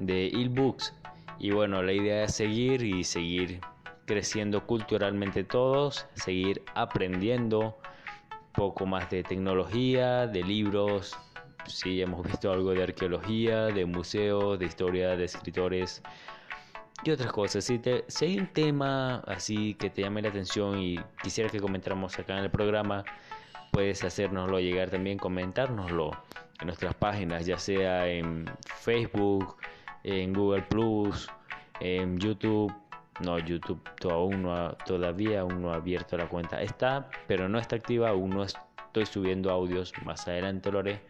de 0.00 0.24
Ilbooks. 0.24 0.92
Y 1.38 1.52
bueno, 1.52 1.80
la 1.80 1.92
idea 1.92 2.24
es 2.24 2.34
seguir 2.34 2.82
y 2.82 3.04
seguir 3.04 3.60
creciendo 4.10 4.66
culturalmente 4.66 5.44
todos, 5.44 6.04
seguir 6.14 6.64
aprendiendo 6.74 7.78
poco 8.52 8.84
más 8.84 9.08
de 9.08 9.22
tecnología, 9.22 10.26
de 10.26 10.42
libros, 10.42 11.16
sí 11.68 12.02
hemos 12.02 12.26
visto 12.26 12.52
algo 12.52 12.72
de 12.72 12.82
arqueología, 12.82 13.66
de 13.66 13.84
museos, 13.86 14.58
de 14.58 14.66
historia, 14.66 15.16
de 15.16 15.26
escritores 15.26 16.02
y 17.04 17.12
otras 17.12 17.30
cosas. 17.30 17.62
Si, 17.62 17.78
te, 17.78 18.04
si 18.08 18.24
hay 18.24 18.38
un 18.40 18.48
tema 18.48 19.22
así 19.28 19.74
que 19.74 19.90
te 19.90 20.02
llame 20.02 20.22
la 20.22 20.30
atención 20.30 20.80
y 20.80 20.98
quisiera 21.22 21.48
que 21.48 21.60
comentáramos 21.60 22.18
acá 22.18 22.36
en 22.36 22.42
el 22.42 22.50
programa, 22.50 23.04
puedes 23.70 24.02
hacérnoslo 24.02 24.58
llegar 24.58 24.90
también, 24.90 25.18
comentárnoslo 25.18 26.10
en 26.58 26.66
nuestras 26.66 26.96
páginas, 26.96 27.46
ya 27.46 27.58
sea 27.58 28.08
en 28.08 28.50
Facebook, 28.64 29.56
en 30.02 30.32
Google 30.32 30.62
Plus, 30.62 31.30
en 31.78 32.18
YouTube. 32.18 32.74
No, 33.24 33.38
YouTube 33.38 33.80
aún 34.10 34.42
no 34.42 34.72
todavía 34.86 35.40
aún 35.40 35.62
no 35.62 35.72
ha 35.72 35.76
abierto 35.76 36.16
la 36.16 36.28
cuenta. 36.28 36.62
Está, 36.62 37.08
pero 37.26 37.48
no 37.48 37.58
está 37.58 37.76
activa, 37.76 38.10
aún 38.10 38.30
no 38.30 38.44
estoy 38.44 39.06
subiendo 39.06 39.50
audios. 39.50 39.92
Más 40.04 40.26
adelante 40.26 40.70
lo 40.72 40.80
haré. 40.80 41.00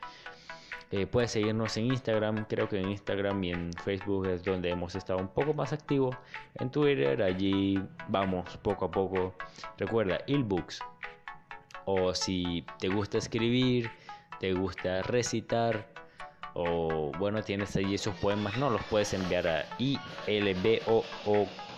Eh, 0.92 1.06
puedes 1.06 1.30
seguirnos 1.30 1.76
en 1.76 1.86
Instagram, 1.86 2.46
creo 2.48 2.68
que 2.68 2.80
en 2.80 2.90
Instagram 2.90 3.44
y 3.44 3.52
en 3.52 3.72
Facebook 3.84 4.26
es 4.26 4.42
donde 4.42 4.70
hemos 4.70 4.96
estado 4.96 5.20
un 5.20 5.28
poco 5.28 5.54
más 5.54 5.72
activos. 5.72 6.16
En 6.56 6.68
Twitter, 6.70 7.22
allí 7.22 7.80
vamos 8.08 8.56
poco 8.56 8.86
a 8.86 8.90
poco. 8.90 9.34
Recuerda, 9.78 10.18
Ilbooks. 10.26 10.80
O 11.84 12.12
si 12.12 12.66
te 12.80 12.88
gusta 12.88 13.18
escribir, 13.18 13.88
te 14.40 14.52
gusta 14.52 15.02
recitar, 15.02 15.86
o 16.54 17.12
bueno, 17.18 17.42
tienes 17.42 17.76
allí 17.76 17.94
esos 17.94 18.14
poemas, 18.16 18.56
no 18.56 18.70
los 18.70 18.82
puedes 18.84 19.14
enviar 19.14 19.46
a 19.46 19.64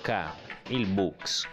ILBOOK, 0.02 0.34
Ilbooks. 0.68 1.46